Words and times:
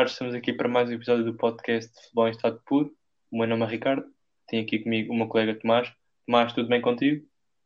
Tarde, 0.00 0.12
estamos 0.12 0.34
aqui 0.34 0.50
para 0.54 0.66
mais 0.66 0.88
um 0.88 0.94
episódio 0.94 1.26
do 1.26 1.34
podcast 1.34 1.92
de 1.92 2.00
Futebol 2.00 2.26
em 2.26 2.30
Estado 2.30 2.58
Puro. 2.64 2.90
O 3.30 3.36
meu 3.36 3.46
nome 3.46 3.64
é 3.64 3.68
Ricardo, 3.68 4.02
tenho 4.48 4.62
aqui 4.62 4.78
comigo 4.78 5.12
o 5.12 5.14
meu 5.14 5.28
colega 5.28 5.54
Tomás. 5.60 5.92
Tomás, 6.24 6.54
tudo 6.54 6.70
bem 6.70 6.80
contigo? 6.80 7.22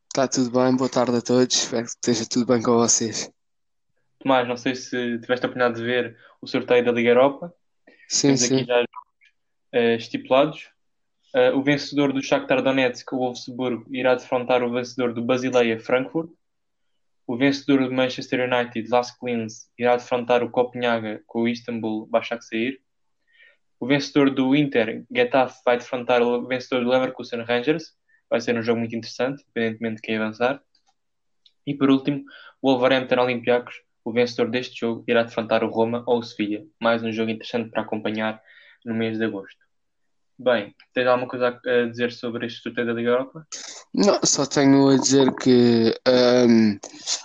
Está 0.09 0.27
tudo 0.27 0.51
bem, 0.51 0.77
boa 0.77 0.91
tarde 0.91 1.17
a 1.17 1.23
todos, 1.23 1.55
espero 1.55 1.85
que 1.85 1.91
esteja 1.91 2.29
tudo 2.29 2.47
bem 2.47 2.61
com 2.61 2.73
vocês. 2.73 3.31
Tomás, 4.19 4.49
não 4.49 4.57
sei 4.57 4.75
se 4.75 4.91
tiveste 5.21 5.47
a 5.47 5.49
oportunidade 5.49 5.77
de 5.77 5.85
ver 5.85 6.17
o 6.43 6.47
sorteio 6.49 6.85
da 6.85 6.91
Liga 6.91 7.11
Europa. 7.11 7.55
Sim, 8.09 8.35
Temos 8.35 8.41
sim. 8.41 8.57
aqui 8.57 8.65
já 8.65 8.83
uh, 8.83 9.97
estipulados. 9.97 10.71
Uh, 11.37 11.57
o 11.57 11.63
vencedor 11.63 12.13
do 12.13 12.21
Shakhtar 12.21 12.65
Donetsk, 12.65 13.13
o 13.13 13.19
Wolfsburgo, 13.19 13.87
irá 13.95 14.17
defrontar 14.17 14.61
o 14.65 14.73
vencedor 14.73 15.15
do 15.15 15.23
Basileia, 15.23 15.79
Frankfurt. 15.79 16.33
O 17.27 17.39
vencedor 17.39 17.89
do 17.89 17.95
Manchester 17.95 18.53
United, 18.53 18.87
Lask 18.91 19.17
Linz, 19.23 19.71
irá 19.79 19.97
defrontar 19.97 20.43
o 20.43 20.51
Copenhaga 20.51 21.23
com 21.27 21.43
o 21.43 21.49
Istanbul, 21.49 22.07
Başakşehir. 22.07 22.79
O 23.81 23.87
vencedor 23.87 24.31
do 24.31 24.55
Inter, 24.55 25.05
Getafe, 25.11 25.59
vai 25.65 25.79
defrontar 25.79 26.21
o 26.21 26.47
vencedor 26.47 26.85
do 26.85 26.91
Leverkusen, 26.91 27.43
Rangers. 27.43 27.93
Vai 28.29 28.43
ser 28.43 28.59
um 28.59 28.63
jogo 28.63 28.79
muito 28.79 28.95
interessante, 28.95 29.43
independentemente 29.43 29.97
de 29.97 30.03
quem 30.03 30.17
avançar. 30.17 30.63
E 31.67 31.75
por 31.75 31.89
último, 31.89 32.25
o 32.61 32.73
Wolverhampton 32.73 33.23
Olympiacos, 33.23 33.75
o 34.05 34.13
vencedor 34.13 34.51
deste 34.51 34.81
jogo, 34.81 35.03
irá 35.09 35.23
defrontar 35.23 35.65
o 35.65 35.71
Roma 35.71 36.05
ou 36.07 36.19
o 36.19 36.23
Sevilha. 36.23 36.67
Mais 36.79 37.03
um 37.03 37.11
jogo 37.11 37.31
interessante 37.31 37.71
para 37.71 37.83
acompanhar 37.83 38.39
no 38.85 38.95
mês 38.95 39.17
de 39.17 39.25
agosto. 39.25 39.64
Bem, 40.39 40.75
tens 40.93 41.07
alguma 41.07 41.29
coisa 41.29 41.49
a 41.65 41.87
dizer 41.89 42.13
sobre 42.13 42.47
este 42.47 42.63
sorteio 42.63 42.87
da 42.87 42.93
Liga 42.93 43.11
Europa? 43.11 43.47
Não, 43.95 44.19
só 44.25 44.45
tenho 44.45 44.89
a 44.89 44.97
dizer 44.97 45.33
que 45.37 45.95
hum, 46.49 46.77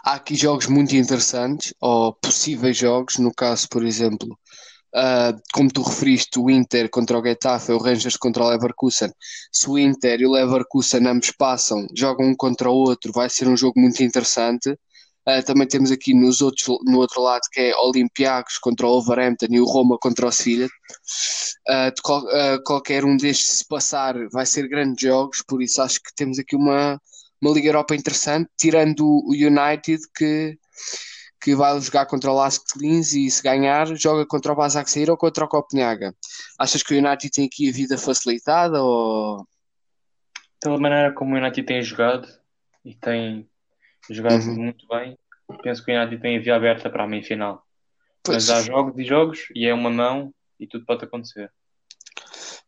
há 0.05 0.13
aqui 0.13 0.35
jogos 0.35 0.67
muito 0.67 0.95
interessantes, 0.95 1.73
ou 1.81 2.13
possíveis 2.13 2.77
jogos, 2.77 3.17
no 3.17 3.33
caso, 3.33 3.67
por 3.67 3.83
exemplo, 3.83 4.37
uh, 4.95 5.35
como 5.51 5.71
tu 5.71 5.81
referiste, 5.81 6.39
o 6.39 6.51
Inter 6.51 6.89
contra 6.89 7.17
o 7.17 7.23
Getafe, 7.23 7.71
o 7.71 7.79
Rangers 7.79 8.15
contra 8.15 8.43
o 8.43 8.49
Leverkusen. 8.49 9.11
Se 9.51 9.69
o 9.69 9.77
Inter 9.77 10.21
e 10.21 10.27
o 10.27 10.31
Leverkusen 10.31 11.07
ambos 11.07 11.31
passam, 11.31 11.87
jogam 11.95 12.27
um 12.27 12.35
contra 12.35 12.69
o 12.69 12.75
outro, 12.75 13.11
vai 13.11 13.29
ser 13.29 13.47
um 13.47 13.57
jogo 13.57 13.79
muito 13.79 14.03
interessante. 14.03 14.77
Uh, 15.29 15.45
também 15.45 15.67
temos 15.67 15.91
aqui 15.91 16.11
nos 16.11 16.41
outros, 16.41 16.65
no 16.85 16.97
outro 16.97 17.21
lado 17.21 17.41
que 17.51 17.59
é 17.59 17.75
Olympiacos 17.75 18.57
contra 18.57 18.87
o 18.87 18.89
Wolverhampton 18.89 19.47
e 19.51 19.59
o 19.59 19.65
Roma 19.65 19.95
contra 19.99 20.25
o 20.25 20.31
Sevilha. 20.31 20.65
Uh, 21.69 21.91
qual, 22.01 22.23
uh, 22.23 22.63
qualquer 22.65 23.05
um 23.05 23.15
destes 23.15 23.59
se 23.59 23.67
passar 23.67 24.15
vai 24.31 24.45
ser 24.47 24.67
grandes 24.67 25.01
jogos, 25.01 25.43
por 25.47 25.61
isso 25.61 25.81
acho 25.83 25.99
que 25.99 26.15
temos 26.15 26.39
aqui 26.39 26.55
uma, 26.55 26.99
uma 27.39 27.53
Liga 27.53 27.67
Europa 27.67 27.95
interessante, 27.95 28.49
tirando 28.57 29.05
o 29.05 29.31
United 29.33 30.01
que, 30.15 30.57
que 31.41 31.53
vai 31.53 31.79
jogar 31.79 32.07
contra 32.07 32.31
o 32.31 32.35
Lask 32.35 32.63
Linz 32.77 33.13
e 33.13 33.29
se 33.29 33.43
ganhar 33.43 33.85
joga 33.95 34.25
contra 34.25 34.53
o 34.53 34.55
Başakşehir 34.55 35.11
ou 35.11 35.17
contra 35.17 35.45
o 35.45 35.49
Copenhaga. 35.49 36.15
Achas 36.57 36.81
que 36.81 36.95
o 36.95 36.97
United 36.97 37.29
tem 37.29 37.45
aqui 37.45 37.69
a 37.69 37.73
vida 37.73 37.97
facilitada 37.97 38.81
ou... 38.81 39.45
Pela 40.61 40.79
maneira 40.79 41.13
como 41.13 41.35
o 41.35 41.37
United 41.37 41.67
tem 41.67 41.81
jogado 41.83 42.27
e 42.83 42.95
tem 42.95 43.48
jogado 44.13 44.43
Uhum. 44.45 44.55
muito 44.55 44.87
bem, 44.87 45.17
penso 45.63 45.83
que 45.83 45.91
o 45.91 45.95
United 45.97 46.21
tem 46.21 46.37
a 46.37 46.41
via 46.41 46.55
aberta 46.55 46.89
para 46.89 47.03
a 47.03 47.07
meia-final. 47.07 47.63
Pois, 48.23 48.47
Mas 48.47 48.49
há 48.49 48.61
jogos 48.61 48.97
e 48.97 49.03
jogos 49.03 49.39
e 49.55 49.65
é 49.65 49.73
uma 49.73 49.89
mão 49.89 50.33
e 50.59 50.67
tudo 50.67 50.85
pode 50.85 51.03
acontecer. 51.05 51.51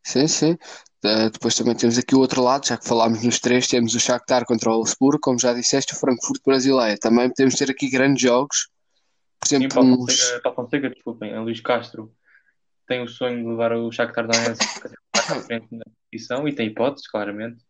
sim, 0.04 0.28
sim. 0.28 0.58
Uh, 1.04 1.32
depois 1.32 1.56
também 1.56 1.76
temos 1.76 1.98
aqui 1.98 2.14
o 2.16 2.20
outro 2.20 2.44
lado, 2.44 2.68
já 2.68 2.78
que 2.78 2.88
falámos 2.88 3.24
nos 3.24 3.40
três, 3.40 3.68
temos 3.68 3.96
o 3.96 4.00
Shakhtar 4.00 4.46
contra 4.46 4.70
o 4.70 4.74
Wolfsburgo, 4.76 5.20
como 5.20 5.40
já 5.40 5.52
disseste, 5.52 5.94
o 5.94 5.98
Frankfurt 5.98 6.42
brasileira. 6.46 6.96
Também 7.00 7.28
podemos 7.28 7.56
ter 7.56 7.72
aqui 7.72 7.90
grandes 7.90 8.22
jogos, 8.22 8.70
por 9.40 9.48
Sim, 9.48 9.56
exemplo, 9.56 9.76
Paulo 9.76 9.94
uns... 10.04 10.20
Fonseca, 10.20 10.42
Paulo 10.42 10.56
Fonseca, 10.56 10.90
desculpem, 10.92 11.34
a 11.34 11.42
Luís 11.42 11.60
Castro 11.60 12.14
tem 12.88 13.02
o 13.02 13.08
sonho 13.08 13.42
de 13.42 13.50
levar 13.50 13.74
o 13.74 13.92
Shakhtar 13.92 14.28
Donetsk 14.28 14.90
à 15.16 15.22
frente 15.42 15.68
na 15.72 15.84
competição 15.86 16.48
e 16.48 16.54
tem 16.54 16.68
hipóteses, 16.68 17.08
claramente. 17.08 17.64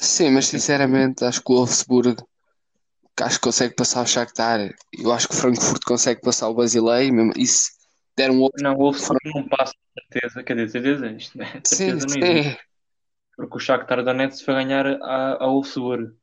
Sim, 0.00 0.30
mas 0.30 0.46
sinceramente 0.46 1.24
acho 1.24 1.42
que 1.42 1.52
o 1.52 1.56
Wolfsburgo 1.56 2.26
acho 3.22 3.38
que 3.38 3.44
consegue 3.44 3.74
passar 3.74 4.02
o 4.02 4.06
Shakhtar. 4.06 4.74
Eu 4.92 5.12
acho 5.12 5.28
que 5.28 5.34
o 5.34 5.36
Frankfurt 5.36 5.82
consegue 5.84 6.20
passar 6.20 6.48
o 6.48 6.54
Basileia, 6.54 7.12
mesmo 7.12 7.32
isso 7.36 7.70
der 8.16 8.30
um 8.30 8.40
outro. 8.40 8.62
Não, 8.62 8.74
o 8.74 8.78
Wolfsburg 8.78 9.20
não 9.34 9.48
passa, 9.48 9.72
certeza. 9.94 10.42
Quer 10.42 10.56
dizer, 10.56 10.70
certeza, 10.70 11.10
isto 11.12 11.38
não 11.38 11.46
é 11.46 11.52
Sim, 11.64 11.76
certeza 11.76 12.06
não 12.06 12.26
existe. 12.26 12.50
sim. 12.50 12.58
Porque 13.36 13.56
o 13.56 13.60
Shakhtar 13.60 14.04
Donetsk 14.04 14.44
foi 14.44 14.54
ganhar 14.54 14.86
a, 14.86 15.44
a 15.44 15.46
Wolfsburg. 15.46 16.14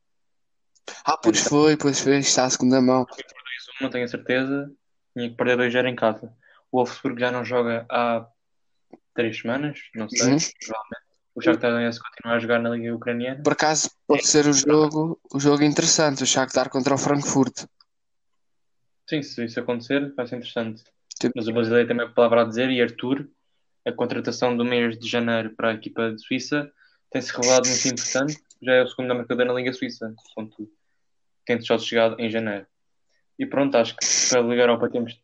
Ah, 1.03 1.17
pois 1.17 1.39
foi, 1.41 1.75
pois 1.75 1.99
foi, 1.99 2.17
está 2.17 2.45
à 2.45 2.49
segunda 2.49 2.79
mão. 2.79 3.05
Não 3.81 3.89
tenho 3.89 4.05
a 4.05 4.07
certeza. 4.07 4.71
Tinha 5.15 5.29
que 5.29 5.35
perder 5.35 5.57
2 5.57 5.73
0 5.73 5.87
em 5.87 5.95
casa. 5.95 6.31
O 6.71 6.77
Wolfsburg 6.77 7.19
já 7.19 7.31
não 7.31 7.43
joga 7.43 7.85
há 7.89 8.27
três 9.13 9.39
semanas, 9.39 9.79
não 9.95 10.07
sei. 10.07 10.33
Uhum. 10.33 10.37
Provavelmente. 10.37 11.06
O 11.37 11.41
Shakhtar 11.41 11.69
Donetsk 11.69 12.01
continua 12.01 12.37
a 12.37 12.39
jogar 12.39 12.59
na 12.59 12.71
Liga 12.71 12.95
Ucraniana. 12.95 13.43
Por 13.43 13.53
acaso 13.53 13.91
pode 14.07 14.25
ser 14.25 14.47
o 14.47 14.53
jogo, 14.53 15.21
o 15.31 15.39
jogo 15.39 15.61
interessante, 15.61 16.23
o 16.23 16.25
Shakhtar 16.25 16.67
contra 16.67 16.95
o 16.95 16.97
Frankfurt. 16.97 17.65
Sim, 19.07 19.21
se 19.21 19.45
isso 19.45 19.59
acontecer, 19.59 20.11
vai 20.15 20.25
ser 20.25 20.37
interessante. 20.37 20.83
Sim. 21.21 21.29
Mas 21.35 21.47
o 21.47 21.53
brasileiro 21.53 21.87
também 21.87 22.07
é 22.07 22.09
palavra 22.09 22.41
a 22.41 22.43
dizer, 22.43 22.71
e 22.71 22.81
Arthur, 22.81 23.29
a 23.85 23.91
contratação 23.91 24.57
do 24.57 24.65
mês 24.65 24.97
de 24.97 25.07
janeiro 25.07 25.53
para 25.55 25.69
a 25.69 25.73
equipa 25.75 26.11
de 26.11 26.19
Suíça, 26.19 26.71
tem-se 27.11 27.31
revelado 27.31 27.69
muito 27.69 27.87
importante. 27.87 28.41
Já 28.59 28.73
é 28.73 28.81
o 28.81 28.87
segundo 28.87 29.13
marcador 29.13 29.45
na 29.45 29.53
Liga 29.53 29.71
Suíça, 29.73 30.15
contudo. 30.33 30.71
Tendo 31.45 31.63
só 31.67 31.77
chegado 31.77 32.19
em 32.19 32.31
janeiro. 32.31 32.65
E 33.37 33.45
pronto, 33.45 33.77
acho 33.77 33.95
que 33.95 34.07
para 34.27 34.39
a 34.39 34.43
Liga 34.43 34.63
Europa 34.63 34.89
temos, 34.89 35.21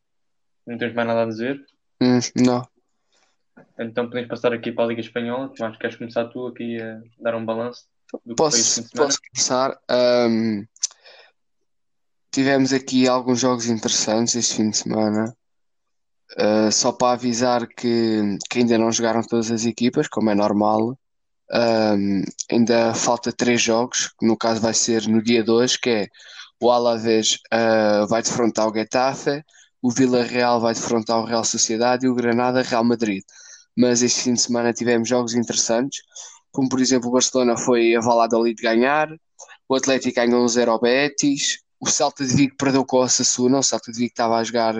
não 0.68 0.78
temos 0.78 0.94
mais 0.94 1.08
nada 1.08 1.24
a 1.24 1.26
dizer. 1.26 1.66
Hum, 2.00 2.20
não. 2.36 2.73
Então 3.80 4.08
podemos 4.08 4.30
passar 4.30 4.54
aqui 4.54 4.72
para 4.72 4.86
a 4.86 4.88
Liga 4.88 5.02
Espanhola. 5.02 5.52
Mas 5.60 5.78
queres 5.78 5.96
começar 5.96 6.26
tu 6.26 6.48
aqui 6.48 6.82
a 6.82 7.02
dar 7.20 7.36
um 7.36 7.46
balanço 7.46 7.86
do 8.26 8.36
Posso, 8.36 8.88
posso 8.92 9.18
começar? 9.32 9.80
Ahm, 9.90 10.66
tivemos 12.32 12.74
aqui 12.74 13.08
alguns 13.08 13.40
jogos 13.40 13.68
interessantes 13.68 14.36
este 14.36 14.56
fim 14.56 14.70
de 14.70 14.78
semana. 14.78 15.36
Uh, 16.38 16.72
só 16.72 16.92
para 16.92 17.14
avisar 17.14 17.68
que, 17.68 18.38
que 18.50 18.60
ainda 18.60 18.78
não 18.78 18.92
jogaram 18.92 19.22
todas 19.22 19.52
as 19.52 19.66
equipas, 19.66 20.08
como 20.08 20.32
é 20.32 20.36
normal. 20.36 20.98
Um, 21.52 22.24
ainda 22.50 22.94
falta 22.96 23.32
três 23.32 23.62
jogos, 23.62 24.08
que 24.20 24.26
no 24.26 24.36
caso 24.36 24.60
vai 24.60 24.74
ser 24.74 25.08
no 25.08 25.22
dia 25.22 25.44
2, 25.44 25.78
que 25.78 25.90
é 25.90 26.08
o 26.60 26.72
Alavés 26.72 27.38
uh, 27.54 28.08
vai 28.08 28.24
defrontar 28.24 28.68
o 28.68 28.74
Getafe, 28.74 29.44
o 29.82 29.92
Villarreal 29.92 30.60
vai 30.60 30.74
defrontar 30.74 31.20
o 31.20 31.26
Real 31.26 31.44
Sociedade 31.44 32.06
e 32.06 32.10
o 32.10 32.16
Granada 32.16 32.64
Real 32.64 32.84
Madrid. 32.84 33.24
Mas 33.78 34.02
este 34.02 34.22
fim 34.22 34.34
de 34.34 34.42
semana 34.42 34.74
tivemos 34.74 35.10
jogos 35.10 35.34
interessantes, 35.34 36.02
como 36.52 36.70
por 36.70 36.80
exemplo 36.80 37.10
o 37.10 37.14
Barcelona 37.14 37.58
foi 37.58 37.96
a 37.96 38.00
Valladolid 38.00 38.62
ganhar, 38.62 39.10
o 39.68 39.76
Atlético 39.76 40.16
ganhou 40.16 40.44
um 40.44 40.48
0 40.48 40.72
ao 40.72 40.80
Betis, 40.80 41.60
o 41.80 41.90
Celta 41.90 42.26
de 42.26 42.36
Vigo 42.36 42.56
perdeu 42.58 42.86
com 42.86 42.98
o 42.98 43.02
Osasuna, 43.02 43.60
o 43.60 43.64
Celta 43.64 43.92
de 43.92 43.98
Vigo 43.98 44.12
estava 44.12 44.38
a 44.38 44.44
jogar 44.44 44.76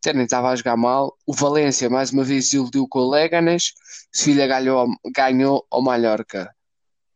até 0.00 0.12
nem 0.12 0.24
estava 0.24 0.50
a 0.50 0.56
jogar 0.56 0.76
mal. 0.76 1.16
O 1.26 1.34
Valência 1.34 1.90
mais 1.90 2.12
uma 2.12 2.22
vez 2.22 2.52
iludiu 2.52 2.86
com 2.88 3.00
o 3.00 3.10
Leganes. 3.10 3.72
Sevilha 4.12 4.46
ganhou, 4.46 4.86
ganhou 5.14 5.66
ao 5.70 5.82
Mallorca. 5.82 6.54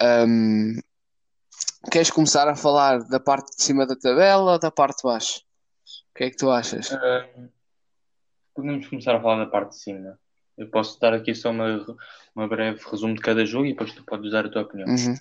Um, 0.03 0.81
queres 1.91 2.11
começar 2.11 2.49
a 2.49 2.57
falar 2.57 3.05
da 3.05 3.21
parte 3.21 3.57
de 3.57 3.63
cima 3.63 3.87
da 3.87 3.97
tabela 3.97 4.53
ou 4.53 4.59
da 4.59 4.71
parte 4.71 4.99
de 4.99 5.03
baixo? 5.05 5.41
O 6.11 6.19
que 6.19 6.25
é 6.25 6.31
que 6.31 6.37
tu 6.37 6.51
achas? 6.51 6.91
Uh, 6.91 7.49
podemos 8.55 8.89
começar 8.89 9.15
a 9.15 9.21
falar 9.21 9.45
da 9.45 9.51
parte 9.51 9.71
de 9.71 9.79
cima. 9.79 10.19
Eu 10.57 10.69
posso 10.69 11.01
dar 11.01 11.15
aqui 11.15 11.35
só 11.35 11.51
uma, 11.51 11.85
uma 12.35 12.49
breve 12.49 12.81
resumo 12.91 13.15
de 13.15 13.21
cada 13.21 13.45
jogo 13.45 13.67
e 13.67 13.73
depois 13.73 13.93
tu 13.93 14.05
podes 14.05 14.31
dar 14.33 14.47
a 14.47 14.49
tua 14.49 14.63
opinião. 14.63 14.89
Uhum. 14.89 15.17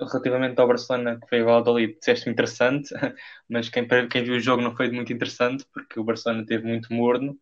Relativamente 0.00 0.60
ao 0.60 0.66
Barcelona, 0.66 1.18
que 1.20 1.28
foi 1.28 1.42
o 1.42 1.46
Valladolid, 1.46 1.96
disseste 1.98 2.28
interessante, 2.28 2.92
mas 3.48 3.68
quem, 3.68 3.86
quem 4.08 4.24
viu 4.24 4.34
o 4.34 4.40
jogo 4.40 4.62
não 4.62 4.74
foi 4.74 4.90
muito 4.90 5.12
interessante, 5.12 5.64
porque 5.72 5.98
o 5.98 6.04
Barcelona 6.04 6.44
teve 6.44 6.66
muito 6.66 6.92
morno. 6.92 7.38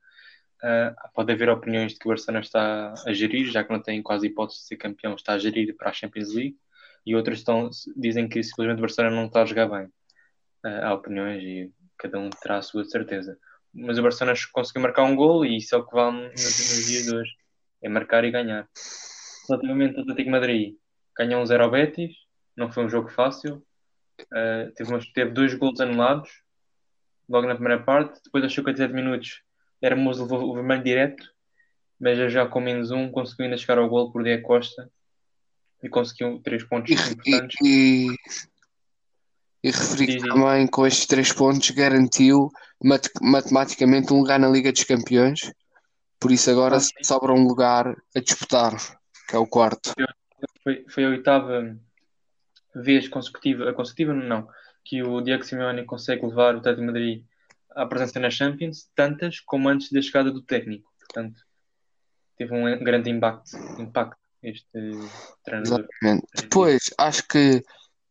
Uh, 0.63 0.95
pode 1.13 1.33
haver 1.33 1.49
opiniões 1.49 1.93
de 1.93 1.99
que 1.99 2.07
o 2.07 2.11
Barcelona 2.11 2.41
está 2.41 2.95
a 3.05 3.13
gerir, 3.13 3.51
já 3.51 3.65
que 3.65 3.73
não 3.73 3.83
tem 3.83 4.01
quase 4.01 4.29
hipótese 4.29 4.61
de 4.61 4.67
ser 4.67 4.77
campeão, 4.77 5.15
está 5.15 5.33
a 5.33 5.39
gerir 5.39 5.75
para 5.77 5.91
a 5.91 5.93
Champions 5.93 6.33
League, 6.33 6.57
e 7.05 7.17
outros 7.17 7.39
estão, 7.39 7.69
dizem 7.97 8.29
que 8.29 8.43
simplesmente 8.45 8.79
o 8.79 8.83
Barcelona 8.83 9.17
não 9.17 9.27
está 9.27 9.43
a 9.43 9.47
jogar 9.47 9.69
bem. 9.69 9.87
Uh, 10.65 10.85
há 10.85 10.95
opiniões 10.95 11.43
e 11.43 11.73
cada 11.99 12.19
um 12.21 12.31
terá 12.31 12.59
a 12.59 12.63
sua 12.63 12.85
certeza. 12.85 13.37
Mas 13.75 13.99
o 13.99 14.03
Barcelona 14.03 14.39
conseguiu 14.53 14.83
marcar 14.83 15.05
um 15.05 15.17
gol 15.17 15.45
e 15.45 15.57
isso 15.57 15.75
é 15.75 15.79
o 15.79 15.87
que 15.87 15.95
vale 15.95 16.29
nos, 16.29 16.43
nos 16.43 16.87
dias 16.87 17.05
de 17.05 17.15
hoje, 17.15 17.33
é 17.83 17.89
marcar 17.89 18.25
e 18.25 18.31
ganhar. 18.31 18.69
Relativamente 19.49 19.97
ao 19.97 20.03
Atlético 20.03 20.31
Madrid, 20.31 20.75
ganhou 21.17 21.43
um 21.43 21.47
0 21.47 21.65
ao 21.65 21.71
Betis, 21.71 22.15
não 22.57 22.71
foi 22.71 22.85
um 22.85 22.89
jogo 22.89 23.09
fácil. 23.09 23.65
Uh, 24.23 24.71
teve, 24.77 25.13
teve 25.15 25.31
dois 25.31 25.55
gols 25.55 25.81
anulados 25.81 26.31
logo 27.29 27.47
na 27.47 27.55
primeira 27.55 27.83
parte. 27.83 28.21
Depois, 28.25 28.45
aos 28.45 28.55
57 28.55 28.93
minutos, 28.93 29.43
Hermoso 29.81 30.23
levou 30.23 30.51
o 30.51 30.55
vermelho 30.55 30.85
direto, 30.85 31.25
mas 31.99 32.33
já 32.33 32.47
com 32.47 32.61
menos 32.61 32.91
um 32.91 33.11
conseguiu 33.11 33.47
ainda 33.47 33.57
chegar 33.57 33.79
ao 33.79 33.89
gol 33.89 34.13
por 34.13 34.23
Diego 34.23 34.43
Costa 34.43 34.91
e 35.83 35.89
conseguiu 35.89 36.41
três 36.43 36.63
pontos 36.63 36.91
E, 36.91 36.95
importantes. 36.95 37.57
e, 37.63 38.13
e, 38.13 38.17
e 39.63 39.71
referi 39.71 40.07
que 40.07 40.29
também 40.29 40.67
com 40.67 40.87
estes 40.87 41.07
três 41.07 41.33
pontos 41.33 41.71
garantiu 41.71 42.51
mat- 42.83 43.09
matematicamente 43.21 44.13
um 44.13 44.19
lugar 44.19 44.39
na 44.39 44.49
Liga 44.49 44.73
dos 44.73 44.85
Campeões. 44.85 45.53
Por 46.19 46.31
isso 46.31 46.51
agora 46.51 46.77
Ah, 46.77 47.05
sobra 47.05 47.33
um 47.33 47.47
lugar 47.47 47.97
a 48.15 48.21
disputar, 48.21 48.73
que 49.29 49.37
é 49.37 49.39
o 49.39 49.47
quarto. 49.47 49.93
Foi, 50.63 50.85
foi 50.89 51.05
a 51.05 51.09
oitava 51.09 51.77
vez 52.75 53.09
consecutiva, 53.09 53.73
consecutiva 53.73 54.15
não, 54.15 54.49
que 54.85 55.03
o 55.03 55.21
Diego 55.21 55.45
Simeone 55.45 55.85
consegue 55.85 56.27
levar 56.27 56.55
o 56.55 56.59
Atlético 56.59 56.81
de 56.81 56.87
Madrid 56.87 57.25
à 57.71 57.87
presença 57.87 58.19
na 58.21 58.31
Champions, 58.31 58.89
tantas 58.95 59.41
como 59.41 59.69
antes 59.69 59.91
da 59.91 60.03
chegada 60.03 60.31
do 60.31 60.43
técnico. 60.43 60.91
Portanto, 60.99 61.41
teve 62.37 62.55
um 62.55 62.83
grande 62.83 63.11
impacto, 63.11 63.57
impacto 63.79 64.19
este 64.43 64.91
treinador. 65.45 65.81
Exatamente. 65.81 66.27
Depois, 66.35 66.91
acho 66.99 67.29
que 67.29 67.63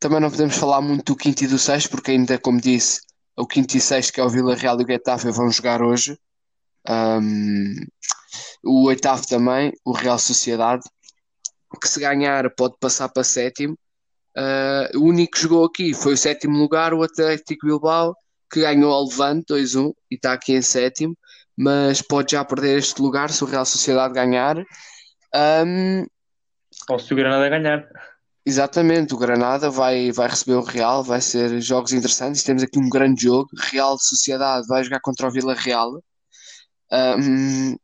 também 0.01 0.19
não 0.19 0.31
podemos 0.31 0.57
falar 0.57 0.81
muito 0.81 1.13
do 1.13 1.15
quinto 1.15 1.43
e 1.43 1.47
do 1.47 1.59
sexto, 1.59 1.91
porque 1.91 2.09
ainda, 2.09 2.39
como 2.39 2.59
disse, 2.59 2.99
o 3.37 3.45
quinto 3.45 3.77
e 3.77 3.79
sexto, 3.79 4.11
que 4.11 4.19
é 4.19 4.23
o 4.23 4.29
Vila 4.29 4.55
Real 4.55 4.81
e 4.81 4.83
o 4.83 4.87
Getafe, 4.87 5.29
vão 5.29 5.49
jogar 5.51 5.83
hoje. 5.83 6.17
Um, 6.89 7.75
o 8.63 8.87
oitavo 8.87 9.25
também, 9.27 9.71
o 9.85 9.91
Real 9.91 10.17
Sociedade, 10.17 10.81
que 11.79 11.87
se 11.87 11.99
ganhar 11.99 12.49
pode 12.55 12.75
passar 12.79 13.09
para 13.09 13.23
sétimo. 13.23 13.77
Uh, 14.35 14.97
o 14.97 15.03
único 15.03 15.33
que 15.33 15.43
jogou 15.43 15.65
aqui 15.65 15.93
foi 15.93 16.13
o 16.13 16.17
sétimo 16.17 16.57
lugar, 16.57 16.95
o 16.95 17.03
Atlético 17.03 17.67
Bilbao, 17.67 18.15
que 18.51 18.61
ganhou 18.61 18.91
ao 18.91 19.05
Levante 19.05 19.53
2-1 19.53 19.93
e 20.09 20.15
está 20.15 20.33
aqui 20.33 20.53
em 20.53 20.63
sétimo, 20.63 21.15
mas 21.55 22.01
pode 22.01 22.31
já 22.31 22.43
perder 22.43 22.79
este 22.79 22.99
lugar 22.99 23.29
se 23.29 23.43
o 23.43 23.47
Real 23.47 23.65
Sociedade 23.65 24.15
ganhar. 24.15 24.57
Um, 25.35 26.07
Ou 26.89 26.97
se 26.97 27.13
o 27.13 27.15
Granada 27.15 27.47
ganhar. 27.49 27.87
Exatamente, 28.43 29.13
o 29.13 29.17
Granada 29.17 29.69
vai, 29.69 30.11
vai 30.11 30.27
receber 30.27 30.55
o 30.55 30.63
Real, 30.63 31.03
vai 31.03 31.21
ser 31.21 31.61
jogos 31.61 31.93
interessantes. 31.93 32.43
Temos 32.43 32.63
aqui 32.63 32.79
um 32.79 32.89
grande 32.89 33.23
jogo. 33.23 33.49
Real 33.71 33.97
Sociedade 33.99 34.67
vai 34.67 34.83
jogar 34.83 34.99
contra 34.99 35.27
o 35.27 35.31
Vila 35.31 35.53
Real. 35.53 36.01
Um, 36.91 37.77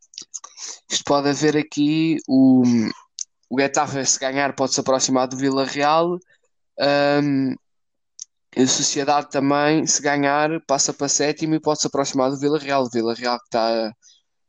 isto 0.89 1.03
pode 1.05 1.29
haver 1.29 1.55
aqui 1.55 2.17
o, 2.27 2.63
o 3.49 3.59
Getafe, 3.59 4.03
se 4.05 4.19
ganhar, 4.19 4.55
pode 4.55 4.73
se 4.73 4.79
aproximar 4.79 5.27
do 5.27 5.37
Vila 5.37 5.63
Real. 5.65 6.17
Um, 6.79 7.55
a 8.55 8.67
Sociedade 8.67 9.29
também, 9.29 9.85
se 9.85 10.01
ganhar, 10.01 10.49
passa 10.65 10.91
para 10.91 11.07
sétimo 11.07 11.53
e 11.53 11.59
pode 11.59 11.81
se 11.81 11.87
aproximar 11.87 12.31
do 12.31 12.39
Vila 12.39 12.57
Real. 12.57 12.83
O 12.83 12.89
Vila 12.89 13.13
Real 13.13 13.37
que 13.37 13.45
está 13.45 13.93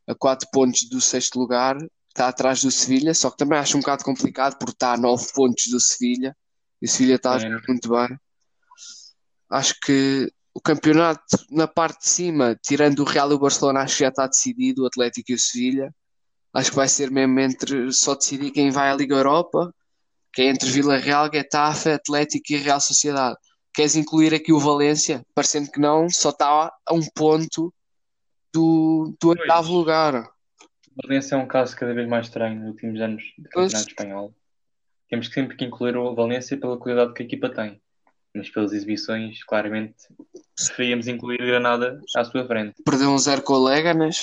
a 0.09 0.15
4 0.15 0.49
pontos 0.51 0.89
do 0.89 1.01
sexto 1.03 1.39
lugar, 1.39 1.77
está 2.19 2.29
atrás 2.29 2.61
do 2.61 2.71
Sevilha, 2.71 3.15
só 3.15 3.31
que 3.31 3.37
também 3.37 3.59
acho 3.59 3.77
um 3.77 3.81
bocado 3.81 4.05
complicado 4.05 4.59
porque 4.59 4.73
está 4.73 4.93
a 4.93 4.97
9 4.97 5.33
pontos 5.33 5.67
do 5.71 5.81
Sevilha 5.81 6.37
e 6.83 6.87
o 6.87 6.89
Sevilha 6.89 7.15
está 7.15 7.33
a 7.33 7.39
jogar 7.39 7.63
muito 7.69 7.89
bem. 7.89 8.19
Acho 9.51 9.75
que 9.81 10.31
o 10.53 10.61
campeonato 10.61 11.23
na 11.51 11.69
parte 11.69 12.01
de 12.01 12.09
cima, 12.09 12.59
tirando 12.61 13.01
o 13.01 13.05
Real 13.05 13.31
e 13.31 13.35
o 13.35 13.39
Barcelona, 13.39 13.81
acho 13.81 13.97
que 13.97 14.05
já 14.05 14.09
está 14.09 14.27
decidido, 14.27 14.83
o 14.83 14.87
Atlético 14.87 15.31
e 15.31 15.35
o 15.35 15.39
Sevilha. 15.39 15.95
Acho 16.53 16.71
que 16.71 16.77
vai 16.77 16.89
ser 16.89 17.11
mesmo 17.11 17.39
entre 17.39 17.93
só 17.93 18.15
decidir 18.15 18.51
quem 18.51 18.71
vai 18.71 18.91
à 18.91 18.95
Liga 18.95 19.15
Europa, 19.15 19.73
que 20.33 20.43
é 20.43 20.47
entre 20.47 20.69
Vila 20.69 20.97
Real, 20.99 21.31
Getafe, 21.33 21.91
Atlético 21.91 22.53
e 22.53 22.57
Real 22.57 22.81
Sociedade. 22.81 23.37
Queres 23.73 23.95
incluir 23.95 24.35
aqui 24.35 24.53
o 24.53 24.59
Valência? 24.59 25.25
Parecendo 25.35 25.71
que 25.71 25.79
não, 25.79 26.11
só 26.11 26.31
está 26.31 26.73
a 26.85 26.95
um 26.95 27.07
ponto 27.15 27.73
do, 28.53 29.15
do 29.21 29.29
oitavo 29.29 29.73
lugar. 29.73 30.29
Valência 31.03 31.35
é 31.35 31.39
um 31.39 31.47
caso 31.47 31.77
cada 31.77 31.95
vez 31.95 32.09
mais 32.09 32.27
estranho 32.27 32.59
nos 32.61 32.69
últimos 32.71 33.01
anos 33.01 33.23
do 33.39 33.45
Campeonato. 33.49 33.89
Espanhol. 33.89 34.35
Temos 35.09 35.29
sempre 35.29 35.57
que 35.57 35.65
incluir 35.65 35.97
o 35.97 36.15
Valência 36.15 36.57
pela 36.57 36.77
qualidade 36.77 37.15
que 37.15 37.23
a 37.23 37.27
equipa 37.27 37.49
tem. 37.49 37.81
Mas 38.35 38.51
pelas 38.51 38.73
exibições, 38.73 39.43
claramente, 39.45 39.97
preferíamos 40.55 41.09
incluir 41.09 41.39
Granada 41.39 42.01
à 42.15 42.25
sua 42.25 42.47
frente. 42.47 42.83
Perdeu 42.85 43.11
um 43.11 43.19
zero 43.19 43.43
com 43.43 43.55
o. 43.55 44.19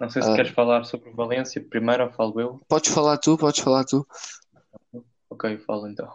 Não 0.00 0.08
sei 0.08 0.22
se 0.22 0.30
Ah. 0.30 0.34
queres 0.36 0.52
falar 0.52 0.84
sobre 0.84 1.10
o 1.10 1.14
Valência 1.14 1.60
primeiro 1.60 2.04
ou 2.04 2.12
falo 2.12 2.40
eu. 2.40 2.60
Podes 2.68 2.92
falar 2.92 3.18
tu, 3.18 3.36
podes 3.36 3.60
falar 3.60 3.84
tu. 3.84 4.06
Ok, 5.28 5.58
falo 5.58 5.88
então. 5.88 6.10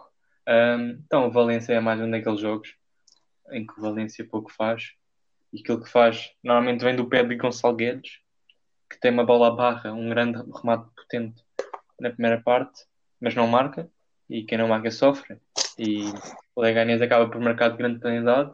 Ahm, 0.46 0.98
então, 1.04 1.28
o 1.28 1.30
Valência 1.30 1.74
é 1.74 1.80
mais 1.80 2.00
um 2.00 2.10
daqueles 2.10 2.40
jogos 2.40 2.74
em 3.50 3.66
que 3.66 3.78
o 3.78 3.82
Valência 3.82 4.24
pouco 4.26 4.50
faz. 4.50 4.92
E 5.52 5.60
aquilo 5.60 5.82
que 5.82 5.90
faz 5.90 6.30
normalmente 6.42 6.82
vem 6.82 6.96
do 6.96 7.06
pé 7.08 7.22
de 7.22 7.36
Gonçalo 7.36 7.76
Guedes, 7.76 8.20
que 8.92 9.00
tem 9.00 9.10
uma 9.10 9.24
bola 9.24 9.48
à 9.48 9.50
barra, 9.50 9.92
um 9.92 10.08
grande 10.10 10.38
remate 10.54 10.86
potente 10.94 11.42
na 11.98 12.10
primeira 12.10 12.40
parte, 12.40 12.84
mas 13.18 13.34
não 13.34 13.46
marca. 13.46 13.88
E 14.28 14.44
quem 14.44 14.58
não 14.58 14.68
marca 14.68 14.90
sofre. 14.90 15.38
E 15.78 16.04
o 16.54 16.60
Leganés 16.60 17.02
acaba 17.02 17.28
por 17.28 17.40
marcar 17.40 17.70
de 17.70 17.76
grande 17.76 18.00
penalidade. 18.00 18.50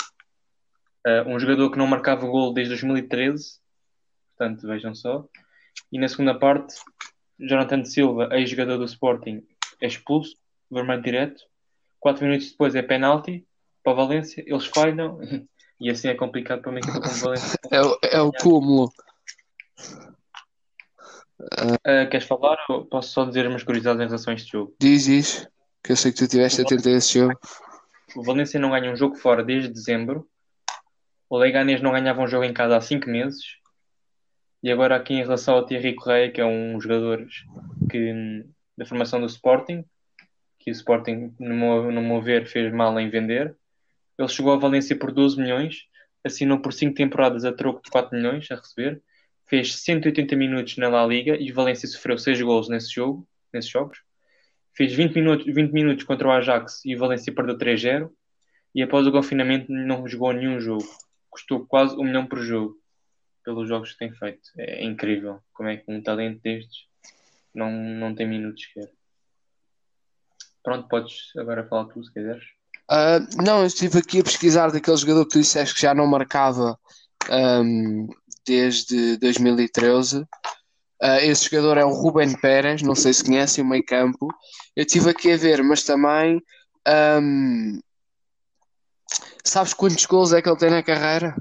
Ah, 1.06 1.24
um 1.26 1.38
jogador 1.38 1.70
que 1.70 1.78
não 1.78 1.86
marcava 1.86 2.26
gol 2.26 2.52
desde 2.52 2.70
2013, 2.74 3.60
portanto, 4.36 4.66
vejam 4.66 4.94
só. 4.94 5.26
E 5.90 5.98
na 5.98 6.08
segunda 6.08 6.38
parte, 6.38 6.74
Jonathan 7.38 7.84
Silva, 7.84 8.28
ex-jogador 8.32 8.78
do 8.78 8.84
Sporting, 8.84 9.46
é 9.80 9.86
expulso, 9.86 10.36
vermelho 10.70 11.02
direto. 11.02 11.42
Quatro 12.00 12.24
minutos 12.24 12.50
depois 12.50 12.74
é 12.74 12.82
penalti 12.82 13.46
para 13.82 13.92
o 13.92 13.96
Valência, 13.96 14.42
eles 14.46 14.66
falham 14.66 15.18
e 15.80 15.90
assim 15.90 16.08
é 16.08 16.14
complicado 16.14 16.60
para 16.60 16.70
uma 16.70 16.80
equipa 16.80 17.00
como 17.00 17.14
o 17.14 17.18
Valência. 17.18 17.58
É, 17.70 18.16
é 18.16 18.20
o 18.20 18.32
cúmulo. 18.32 18.92
Ah, 21.84 22.06
queres 22.06 22.26
falar 22.26 22.58
ou 22.68 22.84
posso 22.84 23.12
só 23.12 23.24
dizer 23.24 23.46
umas 23.46 23.62
curiosidades 23.62 24.00
em 24.00 24.06
relação 24.06 24.32
a 24.32 24.36
este 24.36 24.52
jogo? 24.52 24.74
Diz, 24.80 25.04
diz. 25.04 25.48
Que 25.82 25.92
eu 25.92 25.96
sei 25.96 26.10
que 26.10 26.18
tu 26.18 26.24
estiveste 26.24 26.62
atento 26.62 26.88
a 26.88 26.92
esse 26.92 27.18
jogo. 27.18 27.38
O 28.16 28.22
Valência 28.22 28.58
não 28.58 28.70
ganha 28.70 28.90
um 28.90 28.96
jogo 28.96 29.16
fora 29.16 29.44
desde 29.44 29.68
dezembro. 29.68 30.28
O 31.30 31.36
Leganés 31.36 31.80
não 31.80 31.92
ganhava 31.92 32.20
um 32.20 32.26
jogo 32.26 32.44
em 32.44 32.52
casa 32.52 32.76
há 32.76 32.80
cinco 32.80 33.08
meses. 33.08 33.44
E 34.62 34.72
agora 34.72 34.96
aqui 34.96 35.14
em 35.14 35.22
relação 35.22 35.54
ao 35.54 35.64
Thierry 35.64 35.94
Correia, 35.94 36.30
que 36.32 36.40
é 36.40 36.44
um 36.44 36.80
jogador 36.80 37.24
que, 37.88 38.44
da 38.76 38.84
formação 38.84 39.20
do 39.20 39.26
Sporting, 39.26 39.84
que 40.58 40.70
o 40.70 40.72
Sporting, 40.72 41.32
no 41.38 41.54
meu, 41.54 41.92
no 41.92 42.02
meu 42.02 42.20
ver, 42.20 42.46
fez 42.46 42.72
mal 42.72 42.98
em 42.98 43.08
vender. 43.08 43.56
Ele 44.18 44.28
chegou 44.28 44.52
ao 44.52 44.58
Valência 44.58 44.98
por 44.98 45.12
12 45.12 45.40
milhões, 45.40 45.84
assinou 46.24 46.58
por 46.58 46.72
5 46.72 46.94
temporadas 46.94 47.44
a 47.44 47.52
troco 47.52 47.82
de 47.82 47.90
4 47.90 48.16
milhões 48.16 48.50
a 48.50 48.56
receber, 48.56 49.00
fez 49.48 49.76
180 49.82 50.36
minutos 50.36 50.76
na 50.76 50.88
La 50.88 51.06
Liga 51.06 51.36
e 51.36 51.50
o 51.50 51.54
Valência 51.54 51.88
sofreu 51.88 52.18
6 52.18 52.40
gols 52.42 52.68
nesse 52.68 52.92
jogo, 52.92 53.26
nesses 53.52 53.70
jogos. 53.70 53.98
Fez 54.76 54.92
20 54.92 55.14
minutos, 55.14 55.46
20 55.46 55.72
minutos 55.72 56.04
contra 56.04 56.28
o 56.28 56.30
Ajax 56.30 56.84
e 56.84 56.94
o 56.94 56.98
Valência 56.98 57.34
perdeu 57.34 57.56
3-0. 57.56 58.10
E 58.74 58.82
após 58.82 59.06
o 59.06 59.12
confinamento 59.12 59.72
não 59.72 60.06
jogou 60.06 60.32
nenhum 60.32 60.60
jogo. 60.60 60.86
Custou 61.30 61.66
quase 61.66 61.96
um 61.96 62.04
milhão 62.04 62.26
por 62.26 62.40
jogo 62.40 62.76
pelos 63.44 63.66
jogos 63.68 63.92
que 63.92 63.98
tem 63.98 64.12
feito. 64.12 64.50
É 64.58 64.84
incrível 64.84 65.40
como 65.52 65.70
é 65.70 65.78
que 65.78 65.90
um 65.90 66.02
talento 66.02 66.40
destes 66.42 66.86
não, 67.54 67.70
não 67.70 68.14
tem 68.14 68.28
minutos 68.28 68.62
sequer. 68.62 68.92
Pronto, 70.62 70.86
podes 70.88 71.32
agora 71.36 71.66
falar 71.66 71.86
tu 71.86 72.04
se 72.04 72.12
quiseres. 72.12 72.44
Ah, 72.90 73.20
não, 73.42 73.60
eu 73.60 73.66
estive 73.66 73.98
aqui 73.98 74.20
a 74.20 74.24
pesquisar 74.24 74.70
daquele 74.70 74.96
jogador 74.96 75.24
que 75.24 75.32
tu 75.32 75.40
disseste 75.40 75.74
que 75.74 75.80
já 75.80 75.94
não 75.94 76.06
marcava 76.06 76.78
ahm, 77.30 78.06
desde 78.48 79.18
2013. 79.18 80.24
Ah, 81.00 81.22
esse 81.22 81.44
jogador 81.48 81.76
é 81.76 81.84
o 81.84 81.92
Ruben 81.92 82.34
Pérez, 82.40 82.82
não 82.82 82.94
sei 82.94 83.12
se 83.12 83.22
conhecem 83.22 83.62
o 83.62 83.66
meio 83.68 83.84
campo. 83.84 84.26
Eu 84.74 84.84
estive 84.84 85.10
aqui 85.10 85.30
a 85.30 85.36
ver, 85.36 85.62
mas 85.62 85.82
também 85.82 86.42
ahm, 86.86 87.78
sabes 89.44 89.74
quantos 89.74 90.06
gols 90.06 90.32
é 90.32 90.40
que 90.40 90.48
ele 90.48 90.56
tem 90.58 90.70
na 90.70 90.82
carreira? 90.82 91.36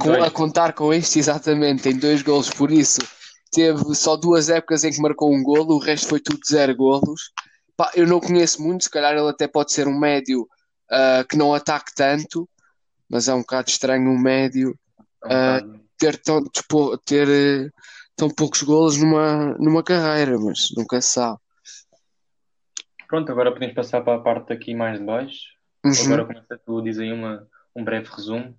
Com- 0.00 0.22
a 0.22 0.30
contar 0.30 0.72
com 0.72 0.92
este, 0.92 1.18
exatamente, 1.20 1.82
tem 1.84 1.96
dois 1.96 2.22
golos, 2.22 2.50
por 2.50 2.72
isso 2.72 3.00
teve 3.52 3.94
só 3.94 4.16
duas 4.16 4.48
épocas 4.50 4.82
em 4.82 4.90
que 4.90 5.00
marcou 5.00 5.32
um 5.32 5.42
golo, 5.42 5.76
o 5.76 5.78
resto 5.78 6.08
foi 6.08 6.18
tudo 6.18 6.40
zero 6.44 6.74
golos. 6.74 7.30
Pá, 7.76 7.92
eu 7.94 8.06
não 8.06 8.18
conheço 8.18 8.60
muito, 8.60 8.84
se 8.84 8.90
calhar 8.90 9.12
ele 9.12 9.28
até 9.28 9.46
pode 9.46 9.72
ser 9.72 9.86
um 9.86 9.96
médio 9.96 10.48
ah, 10.90 11.24
que 11.28 11.36
não 11.36 11.54
ataque 11.54 11.92
tanto, 11.94 12.48
mas 13.08 13.28
é 13.28 13.34
um 13.34 13.40
bocado 13.40 13.70
estranho 13.70 14.10
um 14.10 14.18
médio 14.18 14.76
É 15.24 15.28
um 15.28 15.30
Ah, 15.30 15.80
ter 15.98 16.20
tão, 16.22 16.42
ter, 17.04 17.28
eh, 17.28 17.70
tão 18.16 18.28
poucos 18.28 18.62
golos 18.62 18.96
numa, 18.96 19.54
numa 19.58 19.82
carreira, 19.82 20.38
mas 20.38 20.68
nunca 20.76 21.00
se 21.00 21.12
sabe. 21.12 21.38
Pronto, 23.08 23.30
agora 23.30 23.52
podemos 23.52 23.74
passar 23.74 24.02
para 24.02 24.16
a 24.16 24.22
parte 24.22 24.52
aqui 24.52 24.74
mais 24.74 24.98
de 24.98 25.04
baixo. 25.04 25.40
Uhum. 25.84 25.92
Agora 26.06 26.26
começa 26.26 26.60
tu, 26.64 26.82
diz 26.82 26.98
aí 26.98 27.12
uma, 27.12 27.46
um 27.76 27.84
breve 27.84 28.08
resumo. 28.08 28.56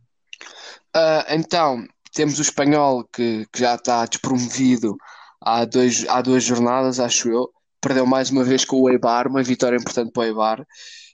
Ah, 0.95 1.25
então, 1.29 1.85
temos 2.13 2.39
o 2.39 2.41
espanhol 2.41 3.03
que, 3.11 3.45
que 3.51 3.59
já 3.59 3.75
está 3.75 4.05
despromovido 4.05 4.95
há, 5.41 5.65
dois, 5.65 6.07
há 6.07 6.21
duas 6.21 6.43
jornadas, 6.43 6.99
acho 6.99 7.29
eu. 7.29 7.51
Perdeu 7.81 8.05
mais 8.05 8.31
uma 8.31 8.43
vez 8.43 8.65
com 8.65 8.81
o 8.81 8.89
Eibar, 8.89 9.27
uma 9.27 9.43
vitória 9.43 9.77
importante 9.77 10.11
para 10.11 10.21
o 10.21 10.25
Eibar. 10.25 10.65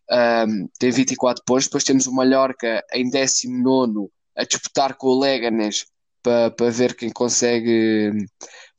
Ahm, 0.09 0.67
tem 0.79 0.91
24 0.91 1.43
pontos. 1.45 1.65
Depois 1.65 1.83
temos 1.83 2.07
o 2.07 2.13
Mallorca 2.13 2.83
em 2.93 3.09
19 3.09 4.09
a 4.41 4.45
disputar 4.45 4.95
com 4.95 5.07
o 5.07 5.19
Leganés 5.19 5.85
para, 6.23 6.51
para 6.51 6.69
ver 6.69 6.95
quem 6.95 7.11
consegue 7.11 8.11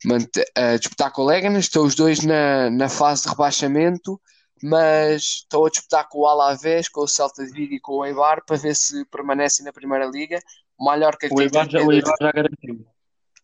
manter, 0.05 0.45
a 0.55 0.77
disputar 0.77 1.11
com 1.11 1.21
o 1.21 1.25
Leganés. 1.25 1.65
Estão 1.65 1.85
os 1.85 1.95
dois 1.95 2.23
na, 2.23 2.69
na 2.69 2.89
fase 2.89 3.23
de 3.23 3.29
rebaixamento, 3.29 4.19
mas 4.61 5.23
estão 5.23 5.65
a 5.65 5.69
disputar 5.69 6.07
com 6.09 6.19
o 6.19 6.27
Alavés, 6.27 6.89
com 6.89 7.01
o 7.01 7.07
Celta 7.07 7.45
de 7.45 7.51
Vigo 7.51 7.73
e 7.73 7.79
com 7.79 7.93
o 7.93 8.05
Eibar 8.05 8.43
para 8.45 8.57
ver 8.57 8.75
se 8.75 9.05
permanecem 9.05 9.65
na 9.65 9.73
Primeira 9.73 10.05
Liga. 10.05 10.39
O 10.77 10.85
Mallorca 10.85 11.27
que 11.27 11.33
O 11.33 11.41
Eibar 11.41 11.69
já, 11.69 11.79
o 11.79 11.87
32 11.87 11.97
Eibar 11.97 12.15
já 12.19 12.31
garantiu. 12.31 12.87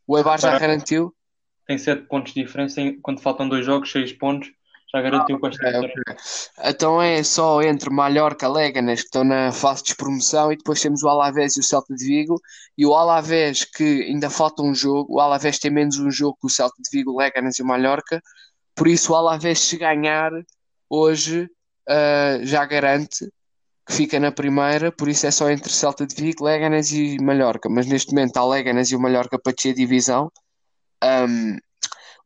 O 0.07 0.17
Eibar 0.17 0.39
já 0.39 0.59
garantiu? 0.59 1.15
Tem 1.65 1.77
7 1.77 2.07
pontos 2.07 2.33
de 2.33 2.41
diferença. 2.41 2.81
Quando 3.01 3.21
faltam 3.21 3.47
dois 3.47 3.65
jogos, 3.65 3.91
6 3.91 4.13
pontos. 4.13 4.51
Já 4.93 5.01
garantiu 5.01 5.39
com 5.39 5.47
esta 5.47 5.67
Ok, 5.67 5.81
vitória. 5.81 5.93
ok. 6.07 6.15
Então 6.65 7.01
é 7.01 7.21
só 7.23 7.61
entre 7.61 7.89
Mallorca, 7.91 8.47
Leganes, 8.47 9.01
que 9.01 9.05
estão 9.07 9.23
na 9.23 9.51
fase 9.51 9.83
de 9.83 9.89
despromoção, 9.89 10.51
e 10.51 10.57
depois 10.57 10.81
temos 10.81 11.03
o 11.03 11.09
Alavés 11.09 11.55
e 11.57 11.59
o 11.59 11.63
Celta 11.63 11.93
de 11.93 12.03
Vigo. 12.05 12.41
E 12.77 12.85
o 12.85 12.95
Alavés, 12.95 13.65
que 13.65 14.03
ainda 14.03 14.29
falta 14.29 14.63
um 14.63 14.73
jogo, 14.73 15.15
o 15.15 15.19
Alavés 15.19 15.59
tem 15.59 15.69
menos 15.71 15.99
um 15.99 16.09
jogo 16.09 16.37
que 16.41 16.47
o 16.47 16.49
Celta 16.49 16.75
de 16.81 16.89
Vigo, 16.91 17.11
o 17.11 17.17
Leganes 17.17 17.59
e 17.59 17.61
o 17.61 17.65
Mallorca. 17.65 18.21
Por 18.75 18.87
isso, 18.87 19.13
o 19.13 19.15
Alavés, 19.15 19.59
se 19.59 19.77
ganhar 19.77 20.31
hoje, 20.89 21.47
ah, 21.87 22.39
já 22.43 22.65
garante 22.65 23.29
que 23.85 23.93
fica 23.93 24.19
na 24.19 24.31
primeira. 24.31 24.91
Por 24.91 25.07
isso, 25.07 25.27
é 25.27 25.31
só 25.31 25.49
entre 25.51 25.71
Celta 25.71 26.05
de 26.07 26.15
Vigo, 26.15 26.43
Leganes 26.45 26.91
e 26.91 27.17
Mallorca. 27.21 27.69
Mas 27.69 27.85
neste 27.85 28.11
momento, 28.13 28.29
está 28.29 28.43
o 28.43 28.49
Leganes 28.49 28.89
e 28.91 28.95
o 28.95 28.99
Mallorca 28.99 29.37
para 29.39 29.53
descer 29.53 29.71
a 29.71 29.75
divisão. 29.75 30.31
Ahm, 31.01 31.57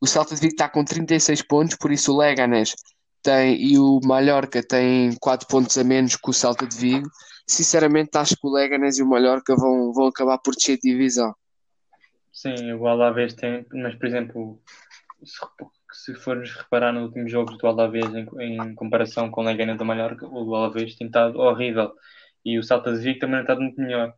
o 0.04 0.06
Celta 0.06 0.36
de 0.36 0.42
Vigo 0.42 0.52
está 0.52 0.68
com 0.68 0.84
36 0.84 1.44
pontos, 1.44 1.78
por 1.78 1.90
isso 1.90 2.12
o 2.12 2.18
Leganes 2.18 2.76
tem, 3.22 3.56
e 3.56 3.80
o 3.80 4.02
Mallorca 4.04 4.62
tem 4.62 5.16
4 5.22 5.48
pontos 5.48 5.78
a 5.78 5.84
menos 5.86 6.18
que 6.18 6.30
o 6.30 6.34
Celta 6.34 6.68
de 6.68 6.76
Vigo. 6.76 7.08
Sinceramente, 7.48 8.18
acho 8.18 8.36
que 8.36 8.46
o 8.46 8.52
Leganes 8.52 9.00
e 9.00 9.02
o 9.02 9.08
Mallorca 9.08 9.56
vão, 9.56 9.94
vão 9.94 10.08
acabar 10.08 10.38
por 10.40 10.56
descer 10.56 10.76
de 10.76 10.92
divisão. 10.92 11.34
Sim, 12.34 12.74
o 12.74 12.86
Alavés 12.86 13.34
tem, 13.34 13.66
mas 13.72 13.96
por 13.96 14.06
exemplo, 14.06 14.62
se, 15.24 15.40
se 15.94 16.16
fores 16.16 16.52
reparar 16.52 16.92
nos 16.92 17.06
últimos 17.06 17.32
jogos 17.32 17.58
do 17.58 17.66
Alavés 17.66 18.14
em, 18.14 18.28
em 18.42 18.76
comparação 18.76 19.32
com 19.32 19.40
o 19.40 19.46
Leganés 19.46 19.78
da 19.78 19.86
Mallorca, 19.86 20.28
o 20.28 20.54
Alavés 20.54 20.96
tem 20.96 21.08
estado 21.08 21.40
horrível 21.40 21.94
e 22.44 22.60
o 22.60 22.64
Celta 22.64 22.92
de 22.92 23.00
Vigo 23.00 23.20
também 23.20 23.36
tem 23.36 23.44
estado 23.44 23.62
muito 23.62 23.80
melhor. 23.80 24.14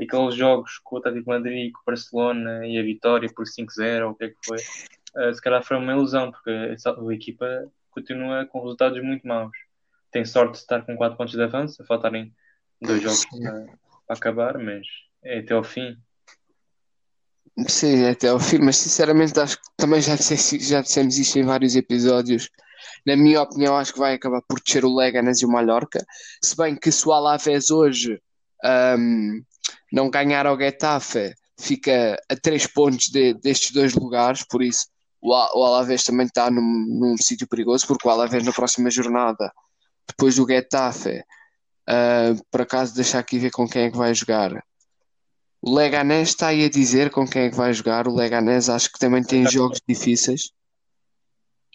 Aqueles 0.00 0.34
jogos 0.34 0.78
com 0.82 0.96
o 0.96 0.98
Atlético 0.98 1.28
Madrid, 1.28 1.72
com 1.72 1.80
o 1.80 1.84
Barcelona 1.84 2.66
e 2.66 2.78
a 2.78 2.82
vitória 2.82 3.30
por 3.34 3.44
5-0 3.44 4.06
ou 4.06 4.10
o 4.12 4.14
que 4.14 4.24
é 4.24 4.28
que 4.28 4.36
foi, 4.42 4.58
eh, 5.16 5.32
se 5.32 5.40
calhar 5.40 5.62
foi 5.62 5.76
uma 5.76 5.92
ilusão, 5.92 6.30
porque 6.30 6.50
a 6.50 7.12
equipa 7.14 7.46
continua 7.90 8.46
com 8.46 8.60
resultados 8.62 9.02
muito 9.02 9.26
maus. 9.26 9.56
Tem 10.10 10.24
sorte 10.24 10.52
de 10.52 10.58
estar 10.58 10.82
com 10.84 10.96
4 10.96 11.16
pontos 11.16 11.34
de 11.34 11.42
avanço, 11.42 11.82
a 11.82 11.86
faltarem 11.86 12.32
dois 12.80 13.02
jogos 13.02 13.24
para, 13.26 13.66
para 14.06 14.16
acabar, 14.16 14.58
mas 14.58 14.86
é 15.22 15.38
até 15.40 15.54
ao 15.54 15.64
fim. 15.64 15.96
Sim, 17.68 18.04
até 18.06 18.28
ao 18.28 18.38
fim, 18.38 18.58
mas 18.58 18.76
sinceramente 18.76 19.38
acho 19.40 19.56
que 19.56 19.62
também 19.76 20.00
já, 20.00 20.14
disse- 20.14 20.58
já 20.60 20.82
dissemos 20.82 21.16
isto 21.16 21.38
em 21.38 21.42
vários 21.44 21.74
episódios. 21.74 22.50
Na 23.06 23.16
minha 23.16 23.40
opinião, 23.40 23.76
acho 23.76 23.94
que 23.94 23.98
vai 23.98 24.14
acabar 24.14 24.42
por 24.46 24.60
descer 24.60 24.84
o 24.84 24.94
Leganes 24.94 25.40
e 25.40 25.46
o 25.46 25.48
Mallorca. 25.48 26.04
Se 26.44 26.54
bem 26.56 26.76
que 26.76 26.92
se 26.92 27.08
o 27.08 27.12
Alavés 27.12 27.70
hoje 27.70 28.20
ahm, 28.62 29.40
não 29.90 30.10
ganhar 30.10 30.44
ao 30.46 30.58
Getafe, 30.58 31.34
fica 31.58 32.16
a 32.30 32.36
3 32.36 32.66
pontos 32.66 33.06
de- 33.06 33.32
destes 33.34 33.72
dois 33.72 33.94
lugares, 33.94 34.44
por 34.46 34.62
isso 34.62 34.86
o, 35.20 35.30
o 35.30 35.64
Alavés 35.64 36.04
também 36.04 36.26
está 36.26 36.50
num, 36.50 36.62
num 36.62 37.16
sítio 37.16 37.48
perigoso, 37.48 37.86
porque 37.86 38.06
o 38.06 38.10
Alavés 38.10 38.44
na 38.44 38.52
próxima 38.52 38.90
jornada, 38.90 39.52
depois 40.06 40.36
do 40.36 40.46
Getafe, 40.46 41.22
ah, 41.86 42.34
por 42.50 42.62
acaso 42.62 42.94
deixa 42.94 43.18
aqui 43.18 43.38
ver 43.38 43.50
com 43.50 43.68
quem 43.68 43.84
é 43.84 43.90
que 43.90 43.96
vai 43.96 44.12
jogar. 44.14 44.52
O 45.62 45.74
Leganés 45.74 46.28
está 46.28 46.48
aí 46.48 46.64
a 46.64 46.70
dizer 46.70 47.10
com 47.10 47.26
quem 47.26 47.42
é 47.42 47.50
que 47.50 47.56
vai 47.56 47.72
jogar. 47.72 48.06
O 48.06 48.14
Leganés 48.14 48.68
acho 48.68 48.92
que 48.92 48.98
também 48.98 49.22
tem 49.22 49.48
jogos 49.50 49.80
difíceis. 49.88 50.52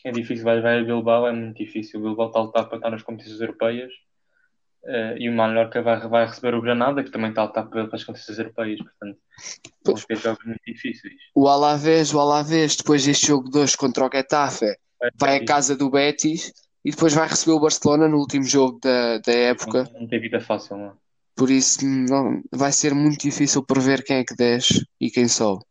É 0.03 0.11
difícil, 0.11 0.43
vai, 0.43 0.61
vai 0.61 0.79
a 0.79 0.83
Bilbao, 0.83 1.27
é 1.27 1.31
muito 1.31 1.57
difícil. 1.57 1.99
O 1.99 2.03
Bilbao 2.03 2.27
está 2.27 2.39
a 2.39 2.43
lutar 2.43 2.67
para 2.67 2.77
estar 2.77 2.89
nas 2.89 3.03
competições 3.03 3.41
europeias 3.41 3.91
eh, 4.83 5.15
e 5.19 5.29
o 5.29 5.33
Mallorca 5.33 5.81
vai, 5.81 5.99
vai 6.07 6.25
receber 6.25 6.55
o 6.55 6.61
Granada, 6.61 7.03
que 7.03 7.11
também 7.11 7.29
está 7.29 7.41
a 7.41 7.45
lutar 7.45 7.67
para, 7.67 7.89
as 7.91 8.03
competições 8.03 8.39
europeias. 8.39 8.79
Portanto, 8.79 9.19
vão 9.85 9.95
ter 9.95 10.17
jogos 10.17 10.45
muito 10.45 10.61
difíceis. 10.65 11.13
O 11.35 11.47
Alavés, 11.47 12.13
o 12.13 12.19
Alavés, 12.19 12.75
depois 12.75 13.05
deste 13.05 13.27
jogo 13.27 13.49
2 13.49 13.75
contra 13.75 14.05
o 14.05 14.09
Getafe, 14.11 14.65
vai 15.19 15.37
à 15.37 15.45
casa 15.45 15.75
do 15.75 15.89
Betis 15.89 16.51
e 16.83 16.91
depois 16.91 17.13
vai 17.13 17.27
receber 17.27 17.53
o 17.53 17.59
Barcelona 17.59 18.07
no 18.07 18.17
último 18.17 18.43
jogo 18.43 18.79
da, 18.81 19.19
da 19.19 19.31
época. 19.31 19.83
Não, 19.93 20.01
não 20.01 20.07
tem 20.07 20.19
vida 20.19 20.39
fácil, 20.39 20.77
não. 20.77 20.87
é? 20.87 20.91
Por 21.35 21.49
isso 21.49 21.85
não, 21.85 22.41
vai 22.51 22.71
ser 22.71 22.93
muito 22.93 23.21
difícil 23.21 23.63
prever 23.63 24.03
quem 24.03 24.17
é 24.17 24.23
que 24.23 24.35
desce 24.35 24.85
e 24.99 25.09
quem 25.09 25.27
sobe. 25.27 25.63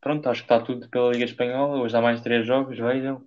Pronto, 0.00 0.28
acho 0.28 0.42
que 0.42 0.52
está 0.52 0.64
tudo 0.64 0.88
pela 0.88 1.10
Liga 1.10 1.24
Espanhola. 1.24 1.80
Hoje 1.80 1.96
há 1.96 2.00
mais 2.00 2.20
três 2.20 2.46
jogos, 2.46 2.78
vejam. 2.78 3.22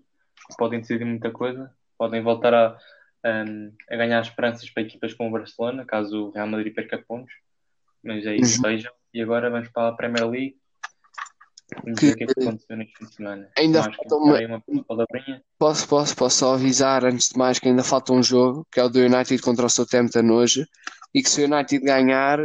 Podem 0.57 0.79
decidir 0.79 1.05
muita 1.05 1.29
coisa. 1.29 1.71
Podem 1.97 2.21
voltar 2.23 2.53
a, 2.53 2.77
um, 3.25 3.71
a 3.89 3.95
ganhar 3.95 4.21
esperanças 4.21 4.69
para 4.69 4.83
equipas 4.83 5.13
como 5.13 5.29
o 5.29 5.33
Barcelona, 5.33 5.85
caso 5.85 6.27
o 6.27 6.31
Real 6.31 6.47
Madrid 6.47 6.73
perca 6.73 6.97
pontos. 7.07 7.33
Mas 8.03 8.25
é 8.25 8.35
isso, 8.35 8.57
Uhum. 8.57 8.69
vejam. 8.69 8.91
E 9.13 9.21
agora 9.21 9.49
vamos 9.49 9.69
para 9.69 9.89
a 9.89 9.91
Premier 9.93 10.27
League. 10.27 10.55
Vamos 11.83 11.99
Que- 11.99 12.07
ver 12.07 12.11
o 12.13 12.17
que 12.17 12.23
é 12.23 12.27
que 12.27 12.39
aconteceu 12.41 12.75
neste 12.77 12.97
fim 12.97 13.05
de 13.05 13.15
semana. 13.15 13.49
Ainda 13.57 13.83
falta 13.83 14.15
uma- 14.15 14.63
uma 14.67 14.83
palavrinha. 14.83 15.41
Posso, 15.57 15.87
posso, 15.87 16.15
posso 16.15 16.37
só 16.39 16.53
avisar 16.55 17.05
antes 17.05 17.29
de 17.29 17.37
mais 17.37 17.59
que 17.59 17.67
ainda 17.69 17.83
falta 17.83 18.11
um 18.11 18.21
jogo, 18.23 18.67
que 18.71 18.79
é 18.79 18.83
o 18.83 18.89
do 18.89 18.99
United 18.99 19.41
contra 19.41 19.65
o 19.65 19.69
Southampton 19.69 20.29
hoje, 20.31 20.67
e 21.13 21.21
que 21.21 21.29
se 21.29 21.41
o 21.41 21.45
United 21.45 21.83
ganhar, 21.85 22.39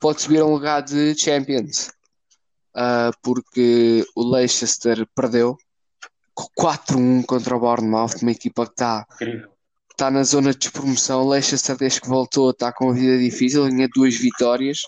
pode 0.00 0.22
subir 0.22 0.38
a 0.40 0.46
um 0.46 0.52
lugar 0.52 0.82
de 0.82 1.14
Champions. 1.20 1.90
Ah, 2.74 3.10
porque 3.22 4.02
o 4.16 4.22
Leicester 4.30 5.06
perdeu 5.14 5.58
com 6.32 6.46
4-1 6.56 7.22
contra 7.26 7.54
o 7.54 7.60
Bournemouth, 7.60 8.16
uma 8.22 8.30
equipa 8.30 8.64
que 8.64 8.72
está 8.72 9.06
Incrível. 9.12 9.51
Está 9.92 10.10
na 10.10 10.22
zona 10.24 10.52
de 10.52 10.58
despromoção. 10.58 11.22
O 11.22 11.30
Leicester, 11.30 11.76
desde 11.76 12.00
que 12.00 12.08
voltou, 12.08 12.50
está 12.50 12.72
com 12.72 12.86
uma 12.86 12.94
vida 12.94 13.18
difícil. 13.18 13.64
Vinha 13.66 13.88
duas 13.94 14.14
vitórias. 14.14 14.80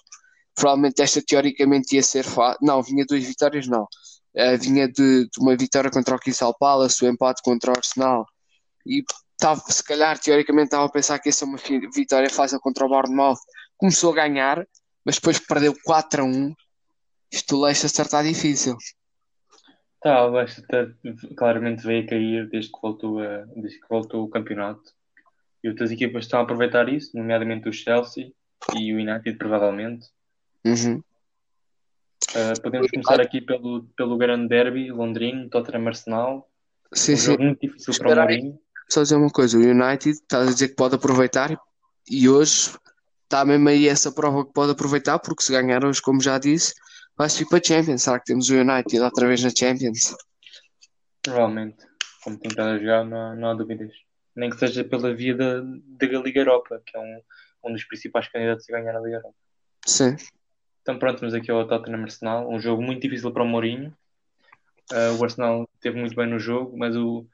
Provavelmente 0.54 1.02
esta 1.02 1.22
teoricamente 1.22 1.96
ia 1.96 2.02
ser 2.02 2.24
fácil. 2.24 2.58
Não, 2.62 2.82
vinha 2.82 3.04
duas 3.06 3.22
vitórias, 3.24 3.66
não. 3.66 3.86
Eh, 4.34 4.56
vinha 4.56 4.88
de, 4.88 5.28
de 5.28 5.40
uma 5.40 5.56
vitória 5.56 5.90
contra 5.90 6.16
o 6.16 6.18
Crystal 6.18 6.54
Palace, 6.58 7.04
o 7.04 7.08
empate 7.08 7.42
contra 7.42 7.72
o 7.72 7.76
Arsenal. 7.76 8.26
E 8.86 9.04
estava, 9.32 9.60
se 9.68 9.82
calhar, 9.84 10.18
teoricamente, 10.18 10.66
estava 10.66 10.86
a 10.86 10.90
pensar 10.90 11.18
que 11.18 11.28
ia 11.28 11.32
ser 11.32 11.44
uma 11.44 11.58
vitória 11.94 12.30
fácil 12.30 12.58
contra 12.60 12.84
o 12.84 12.88
Bournemouth. 12.88 13.38
Começou 13.76 14.12
a 14.12 14.16
ganhar, 14.16 14.66
mas 15.04 15.16
depois 15.16 15.38
perdeu 15.38 15.74
4 15.84 16.22
a 16.22 16.24
1. 16.24 16.54
Isto 17.32 17.60
Leicester 17.60 18.04
está 18.04 18.22
difícil. 18.22 18.76
Tá, 20.00 20.26
o 20.26 20.30
Leicester 20.30 20.94
claramente 21.36 21.82
veio 21.82 22.04
a 22.04 22.06
cair 22.06 22.48
desde 22.48 22.70
que 22.70 22.78
voltou, 22.80 23.20
a, 23.20 23.44
desde 23.56 23.80
que 23.80 23.88
voltou 23.88 24.24
o 24.24 24.28
campeonato. 24.28 24.93
E 25.64 25.68
outras 25.70 25.90
equipas 25.90 26.26
estão 26.26 26.40
a 26.40 26.42
aproveitar 26.42 26.90
isso, 26.90 27.16
nomeadamente 27.16 27.66
o 27.66 27.72
Chelsea 27.72 28.30
e 28.76 28.92
o 28.92 28.96
United, 28.96 29.38
provavelmente. 29.38 30.06
Uhum. 30.62 31.02
Uh, 32.30 32.60
podemos 32.62 32.90
começar 32.90 33.18
aqui 33.18 33.40
pelo, 33.40 33.84
pelo 33.96 34.18
grande 34.18 34.46
derby 34.46 34.92
londrino, 34.92 35.48
Tottenham 35.48 35.88
Arsenal. 35.88 36.46
Sim, 36.92 37.14
Um 37.14 37.16
sim. 37.16 37.36
muito 37.38 37.60
difícil 37.60 37.94
para 37.98 38.12
o. 38.12 38.14
Mourinho. 38.14 38.58
Só 38.90 39.00
dizer 39.00 39.16
uma 39.16 39.30
coisa, 39.30 39.56
o 39.56 39.62
United 39.62 40.10
está 40.10 40.42
a 40.42 40.44
dizer 40.44 40.68
que 40.68 40.74
pode 40.74 40.96
aproveitar 40.96 41.58
e 42.10 42.28
hoje 42.28 42.76
está 43.22 43.42
mesmo 43.46 43.66
aí 43.70 43.88
essa 43.88 44.12
prova 44.12 44.44
que 44.44 44.52
pode 44.52 44.72
aproveitar, 44.72 45.18
porque 45.18 45.42
se 45.42 45.50
ganhar 45.50 45.82
hoje, 45.82 46.02
como 46.02 46.20
já 46.20 46.38
disse, 46.38 46.74
vai 47.16 47.30
subir 47.30 47.48
para 47.48 47.58
a 47.58 47.64
Champions. 47.64 48.02
Será 48.02 48.18
que 48.18 48.26
temos 48.26 48.50
o 48.50 48.54
United 48.54 49.00
outra 49.00 49.26
vez 49.26 49.42
na 49.42 49.48
Champions? 49.48 50.14
Provavelmente. 51.22 51.78
Como 52.22 52.38
tem 52.38 52.50
estado 52.50 52.68
a 52.68 52.78
jogar, 52.78 53.04
não 53.04 53.34
não 53.34 53.48
há 53.48 53.54
dúvidas. 53.54 54.03
Nem 54.36 54.50
que 54.50 54.58
seja 54.58 54.82
pela 54.84 55.14
via 55.14 55.34
da, 55.34 55.60
da 55.60 56.06
Liga 56.06 56.40
Europa, 56.40 56.82
que 56.84 56.96
é 56.96 57.00
um, 57.00 57.20
um 57.64 57.72
dos 57.72 57.84
principais 57.84 58.28
candidatos 58.28 58.68
a 58.68 58.72
ganhar 58.72 58.96
a 58.96 59.00
Liga 59.00 59.16
Europa. 59.16 59.36
Sim. 59.86 60.16
Então 60.82 60.98
pronto, 60.98 61.20
vamos 61.20 61.34
aqui 61.34 61.50
ao 61.50 61.66
Tottenham 61.66 62.02
Arsenal, 62.02 62.48
um 62.50 62.60
jogo 62.60 62.82
muito 62.82 63.00
difícil 63.02 63.30
para 63.32 63.42
o 63.42 63.46
Mourinho. 63.46 63.96
Uh, 64.92 65.18
o 65.18 65.24
Arsenal 65.24 65.68
teve 65.80 65.98
muito 65.98 66.14
bem 66.14 66.26
no 66.26 66.38
jogo, 66.38 66.76
mas 66.76 66.94
o, 66.94 67.26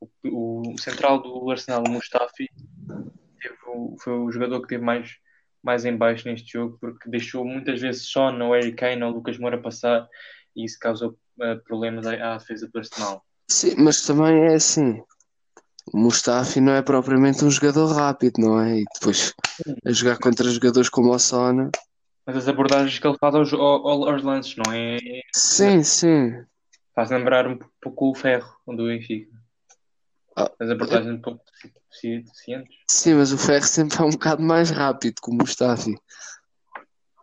o, 0.00 0.72
o 0.72 0.78
central 0.78 1.20
do 1.20 1.50
Arsenal, 1.50 1.84
o 1.86 1.90
Mustafi, 1.90 2.48
o- 3.66 3.96
foi 4.00 4.12
o 4.14 4.30
jogador 4.30 4.62
que 4.62 4.68
teve 4.68 4.82
mais, 4.82 5.16
mais 5.62 5.84
em 5.84 5.96
baixo 5.96 6.26
neste 6.26 6.52
jogo, 6.52 6.78
porque 6.80 7.10
deixou 7.10 7.44
muitas 7.44 7.80
vezes 7.80 8.06
só 8.06 8.30
no 8.32 8.52
Harry 8.52 8.72
Kane 8.72 9.02
ou 9.02 9.10
Lucas 9.10 9.36
Moura 9.38 9.60
passar 9.60 10.08
e 10.56 10.64
isso 10.64 10.78
causou 10.78 11.10
uh, 11.40 11.62
problemas 11.64 12.06
à, 12.06 12.34
à 12.34 12.36
defesa 12.38 12.68
do 12.68 12.78
Arsenal. 12.78 13.22
Sim, 13.50 13.74
mas 13.78 14.06
também 14.06 14.44
é 14.46 14.54
assim. 14.54 15.02
O 15.92 15.98
Mustafi 15.98 16.60
não 16.60 16.72
é 16.72 16.82
propriamente 16.82 17.44
um 17.44 17.50
jogador 17.50 17.86
rápido, 17.92 18.38
não 18.40 18.58
é? 18.60 18.80
E 18.80 18.84
depois 18.94 19.34
a 19.86 19.92
jogar 19.92 20.18
contra 20.18 20.48
jogadores 20.50 20.88
como 20.88 21.12
o 21.12 21.18
Sona. 21.18 21.70
Mas 22.26 22.36
as 22.36 22.48
abordagens 22.48 22.98
que 22.98 23.06
ele 23.06 23.18
faz 23.18 23.34
aos, 23.34 23.52
ao- 23.52 24.08
aos 24.08 24.22
lances, 24.22 24.56
não 24.56 24.72
é? 24.72 24.98
Sim, 25.34 25.82
sim. 25.82 26.42
Faz 26.94 27.10
lembrar 27.10 27.46
um 27.46 27.58
pouco 27.82 28.10
o 28.10 28.14
ferro 28.14 28.56
do 28.66 28.86
Benfica. 28.86 29.30
Ah, 30.36 30.50
As 30.58 30.70
abordagens 30.70 31.14
um 31.14 31.20
pouco 31.20 31.44
defici- 31.44 32.22
deficientes. 32.22 32.76
Sim, 32.90 33.14
mas 33.14 33.32
o 33.32 33.38
Ferro 33.38 33.64
sempre 33.66 33.98
é 33.98 34.02
um 34.04 34.10
bocado 34.10 34.42
mais 34.42 34.70
rápido 34.70 35.20
que 35.22 35.30
o 35.30 35.34
Mustafi. 35.34 35.94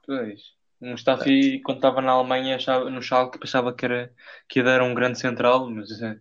Pois. 0.05 0.41
O 0.79 0.87
Mustafi, 0.87 1.61
quando 1.63 1.77
estava 1.77 2.01
na 2.01 2.11
Alemanha, 2.11 2.55
achava, 2.55 2.89
no 2.89 3.01
Schalke, 3.01 3.37
pensava 3.39 3.73
que, 3.73 3.85
era, 3.85 4.13
que 4.49 4.59
ia 4.59 4.63
dar 4.65 4.81
um 4.81 4.93
grande 4.95 5.19
central, 5.19 5.69
mas 5.69 5.91
eh, 6.01 6.17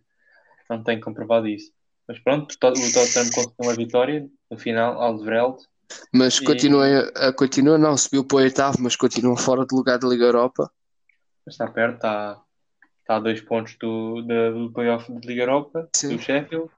não 0.69 0.83
tem 0.83 1.01
comprovado 1.01 1.47
isso. 1.49 1.73
Mas 2.11 2.19
pronto, 2.19 2.53
o 2.53 2.59
Tot- 2.59 2.77
o 2.77 2.93
Tottenham 2.93 3.31
conseguiu 3.31 3.55
uma 3.61 3.75
vitória 3.77 4.29
no 4.51 4.59
final, 4.59 5.01
Alderweireld. 5.01 5.59
Mas 6.13 6.39
E- 6.41 6.45
continua, 6.45 6.85
a, 7.15 7.33
continua, 7.33 7.79
não, 7.79 7.97
subiu 7.97 8.25
para 8.25 8.37
o 8.37 8.41
oitavo, 8.41 8.79
mas 8.81 8.97
continua 8.97 9.37
fora 9.37 9.65
de 9.65 9.73
lugar 9.77 9.97
da 9.97 10.09
Liga 10.09 10.25
Europa. 10.25 10.69
Está 11.47 11.69
perto, 11.71 11.95
está, 11.97 12.43
está 13.01 13.15
a 13.17 13.21
dois 13.21 13.41
pontos 13.43 13.77
do, 13.81 14.23
do, 14.23 14.67
do 14.67 14.73
playoff 14.73 15.13
de 15.13 15.25
Liga 15.25 15.43
Europa, 15.43 15.89
Sim. 15.95 16.17
do 16.17 16.21
Sheffield. 16.21 16.69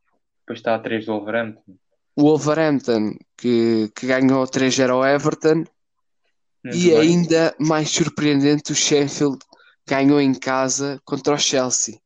Depois 0.41 0.59
está 0.59 0.75
a 0.75 0.79
três 0.79 1.07
do 1.07 1.13
Wolverhampton. 1.13 1.77
O 2.15 2.23
Wolverhampton, 2.25 3.17
que, 3.39 3.91
que 3.97 4.07
ganhou 4.07 4.45
3-0 4.47 4.91
ao 4.91 5.07
Everton, 5.07 5.65
Muito 6.63 6.77
e 6.77 6.91
bem. 6.91 7.01
ainda 7.01 7.55
mais 7.59 7.89
surpreendente, 7.89 8.73
o 8.73 8.75
Sheffield 8.75 9.39
ganhou 9.89 10.21
em 10.21 10.35
casa 10.35 11.01
contra 11.07 11.33
o 11.35 11.39
Chelsea. 11.39 11.99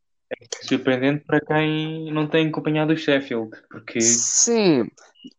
Surpreendente 0.62 1.24
para 1.24 1.40
quem 1.40 2.12
não 2.12 2.26
tem 2.26 2.48
acompanhado 2.48 2.92
o 2.92 2.96
Sheffield, 2.96 3.50
porque 3.70 4.00
Sim, 4.00 4.88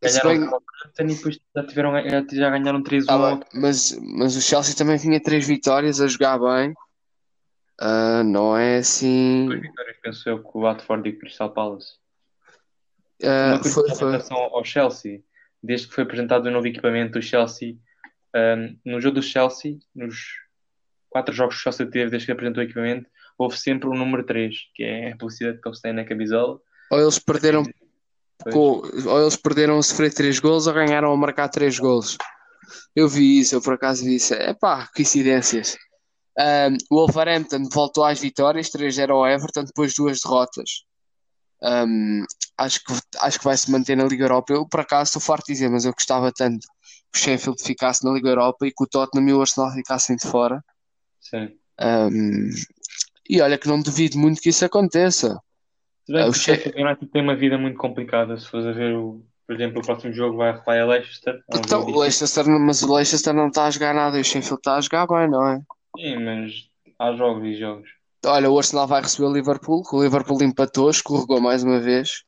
se 0.04 0.20
ganharam 0.22 0.30
bem- 0.30 0.48
o 0.48 0.62
e 1.00 1.04
depois 1.16 1.40
já, 1.56 1.64
tiveram, 1.66 1.92
já, 2.32 2.50
ganharam 2.50 2.82
3-1. 2.82 3.06
Tá 3.08 3.18
bem, 3.18 3.40
mas, 3.54 3.98
mas 4.02 4.36
o 4.36 4.42
Chelsea 4.42 4.76
também 4.76 4.98
tinha 4.98 5.22
três 5.22 5.46
vitórias 5.46 6.00
a 6.00 6.08
jogar 6.08 6.40
bem. 6.40 6.74
Ah, 7.80 8.24
não 8.24 8.58
é 8.58 8.78
assim. 8.78 9.46
Duas 9.46 9.62
vitórias, 9.62 9.98
penso 10.02 10.30
eu, 10.30 10.42
com 10.42 10.60
o 10.60 10.62
Watford 10.64 11.08
e 11.10 11.14
o 11.14 11.20
Crystal 11.20 11.52
Palace. 11.54 11.98
Ah, 13.24 13.60
Uma 13.64 13.64
foi, 13.64 13.90
relação 13.90 14.38
ao 14.38 14.64
Chelsea, 14.64 15.22
desde 15.62 15.88
que 15.88 15.94
foi 15.94 16.04
apresentado 16.04 16.46
o 16.46 16.52
novo 16.52 16.68
equipamento 16.68 17.14
do 17.14 17.22
Chelsea, 17.22 17.76
ahm, 18.34 18.78
no 18.86 19.00
jogo 19.02 19.16
do 19.16 19.22
Chelsea, 19.24 19.78
nos 19.94 20.18
quatro 21.10 21.34
jogos 21.34 21.56
que 21.56 21.60
o 21.62 21.64
Chelsea 21.64 21.86
teve 21.90 22.10
desde 22.12 22.26
que 22.26 22.32
apresentou 22.32 22.62
o 22.62 22.66
equipamento, 22.66 23.10
houve 23.38 23.58
sempre 23.58 23.88
o 23.88 23.94
número 23.94 24.26
3, 24.26 24.56
que 24.74 24.84
é 24.84 25.12
a 25.12 25.18
publicidade 25.18 25.62
que 25.62 25.68
eles 25.68 25.82
têm 25.82 25.94
na 25.94 26.06
camisola. 26.06 26.60
Ou 26.92 27.00
eles 27.00 27.20
perderam 27.20 27.64
com, 28.52 28.82
ou 29.06 29.22
eles 29.22 29.36
perderam 29.36 29.78
a 29.78 29.84
sofrer 29.84 30.14
três 30.14 30.40
golos 30.40 30.68
ou 30.68 30.74
ganharam 30.74 31.12
a 31.12 31.18
marcar 31.18 31.50
três 31.50 31.78
golos. 31.78 32.18
Eu 32.96 33.08
vi 33.08 33.40
isso, 33.40 33.56
eu 33.56 33.62
por 33.62 33.74
acaso 33.74 34.04
vi 34.04 34.16
isso. 34.16 34.34
É 34.34 34.54
pá, 34.54 34.88
coincidências. 34.96 35.78
Ah, 36.38 36.70
o 36.92 36.96
Wolverhampton 36.98 37.68
voltou 37.72 38.04
às 38.06 38.20
vitórias, 38.20 38.70
3-0 38.70 39.10
ao 39.10 39.28
Everton, 39.28 39.64
depois 39.64 39.94
duas 39.96 40.20
derrotas. 40.22 40.84
Um, 41.64 42.24
acho 42.58 42.84
que, 42.84 42.94
acho 43.20 43.40
que 43.40 43.46
vai 43.46 43.58
se 43.58 43.72
manter 43.72 43.96
na 43.96 44.06
Liga 44.06 44.26
Europa. 44.26 44.54
Eu, 44.54 44.68
por 44.68 44.82
acaso, 44.82 45.10
estou 45.10 45.22
farto 45.22 45.48
de 45.48 45.54
dizer, 45.54 45.70
mas 45.70 45.86
eu 45.86 45.94
gostava 45.94 46.32
tanto 46.32 46.68
que 47.12 47.20
o 47.20 47.22
Sheffield 47.22 47.64
ficasse 47.64 48.06
na 48.06 48.12
Liga 48.12 48.30
Europa 48.30 48.68
e 48.68 48.72
que 48.72 48.84
o 48.84 48.88
Tottenham 48.88 49.30
e 49.30 49.34
o 49.34 49.42
Arsenal 49.42 49.72
ficassem 49.74 50.16
de 50.16 50.28
fora. 50.28 50.64
Sim. 51.20 51.58
Um, 51.80 52.50
e 53.30 53.42
olha 53.42 53.58
que 53.58 53.68
não 53.68 53.82
duvido 53.82 54.18
muito 54.18 54.42
que 54.42 54.50
isso 54.50 54.66
aconteça. 54.66 55.40
Se 56.06 56.14
bem 56.14 56.24
Ah, 56.24 56.28
o 56.28 56.34
Che- 56.34 56.74
United 56.76 57.08
tem 57.12 57.22
uma 57.22 57.36
vida 57.36 57.58
muito 57.58 57.78
complicada. 57.78 58.38
Se 58.38 58.48
fores 58.48 58.66
a 58.66 58.72
ver, 58.72 58.96
o, 58.96 59.24
por 59.46 59.56
exemplo, 59.56 59.82
o 59.82 59.86
próximo 59.86 60.14
jogo 60.14 60.38
vai, 60.38 60.80
a 60.80 60.86
Leicester. 60.86 61.36
É 61.50 61.56
um 61.56 61.60
Então, 61.60 61.82
o 61.84 62.00
Leicester, 62.00 62.48
mas 62.48 62.82
o 62.84 62.94
Leicester 62.94 63.34
não 63.34 63.48
está 63.48 63.66
a 63.66 63.72
jogar 63.72 63.94
nada 63.94 64.18
e 64.18 64.22
o 64.22 64.24
Sheffield 64.24 64.58
está 64.60 64.76
a 64.76 64.82
jogar 64.82 65.08
bem, 65.08 65.30
não 65.30 65.46
é? 65.48 65.60
Sim, 65.98 66.18
mas 66.24 66.70
há 67.00 67.14
jogos 67.14 67.44
e 67.46 67.56
jogos. 67.56 67.90
Olha, 68.26 68.50
o 68.50 68.58
Arsenal 68.58 68.88
vai 68.88 69.02
receber 69.02 69.28
o 69.28 69.34
Liverpool, 69.34 69.84
o 69.92 70.04
Liverpool 70.04 70.42
empatou, 70.44 70.90
escorregou 70.90 71.40
mais 71.40 71.64
uma 71.64 71.80
vez. 71.80 72.24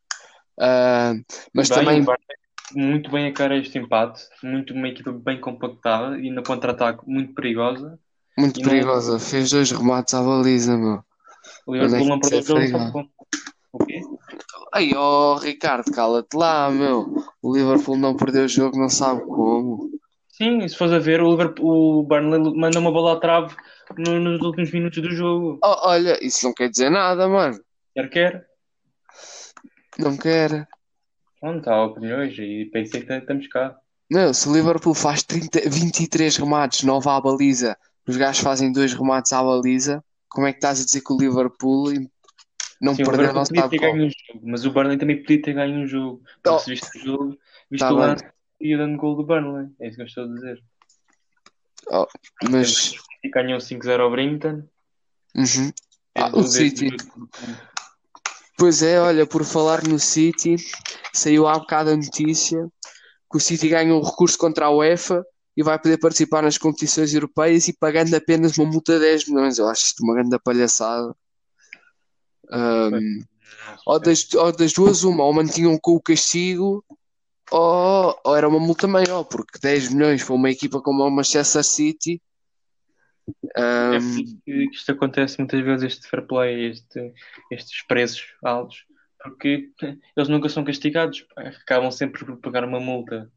Ah, 0.59 1.13
mas 1.53 1.69
Bem, 1.69 1.77
também 1.79 2.05
muito 2.73 3.09
bem 3.09 3.27
a 3.27 3.33
cara 3.33 3.57
este 3.57 3.77
empate. 3.77 4.21
Muito, 4.43 4.73
uma 4.73 4.87
equipa 4.87 5.11
bem 5.11 5.39
compactada 5.39 6.19
e 6.19 6.29
no 6.29 6.43
contra-ataque 6.43 7.07
muito 7.07 7.33
perigosa. 7.33 7.99
Muito 8.39 8.59
e 8.59 8.63
não- 8.63 8.69
perigosa. 8.69 9.19
Fez 9.19 9.49
dois 9.51 9.71
remates 9.71 10.13
à 10.13 10.21
baliza, 10.23 10.77
meu. 10.77 11.03
O 11.65 11.73
Liverpool 11.73 12.05
é 12.05 12.09
não 12.09 12.19
que 12.19 12.29
perdeu 12.29 12.55
o 12.55 12.59
é 12.59 12.67
jogo 12.67 12.91
só. 12.91 13.03
O 13.73 13.85
quê? 13.85 14.01
Aí, 14.73 14.93
ó 14.95 15.35
Ricardo, 15.35 15.91
cala-te 15.91 16.35
lá, 16.35 16.69
meu. 16.71 17.13
O 17.41 17.53
Liverpool 17.55 17.97
não 17.97 18.15
perdeu 18.15 18.45
o 18.45 18.47
jogo, 18.47 18.77
não 18.77 18.89
sabe 18.89 19.21
como. 19.25 19.89
Sim, 20.29 20.67
se 20.67 20.75
fores 20.77 20.93
a 20.93 20.99
ver, 20.99 21.21
o, 21.21 21.29
Liverpool, 21.31 21.99
o 21.99 22.03
Burnley 22.03 22.53
manda 22.55 22.79
uma 22.79 22.91
bola 22.91 23.13
à 23.13 23.19
trave 23.19 23.55
no- 23.97 24.19
nos 24.19 24.41
últimos 24.41 24.71
minutos 24.71 25.01
do 25.01 25.11
jogo. 25.11 25.59
Oh, 25.63 25.87
olha, 25.89 26.17
isso 26.25 26.45
não 26.45 26.53
quer 26.53 26.69
dizer 26.69 26.89
nada, 26.89 27.27
mano. 27.27 27.59
Quer 27.93 28.09
quer. 28.09 28.45
Não 29.97 30.15
quer. 30.17 30.67
Pronto, 31.41 31.69
há 31.69 31.85
opiniões 31.85 32.33
e 32.37 32.69
pensei 32.71 33.01
que 33.01 33.13
estamos 33.13 33.47
cá. 33.47 33.75
Meu, 34.09 34.33
se 34.33 34.47
o 34.49 34.53
Liverpool 34.53 34.93
faz 34.93 35.23
30, 35.23 35.61
23 35.69 36.35
remates, 36.37 36.83
9 36.83 37.09
à 37.09 37.19
baliza, 37.21 37.77
os 38.09 38.17
gajos 38.17 38.41
fazem 38.41 38.71
dois 38.71 38.93
remates 38.93 39.31
à 39.33 39.43
baliza, 39.43 40.03
como 40.29 40.47
é 40.47 40.51
que 40.51 40.57
estás 40.57 40.81
a 40.81 40.85
dizer 40.85 41.01
que 41.01 41.13
o 41.13 41.17
Liverpool 41.17 41.93
não 42.81 42.95
Sim, 42.95 43.03
o 43.03 43.05
perdeu, 43.05 43.27
Liverpool 43.27 43.35
não 43.35 43.45
podia 43.45 43.69
ter 43.69 43.79
ganho 43.79 44.05
um 44.05 44.09
jogo, 44.09 44.41
mas 44.43 44.65
o 44.65 44.71
Burnley 44.71 44.97
também 44.97 45.21
podia 45.21 45.41
ter 45.41 45.53
ganho 45.53 45.79
um 45.79 45.87
jogo. 45.87 46.21
Oh. 46.47 46.59
se 46.59 46.69
viste 46.71 46.97
o 46.97 47.01
jogo, 47.03 47.37
viste 47.69 47.83
Tá 47.83 47.91
o 47.91 47.95
lance 47.95 48.25
e 48.59 48.75
o 48.75 48.77
dando 48.77 48.97
gol 48.97 49.15
do 49.15 49.23
Burnley. 49.23 49.69
É 49.79 49.87
isso 49.87 49.95
que 49.95 50.01
eu 50.01 50.05
estou 50.05 50.23
a 50.23 50.27
dizer. 50.27 50.63
Mas, 52.49 52.95
E 53.23 53.29
ganhou 53.29 53.59
5-0 53.59 53.99
ao 53.99 54.11
Brinton. 54.11 54.63
uhum. 55.35 55.71
Ah, 56.15 56.29
Teve 56.29 56.37
o 56.37 56.43
City. 56.43 56.89
Pois 58.57 58.83
é, 58.83 58.99
olha, 58.99 59.25
por 59.25 59.45
falar 59.45 59.87
no 59.87 59.97
City, 59.99 60.57
saiu 61.13 61.47
há 61.47 61.57
bocado 61.57 61.91
a 61.91 61.95
notícia 61.95 62.67
que 63.31 63.37
o 63.37 63.39
City 63.39 63.69
ganhou 63.69 64.01
um 64.01 64.03
recurso 64.03 64.37
contra 64.37 64.65
a 64.65 64.71
UEFA 64.71 65.25
e 65.55 65.63
vai 65.63 65.79
poder 65.79 65.97
participar 65.97 66.43
nas 66.43 66.57
competições 66.57 67.13
europeias 67.13 67.67
e 67.67 67.73
pagando 67.73 68.15
apenas 68.15 68.57
uma 68.57 68.69
multa 68.69 68.93
de 68.93 68.99
10 68.99 69.27
milhões. 69.27 69.57
Eu 69.57 69.67
acho 69.67 69.85
isto 69.85 70.03
uma 70.03 70.13
grande 70.13 70.37
palhaçada. 70.39 71.13
Ahm, 72.51 73.19
ou, 73.85 73.99
das, 73.99 74.33
ou 74.33 74.51
das 74.51 74.73
duas, 74.73 75.03
uma, 75.03 75.23
ou 75.23 75.33
mantinham 75.33 75.77
com 75.79 75.91
o 75.91 76.01
castigo, 76.01 76.83
ou, 77.51 78.19
ou 78.23 78.35
era 78.35 78.47
uma 78.47 78.59
multa 78.59 78.87
maior, 78.87 79.23
porque 79.23 79.59
10 79.61 79.93
milhões 79.93 80.23
para 80.23 80.35
uma 80.35 80.49
equipa 80.49 80.81
como 80.81 81.03
o 81.03 81.11
Manchester 81.11 81.63
City. 81.63 82.21
É 83.55 83.99
por 83.99 84.21
isso 84.21 84.37
que 84.45 84.51
isto 84.71 84.91
acontece 84.91 85.37
muitas 85.39 85.63
vezes, 85.63 85.83
este 85.83 86.07
fair 86.07 86.25
play, 86.25 86.71
este, 86.71 87.13
estes 87.51 87.85
preços 87.87 88.23
altos, 88.43 88.85
porque 89.21 89.71
eles 90.15 90.29
nunca 90.29 90.49
são 90.49 90.63
castigados, 90.63 91.25
acabam 91.35 91.91
sempre 91.91 92.25
por 92.25 92.37
pagar 92.37 92.63
uma 92.63 92.79
multa. 92.79 93.31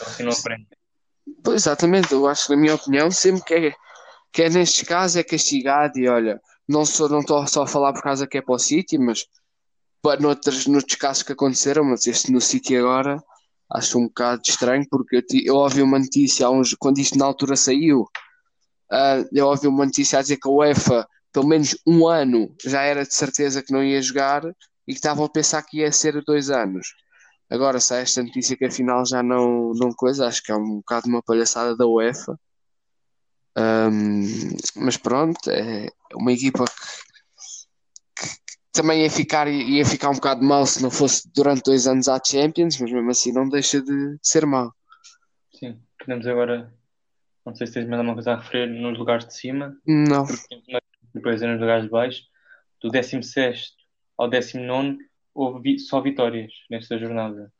Assim 0.00 0.24
não 0.24 0.32
aprendem. 0.32 0.66
Pois, 1.42 1.62
exatamente, 1.62 2.12
eu 2.12 2.26
acho 2.26 2.50
na 2.50 2.56
minha 2.56 2.74
opinião, 2.74 3.10
sempre 3.10 3.42
que 3.44 3.54
é, 3.54 3.74
que 4.32 4.42
é 4.42 4.48
nestes 4.48 4.86
casos 4.86 5.16
é 5.16 5.22
castigado 5.22 5.98
e 5.98 6.08
olha, 6.08 6.40
não 6.68 6.84
sou, 6.84 7.08
não 7.08 7.20
estou 7.20 7.46
só 7.46 7.62
a 7.62 7.66
falar 7.66 7.92
por 7.92 8.02
causa 8.02 8.26
que 8.26 8.38
é 8.38 8.42
para 8.42 8.54
o 8.54 8.58
City, 8.58 8.98
mas 8.98 9.26
para 10.02 10.20
noutros, 10.20 10.66
noutros 10.66 10.96
casos 10.96 11.22
que 11.22 11.32
aconteceram, 11.32 11.84
mas 11.84 12.06
este 12.06 12.32
no 12.32 12.40
City 12.40 12.76
agora 12.76 13.22
acho 13.70 13.98
um 13.98 14.06
bocado 14.06 14.42
estranho 14.46 14.86
porque 14.90 15.16
eu, 15.16 15.22
eu 15.44 15.54
ouvi 15.56 15.82
uma 15.82 15.98
notícia 15.98 16.50
uns, 16.50 16.74
quando 16.74 16.98
isto 16.98 17.16
na 17.18 17.24
altura 17.24 17.56
saiu, 17.56 18.06
ah, 18.90 19.24
eu 19.32 19.46
ouvi 19.46 19.66
uma 19.66 19.86
notícia 19.86 20.18
a 20.18 20.22
dizer 20.22 20.36
que 20.36 20.48
a 20.48 20.50
UEFA, 20.50 21.08
pelo 21.32 21.46
menos 21.46 21.76
um 21.86 22.06
ano, 22.06 22.54
já 22.64 22.82
era 22.82 23.04
de 23.04 23.14
certeza 23.14 23.62
que 23.62 23.72
não 23.72 23.82
ia 23.82 24.02
jogar 24.02 24.44
e 24.86 24.92
que 24.92 24.98
estavam 24.98 25.24
a 25.24 25.30
pensar 25.30 25.62
que 25.62 25.78
ia 25.78 25.90
ser 25.90 26.22
dois 26.24 26.50
anos. 26.50 26.88
Agora 27.52 27.78
sai 27.80 28.00
esta 28.00 28.22
notícia 28.22 28.56
que 28.56 28.64
afinal 28.64 29.04
já 29.04 29.22
não, 29.22 29.74
não 29.74 29.92
coisa, 29.92 30.26
acho 30.26 30.42
que 30.42 30.50
é 30.50 30.56
um 30.56 30.76
bocado 30.76 31.06
uma 31.06 31.22
palhaçada 31.22 31.76
da 31.76 31.86
UEFA. 31.86 32.40
Ahm, 33.54 34.56
mas 34.76 34.96
pronto, 34.96 35.50
é 35.50 35.86
uma 36.14 36.32
equipa 36.32 36.64
que, 36.64 38.26
que 38.26 38.56
também 38.72 39.02
ia 39.02 39.10
ficar, 39.10 39.48
ia 39.48 39.84
ficar 39.84 40.08
um 40.08 40.14
bocado 40.14 40.42
mal 40.42 40.64
se 40.64 40.82
não 40.82 40.90
fosse 40.90 41.30
durante 41.34 41.62
dois 41.64 41.86
anos 41.86 42.08
à 42.08 42.18
Champions, 42.24 42.78
mas 42.80 42.90
mesmo 42.90 43.10
assim 43.10 43.32
não 43.32 43.46
deixa 43.46 43.82
de, 43.82 44.12
de 44.14 44.18
ser 44.22 44.46
mau. 44.46 44.72
Sim, 45.54 45.78
podemos 45.98 46.26
agora, 46.26 46.72
não 47.44 47.54
sei 47.54 47.66
se 47.66 47.74
tens 47.74 47.86
mais 47.86 47.98
alguma 47.98 48.14
coisa 48.14 48.32
a 48.32 48.40
referir 48.40 48.66
nos 48.68 48.98
lugares 48.98 49.26
de 49.26 49.36
cima, 49.36 49.76
Não, 49.86 50.24
depois 51.12 51.42
é 51.42 51.46
nos 51.46 51.60
lugares 51.60 51.84
de 51.84 51.90
baixo, 51.90 52.22
do 52.80 52.88
16 52.88 53.74
ao 54.16 54.26
19 54.26 55.11
houve 55.34 55.78
só 55.78 56.00
vitórias 56.00 56.52
nesta 56.70 56.98
jornada. 56.98 57.52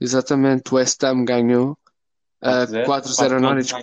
exatamente, 0.00 0.72
o 0.72 0.76
West 0.76 1.02
Ham 1.04 1.24
ganhou 1.24 1.78
ah, 2.42 2.66
4-0, 2.66 2.84
4-0 2.86 3.32
a 3.32 3.40
Norwich, 3.40 3.74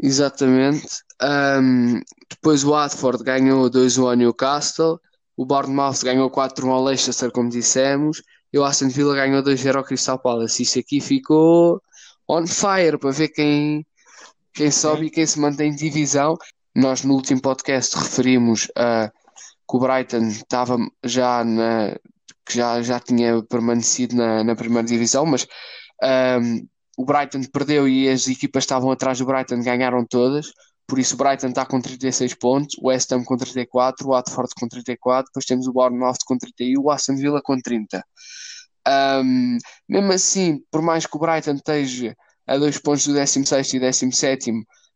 exatamente. 0.00 0.88
Ahm, 1.20 2.00
depois 2.30 2.64
o 2.64 2.70
Watford 2.70 3.24
ganhou 3.24 3.70
2-1 3.70 4.08
ao 4.08 4.14
Newcastle, 4.14 5.00
o 5.36 5.44
Bournemouth 5.44 6.02
ganhou 6.02 6.30
4-1 6.30 6.68
ao 6.68 6.84
Leicester, 6.84 7.30
como 7.30 7.48
dissemos, 7.48 8.22
e 8.52 8.58
o 8.58 8.64
Aston 8.64 8.88
Villa 8.88 9.14
ganhou 9.14 9.42
2-0 9.42 9.76
ao 9.76 9.84
Crystal 9.84 10.18
Palace. 10.18 10.62
Isso 10.62 10.78
aqui 10.78 11.00
ficou 11.00 11.80
on 12.28 12.46
fire 12.46 12.98
para 12.98 13.10
ver 13.10 13.28
quem, 13.28 13.86
quem 14.52 14.70
sobe 14.70 15.06
e 15.06 15.10
quem 15.10 15.26
se 15.26 15.38
mantém 15.38 15.70
em 15.70 15.76
divisão. 15.76 16.36
Nós 16.74 17.02
no 17.02 17.14
último 17.14 17.40
podcast 17.40 17.96
referimos 17.96 18.70
a 18.76 19.10
que 19.68 19.76
o 19.76 19.80
Brighton 19.80 20.28
estava 20.28 20.78
já 21.04 21.44
na 21.44 21.96
que 22.46 22.56
já, 22.56 22.80
já 22.82 22.98
tinha 22.98 23.42
permanecido 23.42 24.16
na, 24.16 24.42
na 24.42 24.56
primeira 24.56 24.86
divisão, 24.86 25.26
mas 25.26 25.46
ahm, 26.02 26.66
o 26.96 27.04
Brighton 27.04 27.42
perdeu 27.52 27.86
e 27.86 28.08
as 28.08 28.26
equipas 28.26 28.64
estavam 28.64 28.90
atrás 28.90 29.18
do 29.18 29.26
Brighton 29.26 29.60
ganharam 29.62 30.04
todas, 30.06 30.50
por 30.86 30.98
isso 30.98 31.14
o 31.14 31.18
Brighton 31.18 31.48
está 31.48 31.66
com 31.66 31.80
36 31.80 32.34
pontos, 32.34 32.76
o 32.80 32.88
West 32.88 33.12
Ham 33.12 33.22
com 33.22 33.36
34, 33.36 34.06
o 34.06 34.10
Watford 34.12 34.50
com 34.58 34.66
34, 34.66 35.26
depois 35.26 35.44
temos 35.44 35.66
o 35.66 35.72
Bournemouth 35.72 36.16
com 36.26 36.38
31 36.38 36.66
e 36.66 36.78
o 36.78 36.90
Aston 36.90 37.16
Villa 37.16 37.42
com 37.42 37.60
30. 37.60 38.02
Ahm, 38.86 39.58
mesmo 39.86 40.12
assim, 40.12 40.62
por 40.70 40.80
mais 40.80 41.04
que 41.04 41.14
o 41.14 41.20
Brighton 41.20 41.56
esteja 41.56 42.16
a 42.46 42.56
dois 42.56 42.78
pontos 42.78 43.06
do 43.06 43.12
16 43.12 43.74
e 43.74 43.80
17, 43.80 44.52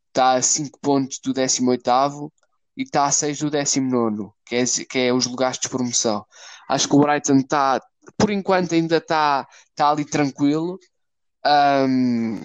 está 0.08 0.32
a 0.32 0.42
5 0.42 0.78
pontos 0.80 1.20
do 1.22 1.34
18 1.34 2.32
e 2.76 2.82
está 2.82 3.04
a 3.04 3.10
6 3.10 3.38
do 3.40 3.50
19, 3.50 4.30
que 4.46 4.56
é, 4.56 4.64
que 4.88 4.98
é 4.98 5.12
os 5.12 5.26
lugares 5.26 5.58
de 5.58 5.68
promoção. 5.68 6.24
Acho 6.68 6.88
que 6.88 6.96
o 6.96 7.00
Brighton 7.00 7.36
está, 7.36 7.80
por 8.16 8.30
enquanto, 8.30 8.74
ainda 8.74 8.96
está, 8.96 9.46
está 9.70 9.90
ali 9.90 10.04
tranquilo. 10.04 10.78
Um, 11.44 12.42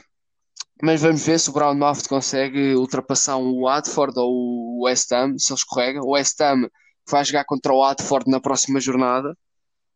mas 0.81 1.01
vamos 1.01 1.25
ver 1.25 1.39
se 1.39 1.49
o 1.49 1.53
Brownmouth 1.53 2.07
consegue 2.07 2.75
ultrapassar 2.75 3.37
o 3.37 3.63
Watford 3.63 4.13
ou 4.17 4.31
o 4.31 4.85
West 4.85 5.11
Ham, 5.11 5.37
se 5.37 5.51
ele 5.51 5.59
escorrega. 5.59 6.01
O 6.01 6.11
West 6.11 6.39
Ham 6.41 6.69
vai 7.09 7.23
jogar 7.23 7.45
contra 7.45 7.73
o 7.73 7.79
Watford 7.79 8.29
na 8.29 8.39
próxima 8.39 8.79
jornada. 8.79 9.35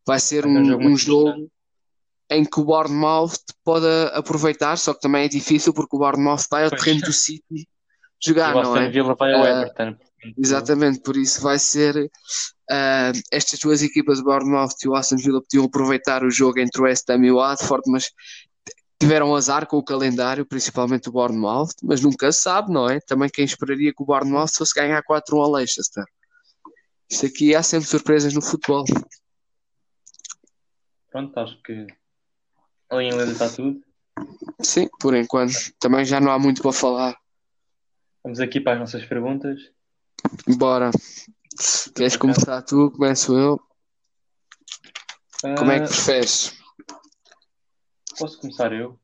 Vai 0.08 0.20
ser 0.20 0.46
um, 0.46 0.88
um 0.88 0.98
jogo 0.98 1.52
em 2.32 2.46
que 2.46 2.60
o 2.60 2.64
Bournemouth 2.64 3.34
pode 3.64 3.86
aproveitar, 4.14 4.78
só 4.78 4.94
que 4.94 5.02
também 5.02 5.26
é 5.26 5.28
difícil 5.28 5.74
porque 5.74 5.96
o 5.96 6.00
Bournemouth 6.00 6.46
vai 6.50 6.64
ao 6.64 6.70
pois. 6.70 6.82
terreno 6.82 7.02
do 7.02 7.14
City 7.14 7.68
jogar, 8.24 8.54
não 8.54 8.78
é? 8.78 8.90
Villa 8.90 9.14
vai 9.16 9.34
ao 9.34 9.42
uh, 9.42 9.46
Everton. 9.46 9.96
Exatamente, 10.38 11.02
por 11.02 11.18
isso 11.18 11.42
vai 11.42 11.58
ser 11.58 11.96
uh, 11.96 13.20
estas 13.32 13.60
duas 13.60 13.82
equipas, 13.82 14.20
o 14.20 14.24
Bournemouth 14.24 14.76
e 14.84 14.88
o 14.88 14.96
Aston 14.96 15.18
Villa, 15.18 15.42
podiam 15.42 15.66
aproveitar 15.66 16.24
o 16.24 16.30
jogo 16.30 16.60
entre 16.60 16.82
o 16.82 16.84
West 16.86 17.10
Ham 17.10 17.26
e 17.26 17.32
o 17.32 17.38
Watford, 17.38 17.84
mas 17.88 18.12
tiveram 19.00 19.36
azar 19.36 19.66
com 19.66 19.78
o 19.78 19.84
calendário, 19.84 20.46
principalmente 20.46 21.10
o 21.10 21.12
Bournemouth, 21.12 21.72
mas 21.82 22.02
nunca 22.02 22.32
se 22.32 22.42
sabe, 22.42 22.72
não 22.72 22.88
é? 22.88 23.00
Também 23.00 23.30
quem 23.30 23.46
esperaria 23.46 23.94
que 23.96 24.04
o 24.04 24.06
Bournemouth 24.06 24.50
fosse 24.56 24.76
ganhar 24.76 25.02
4-1 25.04 25.42
ao 25.42 25.52
Leicester. 25.52 26.06
Isto 27.10 27.26
aqui 27.26 27.56
há 27.56 27.64
sempre 27.64 27.90
surpresas 27.90 28.34
no 28.34 28.42
futebol. 28.42 28.86
Pronto, 31.12 31.38
acho 31.40 31.62
que 31.64 31.88
Ali 32.92 33.06
em 33.06 33.14
Lenda 33.14 33.32
está 33.32 33.48
tudo. 33.48 33.82
Sim, 34.62 34.90
por 35.00 35.16
enquanto. 35.16 35.54
Também 35.80 36.04
já 36.04 36.20
não 36.20 36.30
há 36.30 36.38
muito 36.38 36.62
para 36.62 36.74
falar. 36.74 37.16
Vamos 38.22 38.42
aqui 38.42 38.60
para 38.60 38.74
as 38.74 38.80
nossas 38.80 39.06
perguntas. 39.06 39.72
Bora. 40.58 40.92
Queres 41.96 42.18
começar 42.18 42.62
tu? 42.62 42.92
Começo 42.92 43.38
eu. 43.38 43.56
Uh... 45.44 45.56
Como 45.58 45.72
é 45.72 45.80
que 45.80 45.88
preferes? 45.88 46.58
Posso 48.18 48.40
começar 48.40 48.74
eu? 48.74 49.00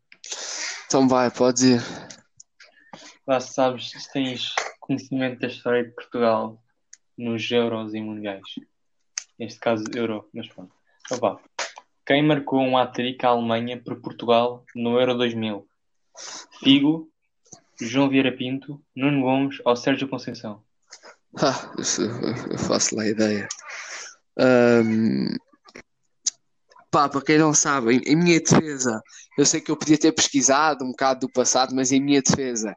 Então 0.85 1.07
vai, 1.07 1.29
pode 1.31 1.73
ir. 1.73 1.81
Lá 3.25 3.39
sabes 3.39 3.91
se 3.91 4.11
tens 4.11 4.53
conhecimento 4.79 5.39
da 5.39 5.47
história 5.47 5.83
de 5.83 5.91
Portugal 5.91 6.61
nos 7.17 7.49
Euros 7.51 7.93
e 7.93 8.01
Mundiais. 8.01 8.45
Neste 9.37 9.59
caso, 9.59 9.83
Euro, 9.93 10.29
mas 10.33 10.47
pronto. 10.47 10.73
Vá. 11.19 11.39
Quem 12.05 12.23
marcou 12.23 12.61
um 12.61 12.77
hat-trick 12.77 13.25
à 13.25 13.29
Alemanha 13.29 13.81
por 13.81 13.99
Portugal 14.01 14.63
no 14.73 14.99
Euro 14.99 15.15
2000? 15.15 15.67
Figo, 16.59 17.11
João 17.81 18.09
Vieira 18.09 18.31
Pinto, 18.31 18.81
Nuno 18.95 19.21
Gomes 19.21 19.61
ou 19.65 19.75
Sérgio 19.75 20.07
Conceição? 20.07 20.63
Ah, 21.39 21.71
eu 22.49 22.57
faço 22.57 22.95
lá 22.95 23.03
a 23.03 23.09
ideia. 23.09 23.47
Um, 24.39 25.27
pá, 26.89 27.07
para 27.07 27.21
quem 27.21 27.37
não 27.37 27.53
sabe, 27.53 27.95
em, 27.95 28.01
em, 28.05 28.15
minha 28.15 28.39
defesa, 28.39 29.01
eu 29.37 29.45
sei 29.45 29.61
que 29.61 29.69
eu 29.69 29.77
podia 29.77 29.97
ter 29.97 30.11
pesquisado 30.13 30.83
um 30.83 30.89
bocado 30.89 31.21
do 31.21 31.31
passado, 31.31 31.75
mas 31.75 31.91
em 31.91 32.01
minha 32.01 32.21
defesa, 32.21 32.75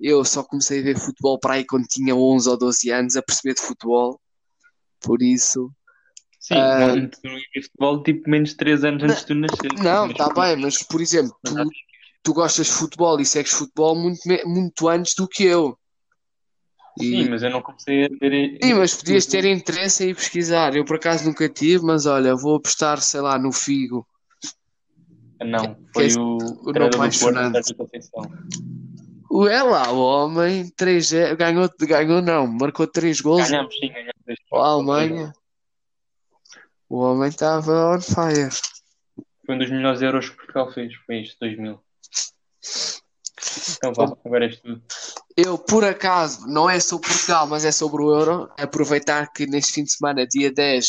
eu 0.00 0.24
só 0.24 0.42
comecei 0.42 0.80
a 0.80 0.84
ver 0.84 0.98
futebol 0.98 1.38
para 1.38 1.54
aí 1.54 1.66
quando 1.66 1.86
tinha 1.86 2.14
11 2.14 2.48
ou 2.48 2.58
12 2.58 2.90
anos 2.90 3.16
a 3.16 3.22
perceber 3.22 3.54
de 3.54 3.62
futebol. 3.62 4.18
Por 5.00 5.22
isso, 5.22 5.70
Sim, 6.40 6.54
uh, 6.54 6.96
não, 6.96 7.08
tu 7.08 7.18
não 7.24 7.62
futebol 7.62 8.02
tipo 8.02 8.30
menos 8.30 8.50
de 8.50 8.56
3 8.56 8.84
anos 8.84 9.02
antes 9.02 9.20
de 9.20 9.26
tu 9.26 9.34
nascer. 9.34 9.72
Não, 9.82 10.10
está 10.10 10.28
bem, 10.30 10.56
mas 10.56 10.82
por 10.82 11.00
exemplo, 11.00 11.36
tu, 11.44 11.54
tu 12.22 12.32
gostas 12.32 12.66
de 12.68 12.72
futebol 12.72 13.20
e 13.20 13.26
segues 13.26 13.52
futebol 13.52 13.94
muito, 13.94 14.20
muito 14.46 14.88
antes 14.88 15.14
do 15.14 15.28
que 15.28 15.44
eu. 15.44 15.78
E... 17.00 17.24
Sim, 17.24 17.30
mas 17.30 17.42
eu 17.42 17.50
não 17.50 17.62
comecei 17.62 18.06
a 18.06 18.08
ver. 18.08 18.58
Sim, 18.62 18.74
mas 18.74 18.94
podias 18.94 19.26
ter 19.26 19.44
interesse 19.44 20.08
em 20.08 20.14
pesquisar. 20.14 20.74
Eu 20.74 20.84
por 20.84 20.96
acaso 20.96 21.26
nunca 21.26 21.48
tive, 21.48 21.84
mas 21.84 22.06
olha, 22.06 22.34
vou 22.34 22.56
apostar, 22.56 23.00
sei 23.00 23.20
lá, 23.20 23.38
no 23.38 23.52
Figo. 23.52 24.06
Não, 25.40 25.76
foi 25.94 26.08
que 26.08 26.16
é 26.16 26.20
o, 26.20 26.36
o 26.36 26.86
apaixonante. 26.86 27.74
O 29.30 29.46
é 29.46 29.62
lá, 29.62 29.92
o 29.92 30.00
homem 30.00 30.68
3 30.70 31.12
ganhou, 31.38 31.70
ganhou 31.80 32.22
não, 32.22 32.46
marcou 32.46 32.86
3 32.86 33.20
gols. 33.20 33.48
Ganhamos, 33.48 33.74
sim, 33.76 33.88
ganhamos. 33.88 34.12
A 34.52 34.56
Alemanha. 34.56 35.32
O 36.88 36.98
homem 36.98 37.28
estava 37.28 37.94
on 37.94 38.00
fire. 38.00 38.50
Foi 39.44 39.54
um 39.54 39.58
dos 39.58 39.70
melhores 39.70 40.02
euros 40.02 40.30
que 40.30 40.36
Portugal 40.36 40.72
fez, 40.72 40.94
foi 41.06 41.20
este 41.20 41.36
2000. 41.40 41.78
Então 43.76 43.92
vá, 43.92 44.16
agora 44.24 44.46
és 44.46 44.60
tu. 44.60 44.80
Eu, 45.36 45.58
por 45.58 45.84
acaso, 45.84 46.46
não 46.46 46.68
é 46.68 46.80
sobre 46.80 47.08
Portugal, 47.08 47.46
mas 47.46 47.64
é 47.64 47.72
sobre 47.72 48.02
o 48.02 48.14
Euro. 48.14 48.50
Aproveitar 48.58 49.32
que 49.32 49.46
neste 49.46 49.72
fim 49.72 49.84
de 49.84 49.92
semana, 49.92 50.26
dia 50.26 50.52
10, 50.52 50.86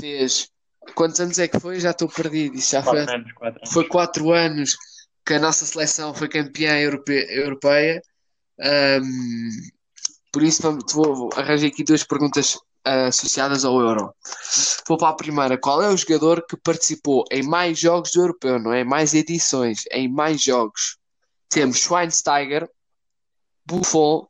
fez. 0.00 0.48
Quantos 0.94 1.20
anos 1.20 1.38
é 1.38 1.48
que 1.48 1.58
foi? 1.58 1.80
Já 1.80 1.90
estou 1.90 2.08
perdido. 2.08 2.56
Isso 2.56 2.72
já 2.72 2.82
quatro 2.82 3.04
foi. 3.04 3.14
Anos, 3.14 3.32
quatro 3.32 3.58
anos. 3.58 3.72
Foi 3.72 3.88
4 3.88 4.32
anos 4.32 4.76
que 5.24 5.34
a 5.34 5.40
nossa 5.40 5.64
seleção 5.66 6.14
foi 6.14 6.28
campeã 6.28 6.78
europe... 6.78 7.12
europeia. 7.12 8.00
Um, 8.60 9.50
por 10.32 10.42
isso, 10.42 10.62
vou, 10.92 11.30
arranjar 11.34 11.66
aqui 11.66 11.82
duas 11.82 12.04
perguntas 12.04 12.58
associadas 12.84 13.64
ao 13.64 13.80
Euro. 13.80 14.14
Vou 14.86 14.96
para 14.96 15.08
a 15.08 15.14
primeira. 15.14 15.58
Qual 15.58 15.82
é 15.82 15.88
o 15.88 15.96
jogador 15.96 16.46
que 16.46 16.56
participou 16.56 17.24
em 17.32 17.42
mais 17.42 17.78
jogos 17.78 18.12
do 18.12 18.20
Europeu, 18.20 18.58
não 18.58 18.72
é? 18.72 18.84
Mais 18.84 19.12
edições, 19.14 19.80
em 19.90 20.08
mais 20.08 20.42
jogos. 20.42 20.96
Temos 21.48 21.78
Schweinsteiger, 21.78 22.68
Buffon, 23.64 24.26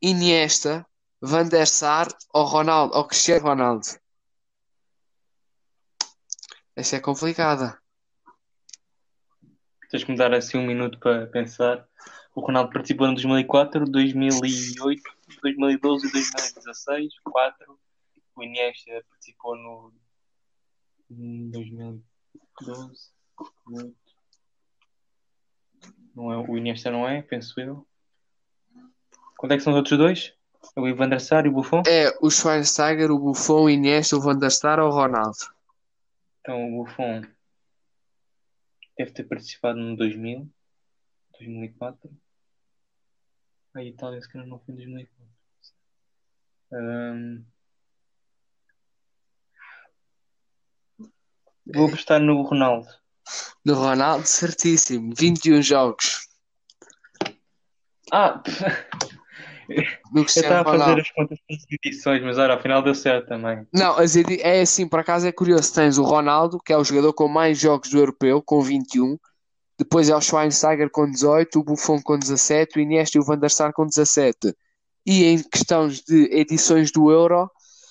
Iniesta, 0.00 0.86
Van 1.20 1.48
der 1.48 1.66
Sar 1.66 2.08
ou 2.32 2.44
Ronaldo, 2.44 2.94
ou 2.96 3.06
Cristiano 3.06 3.42
Ronaldo. 3.42 3.86
Essa 6.76 6.96
é 6.96 7.00
complicada. 7.00 7.80
Tens 9.90 10.04
que 10.04 10.12
me 10.12 10.18
dar 10.18 10.32
assim 10.32 10.58
um 10.58 10.66
minuto 10.66 10.98
para 11.00 11.26
pensar. 11.26 11.88
O 12.34 12.40
Ronaldo 12.40 12.72
participou 12.72 13.08
em 13.08 13.14
2004, 13.14 13.84
2008, 13.84 15.02
2012 15.42 16.06
e 16.06 16.12
2016, 16.12 17.14
4. 17.24 17.80
O 18.36 18.42
Iniesta 18.44 19.04
participou 19.08 19.56
no 19.56 19.92
2012, 21.10 22.04
8. 23.66 24.07
Não 26.18 26.32
é, 26.32 26.36
o 26.36 26.58
Iniesta 26.58 26.90
não 26.90 27.08
é, 27.08 27.22
penso 27.22 27.60
eu. 27.60 27.86
Quando 29.36 29.52
é 29.52 29.56
que 29.56 29.62
são 29.62 29.72
os 29.72 29.76
outros 29.76 29.96
dois? 29.96 30.34
É 30.74 30.80
o 30.80 30.96
Van 30.96 31.08
der 31.08 31.20
Sar 31.20 31.46
e 31.46 31.48
o 31.48 31.52
Buffon? 31.52 31.84
É, 31.86 32.10
o 32.20 32.28
Schweinsteiger, 32.28 33.12
o 33.12 33.20
Buffon, 33.20 33.62
o 33.62 33.70
Iniesta, 33.70 34.16
o 34.16 34.20
Van 34.20 34.36
der 34.36 34.50
Sar 34.50 34.80
ou 34.80 34.88
o 34.88 34.92
Ronaldo? 34.92 35.38
Então 36.40 36.74
o 36.74 36.82
Buffon 36.82 37.22
deve 38.98 39.12
ter 39.12 39.28
participado 39.28 39.78
no 39.78 39.96
2000, 39.96 40.50
2004. 41.38 42.10
A 43.74 43.84
Itália 43.84 44.20
se 44.20 44.28
calhar 44.28 44.48
não 44.48 44.58
foi 44.58 44.74
em 44.74 44.76
2004. 44.76 45.28
Um... 46.72 47.44
Vou 51.64 51.86
apostar 51.86 52.20
no 52.20 52.42
Ronaldo. 52.42 52.88
No 53.64 53.74
Ronaldo, 53.74 54.26
certíssimo. 54.26 55.12
21 55.16 55.62
jogos. 55.62 56.28
Ah! 58.12 58.42
Eu 59.68 60.22
estava 60.22 60.60
a 60.60 60.78
fazer 60.78 61.00
as 61.00 61.10
contas 61.10 61.38
das 61.48 61.58
edições, 61.70 62.22
mas 62.22 62.38
olha, 62.38 62.54
afinal 62.54 62.82
deu 62.82 62.94
certo 62.94 63.28
também. 63.28 63.66
Não, 63.72 63.96
é 64.40 64.60
assim, 64.62 64.88
por 64.88 65.00
acaso 65.00 65.26
é 65.26 65.32
curioso. 65.32 65.74
Tens 65.74 65.98
o 65.98 66.02
Ronaldo, 66.02 66.58
que 66.58 66.72
é 66.72 66.76
o 66.76 66.84
jogador 66.84 67.12
com 67.12 67.28
mais 67.28 67.58
jogos 67.58 67.90
do 67.90 67.98
europeu, 67.98 68.42
com 68.42 68.62
21. 68.62 69.18
Depois 69.78 70.08
é 70.08 70.16
o 70.16 70.20
Schweinsteiger 70.20 70.90
com 70.90 71.08
18, 71.08 71.58
o 71.58 71.62
Buffon 71.62 72.00
com 72.02 72.18
17, 72.18 72.78
o 72.78 72.80
Iniesta 72.80 73.18
e 73.18 73.20
o 73.20 73.24
Van 73.24 73.38
der 73.38 73.50
Sar 73.50 73.72
com 73.72 73.86
17. 73.86 74.54
E 75.06 75.24
em 75.24 75.42
questões 75.42 76.02
de 76.02 76.24
edições 76.32 76.90
do 76.90 77.10
Euro, 77.10 77.50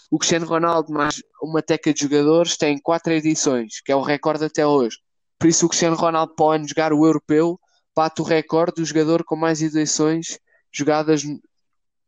o 0.10 0.18
Cristiano 0.18 0.46
Ronaldo 0.46 0.92
mais 0.92 1.22
uma 1.42 1.62
teca 1.62 1.94
de 1.94 2.02
jogadores 2.02 2.58
tem 2.58 2.78
4 2.78 3.14
edições, 3.14 3.82
que 3.82 3.92
é 3.92 3.96
o 3.96 4.02
recorde 4.02 4.46
até 4.46 4.66
hoje. 4.66 4.98
Por 5.40 5.48
isso 5.48 5.66
o 5.66 5.70
Cristiano 5.70 5.96
Ronaldo 5.96 6.34
pode 6.36 6.68
jogar 6.68 6.92
o 6.92 7.06
Europeu, 7.06 7.60
bate 7.96 8.22
o 8.22 8.26
recorde 8.26 8.82
do 8.82 8.86
jogador 8.86 9.24
com 9.24 9.36
mais 9.36 9.62
edições 9.62 10.40
jogadas 10.72 11.24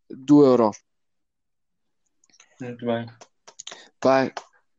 do 0.10 0.46
Euro. 0.46 0.72
Muito 2.60 2.86
bem. 2.86 3.06
Pai, 4.00 4.34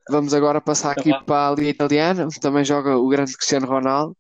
vamos 0.08 0.34
agora 0.34 0.60
passar 0.60 0.96
então 0.98 1.14
aqui 1.14 1.24
para 1.24 1.48
a 1.48 1.54
Liga 1.54 1.70
Italiana, 1.70 2.24
onde 2.24 2.40
também 2.40 2.64
joga 2.64 2.96
o 2.96 3.08
grande 3.08 3.36
Cristiano 3.36 3.66
Ronaldo. 3.66 4.16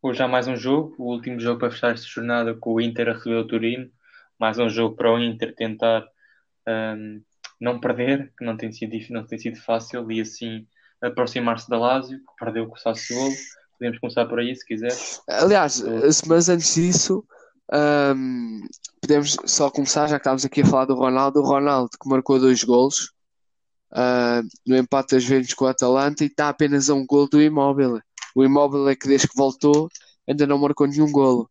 Hoje 0.00 0.22
há 0.22 0.28
mais 0.28 0.48
um 0.48 0.56
jogo, 0.56 0.94
o 0.98 1.12
último 1.12 1.38
jogo 1.38 1.60
para 1.60 1.70
fechar 1.70 1.92
esta 1.92 2.06
jornada 2.06 2.54
com 2.54 2.74
o 2.74 2.80
Inter 2.80 3.08
a 3.08 3.12
receber 3.12 3.36
o 3.36 3.46
Turino. 3.46 3.90
Mais 4.38 4.58
um 4.58 4.68
jogo 4.68 4.96
para 4.96 5.12
o 5.12 5.18
Inter 5.18 5.54
tentar 5.54 6.04
um, 6.68 7.22
não 7.60 7.78
perder, 7.78 8.32
que 8.36 8.44
não 8.44 8.56
tem, 8.56 8.72
sido, 8.72 8.96
não 9.10 9.24
tem 9.24 9.38
sido 9.38 9.60
fácil, 9.60 10.10
e 10.10 10.20
assim 10.20 10.66
aproximar-se 11.02 11.68
da 11.68 11.78
Lazio, 11.78 12.18
que 12.18 12.44
perdeu 12.44 12.66
com 12.66 12.74
o 12.74 12.78
Sassuolo. 12.78 13.34
Podemos 13.78 13.98
começar 13.98 14.26
por 14.26 14.38
aí, 14.38 14.54
se 14.54 14.64
quiser. 14.64 14.96
Aliás, 15.28 15.82
mas 16.26 16.48
antes 16.48 16.74
disso, 16.74 17.24
Um, 17.74 18.66
podemos 19.00 19.36
só 19.46 19.70
começar, 19.70 20.06
já 20.06 20.16
que 20.16 20.20
estávamos 20.20 20.44
aqui 20.44 20.60
a 20.60 20.66
falar 20.66 20.84
do 20.84 20.94
Ronaldo. 20.94 21.40
O 21.40 21.44
Ronaldo 21.44 21.90
que 21.98 22.08
marcou 22.08 22.38
dois 22.38 22.62
golos 22.62 23.12
uh, 23.92 24.46
no 24.66 24.76
empate 24.76 25.14
das 25.14 25.22
Juventus 25.22 25.54
com 25.54 25.64
o 25.64 25.68
Atalanta 25.68 26.22
e 26.22 26.26
está 26.26 26.50
apenas 26.50 26.90
a 26.90 26.94
um 26.94 27.06
gol 27.06 27.26
do 27.28 27.40
Imóvel. 27.40 27.98
O 28.34 28.44
Imóvel 28.44 28.88
é 28.90 28.96
que 28.96 29.08
desde 29.08 29.26
que 29.26 29.36
voltou 29.36 29.88
ainda 30.28 30.46
não 30.46 30.58
marcou 30.58 30.86
nenhum 30.86 31.10
golo. 31.10 31.48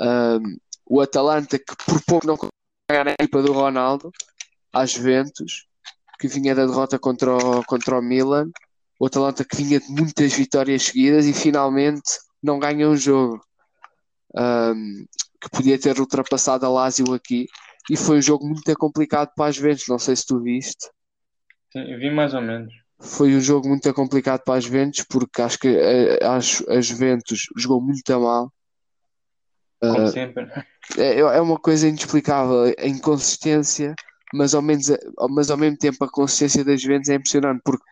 Um, 0.00 0.56
o 0.84 1.00
Atalanta 1.00 1.58
que 1.58 1.76
por 1.86 2.02
pouco 2.04 2.26
não 2.26 2.36
ganhar 2.90 3.06
a 3.06 3.12
equipa 3.12 3.40
do 3.42 3.52
Ronaldo 3.52 4.10
às 4.72 4.90
Juventus, 4.90 5.66
que 6.20 6.28
vinha 6.28 6.54
da 6.54 6.66
derrota 6.66 6.98
contra 6.98 7.34
o, 7.34 7.64
contra 7.64 7.98
o 7.98 8.02
Milan. 8.02 8.50
O 8.98 9.06
Atalanta 9.06 9.44
que 9.44 9.56
vinha 9.56 9.80
de 9.80 9.88
muitas 9.88 10.34
vitórias 10.34 10.82
seguidas 10.84 11.26
e 11.26 11.32
finalmente 11.32 12.18
não 12.42 12.58
ganha 12.58 12.88
um 12.88 12.96
jogo. 12.96 13.40
Um, 14.36 15.06
que 15.40 15.48
podia 15.50 15.78
ter 15.78 15.98
ultrapassado 15.98 16.66
a 16.66 16.68
Lazio 16.68 17.14
aqui 17.14 17.46
e 17.90 17.96
foi 17.96 18.18
um 18.18 18.22
jogo 18.22 18.46
muito 18.46 18.72
complicado 18.76 19.30
para 19.34 19.46
as 19.48 19.56
Juventus, 19.56 19.88
não 19.88 19.98
sei 19.98 20.14
se 20.14 20.26
tu 20.26 20.38
viste. 20.38 20.86
Sim, 21.72 21.90
eu 21.90 21.98
vi 21.98 22.10
mais 22.10 22.34
ou 22.34 22.42
menos. 22.42 22.72
Foi 23.00 23.34
um 23.34 23.40
jogo 23.40 23.66
muito 23.66 23.92
complicado 23.94 24.42
para 24.44 24.58
as 24.58 24.64
Juventus 24.64 25.04
porque 25.08 25.40
acho 25.40 25.58
que 25.58 25.68
a, 25.68 26.34
a, 26.34 26.36
a 26.36 26.80
Juventus 26.82 27.46
jogou 27.56 27.80
muito 27.80 28.20
mal. 28.20 28.52
Como 29.80 30.04
uh, 30.04 30.08
sempre. 30.08 30.46
É, 30.98 31.20
é 31.20 31.40
uma 31.40 31.58
coisa 31.58 31.88
inexplicável, 31.88 32.74
a 32.78 32.86
inconsistência, 32.86 33.94
mas 34.32 34.54
ao, 34.54 34.62
menos, 34.62 34.86
mas 35.30 35.50
ao 35.50 35.56
mesmo 35.56 35.76
tempo 35.76 36.04
a 36.04 36.10
consistência 36.10 36.64
das 36.64 36.80
Juventus 36.80 37.08
é 37.08 37.14
impressionante 37.14 37.60
porque 37.64 37.84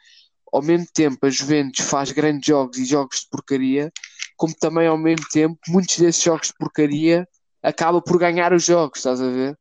ao 0.53 0.63
mesmo 0.63 0.87
tempo 0.95 1.27
a 1.27 1.31
Juventus 1.31 1.85
faz 1.85 2.11
grandes 2.13 2.47
jogos 2.47 2.79
e 2.79 2.85
jogos 2.85 3.21
de 3.21 3.29
porcaria, 3.31 3.93
como 4.37 4.55
também 4.55 4.87
ao 4.87 4.97
mesmo 4.97 5.27
tempo 5.31 5.59
muitos 5.69 5.99
desses 5.99 6.23
jogos 6.23 6.49
de 6.49 6.55
porcaria 6.55 7.29
acaba 7.63 8.01
por 8.01 8.19
ganhar 8.19 8.53
os 8.53 8.65
jogos, 8.65 8.99
estás 8.99 9.21
a 9.21 9.29
ver? 9.29 9.59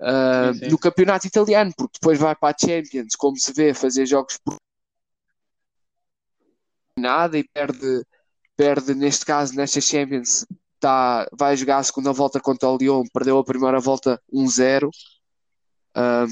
Uh, 0.00 0.54
sim, 0.54 0.60
sim. 0.60 0.68
No 0.70 0.78
campeonato 0.78 1.26
italiano, 1.26 1.72
porque 1.76 1.98
depois 2.00 2.18
vai 2.18 2.34
para 2.34 2.54
a 2.54 2.58
Champions, 2.58 3.14
como 3.16 3.36
se 3.36 3.52
vê, 3.52 3.74
fazer 3.74 4.06
jogos 4.06 4.38
por 4.44 4.56
nada 6.98 7.38
e 7.38 7.44
perde, 7.44 8.04
perde 8.56 8.94
neste 8.94 9.24
caso, 9.24 9.54
nesta 9.54 9.80
Champions, 9.80 10.44
tá, 10.80 11.28
vai 11.32 11.56
jogar 11.56 11.78
a 11.78 11.82
segunda 11.82 12.12
volta 12.12 12.40
contra 12.40 12.68
o 12.68 12.76
Lyon, 12.76 13.04
perdeu 13.12 13.38
a 13.38 13.44
primeira 13.44 13.80
volta 13.80 14.20
1-0. 14.32 14.90
Um, 15.96 16.26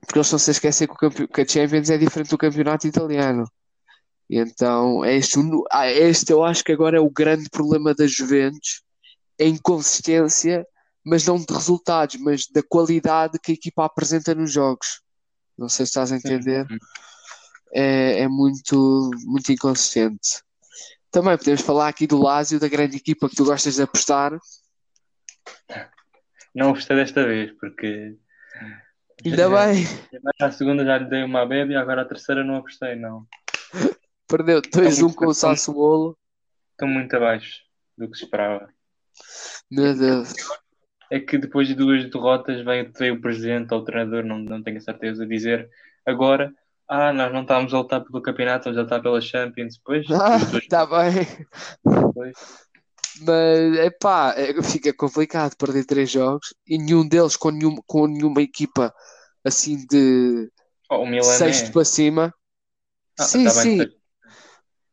porque 0.00 0.18
eles 0.18 0.26
estão 0.26 0.38
-se 0.38 0.50
a 0.50 0.52
esquecer 0.52 0.88
que, 0.88 1.06
o 1.06 1.28
que 1.28 1.40
a 1.40 1.48
Champions 1.48 1.90
é 1.90 1.98
diferente 1.98 2.30
do 2.30 2.38
campeonato 2.38 2.86
italiano. 2.86 3.44
E 4.28 4.38
então, 4.38 5.04
é 5.04 5.16
este, 5.16 5.38
ah, 5.70 5.90
este 5.90 6.32
eu 6.32 6.44
acho 6.44 6.62
que 6.62 6.72
agora 6.72 6.96
é 6.96 7.00
o 7.00 7.10
grande 7.10 7.48
problema 7.50 7.94
das 7.94 8.12
Juventus, 8.12 8.82
a 9.40 9.44
inconsistência, 9.44 10.64
mas 11.04 11.26
não 11.26 11.36
de 11.36 11.52
resultados, 11.52 12.16
mas 12.16 12.46
da 12.46 12.62
qualidade 12.62 13.38
que 13.40 13.52
a 13.52 13.54
equipa 13.54 13.84
apresenta 13.84 14.34
nos 14.34 14.52
jogos. 14.52 15.00
Não 15.58 15.68
sei 15.68 15.84
se 15.84 15.90
estás 15.90 16.12
a 16.12 16.16
entender. 16.16 16.66
É, 17.72 18.20
é 18.20 18.28
muito, 18.28 19.10
muito 19.24 19.52
inconsistente. 19.52 20.42
Também 21.10 21.36
podemos 21.36 21.60
falar 21.60 21.88
aqui 21.88 22.06
do 22.06 22.18
Lazio, 22.18 22.60
da 22.60 22.68
grande 22.68 22.96
equipa 22.96 23.28
que 23.28 23.36
tu 23.36 23.44
gostas 23.44 23.74
de 23.74 23.82
apostar. 23.82 24.38
Não 26.54 26.72
gostei 26.72 26.96
desta 26.96 27.24
vez, 27.24 27.52
porque. 27.58 28.16
Ainda 29.24 29.48
bem. 29.48 29.84
A 30.40 30.50
segunda 30.50 30.84
já 30.84 30.98
lhe 30.98 31.04
dei 31.06 31.22
uma 31.22 31.46
bebe 31.46 31.74
e 31.74 31.76
agora 31.76 32.02
a 32.02 32.06
terceira 32.06 32.42
não 32.42 32.56
apostei, 32.56 32.96
não. 32.96 33.26
Perdeu 34.26 34.62
2-1 34.62 35.14
com 35.14 35.26
o 35.26 35.34
Sassuolo. 35.34 36.16
Estão 36.72 36.88
muito 36.88 37.14
abaixo 37.14 37.62
do 37.98 38.08
que 38.08 38.16
se 38.16 38.24
esperava. 38.24 38.68
Meu 39.70 39.96
Deus. 39.96 40.32
É 41.10 41.20
que 41.20 41.36
depois 41.36 41.68
de 41.68 41.74
duas 41.74 42.08
derrotas 42.08 42.64
veio, 42.64 42.90
veio 42.96 43.14
o 43.14 43.20
presidente 43.20 43.74
ou 43.74 43.80
o 43.80 43.84
treinador, 43.84 44.24
não, 44.24 44.38
não 44.38 44.62
tenho 44.62 44.78
a 44.78 44.80
certeza, 44.80 45.26
dizer 45.26 45.68
agora 46.06 46.54
ah, 46.92 47.12
nós 47.12 47.32
não 47.32 47.42
estávamos 47.42 47.72
a 47.72 47.78
lutar 47.78 48.00
pelo 48.02 48.20
campeonato, 48.20 48.68
estamos 48.68 48.78
a 48.78 48.82
lutar 48.82 49.00
pela 49.00 49.20
Champions. 49.20 49.80
Pois, 49.84 50.04
ah, 50.10 50.38
está 50.58 50.84
bem. 50.84 51.24
Mas 53.20 53.76
é 53.78 53.90
pá, 53.90 54.34
fica 54.62 54.92
complicado 54.92 55.56
perder 55.56 55.84
três 55.84 56.10
jogos 56.10 56.54
e 56.66 56.78
nenhum 56.78 57.06
deles 57.06 57.36
com, 57.36 57.50
nenhum, 57.50 57.76
com 57.86 58.06
nenhuma 58.06 58.40
equipa 58.40 58.94
assim 59.44 59.84
de 59.86 60.50
oh, 60.90 61.22
sexto 61.22 61.68
é... 61.68 61.72
para 61.72 61.84
cima. 61.84 62.34
Ah, 63.18 63.24
sim, 63.24 63.44
tá 63.44 63.50
sim. 63.50 63.78
Bem. 63.78 64.00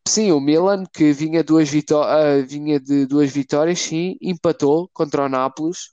Sim, 0.07 0.31
o 0.31 0.39
Milan 0.39 0.85
que 0.85 1.11
vinha, 1.11 1.43
duas 1.43 1.69
vitó 1.69 2.03
uh, 2.03 2.45
vinha 2.45 2.79
de 2.79 3.05
duas 3.05 3.29
vitórias, 3.29 3.79
sim, 3.79 4.17
empatou 4.21 4.89
contra 4.93 5.25
o 5.25 5.29
Nápoles. 5.29 5.91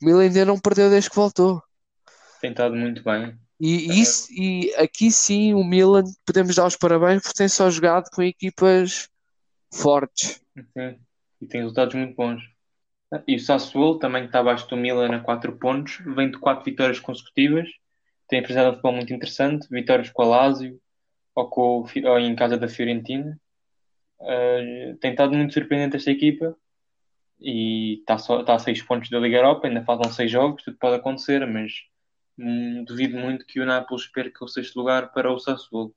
O 0.00 0.06
Milan 0.06 0.22
ainda 0.22 0.44
não 0.44 0.58
perdeu 0.58 0.88
desde 0.88 1.10
que 1.10 1.16
voltou. 1.16 1.60
Tem 2.40 2.52
estado 2.52 2.76
muito 2.76 3.02
bem. 3.02 3.36
E, 3.60 4.00
isso, 4.00 4.32
e 4.32 4.72
aqui 4.76 5.10
sim 5.10 5.52
o 5.52 5.62
Milan 5.62 6.04
podemos 6.24 6.56
dar 6.56 6.66
os 6.66 6.76
parabéns 6.76 7.22
porque 7.22 7.36
tem 7.36 7.48
só 7.48 7.68
jogado 7.68 8.08
com 8.10 8.22
equipas 8.22 9.08
fortes. 9.72 10.40
Sim, 10.56 10.98
e 11.40 11.46
tem 11.46 11.60
resultados 11.60 11.94
muito 11.94 12.14
bons. 12.14 12.42
E 13.26 13.36
o 13.36 13.40
Sassuolo 13.40 13.98
também 13.98 14.24
está 14.24 14.40
abaixo 14.40 14.68
do 14.68 14.76
Milan 14.76 15.14
a 15.16 15.20
4 15.20 15.56
pontos, 15.58 15.98
vem 16.14 16.30
de 16.30 16.38
4 16.38 16.64
vitórias 16.64 17.00
consecutivas, 17.00 17.68
tem 18.28 18.38
apresentado 18.38 18.68
um 18.68 18.74
futebol 18.74 18.92
muito 18.92 19.12
interessante, 19.12 19.66
vitórias 19.70 20.10
com 20.10 20.22
a 20.22 20.26
Lazio 20.26 20.80
ou, 21.34 21.48
com, 21.48 21.86
ou 22.04 22.18
em 22.18 22.36
casa 22.36 22.56
da 22.56 22.68
Fiorentina. 22.68 23.38
Uh, 24.20 24.96
tem 25.00 25.12
estado 25.12 25.34
muito 25.34 25.54
surpreendente 25.54 25.96
esta 25.96 26.10
equipa 26.10 26.54
e 27.40 28.00
está, 28.00 28.18
só, 28.18 28.40
está 28.40 28.54
a 28.54 28.58
6 28.58 28.82
pontos 28.82 29.10
da 29.10 29.18
Liga 29.18 29.38
Europa, 29.38 29.66
ainda 29.66 29.82
faltam 29.82 30.12
6 30.12 30.30
jogos, 30.30 30.62
tudo 30.62 30.76
pode 30.78 30.96
acontecer, 30.96 31.44
mas 31.46 31.72
Hum, 32.42 32.84
duvido 32.84 33.18
muito 33.18 33.44
que 33.44 33.60
o 33.60 33.66
Nápoles 33.66 34.06
perca 34.06 34.42
o 34.42 34.48
sexto 34.48 34.78
lugar 34.78 35.12
para 35.12 35.30
o 35.30 35.38
Sassuolo. 35.38 35.94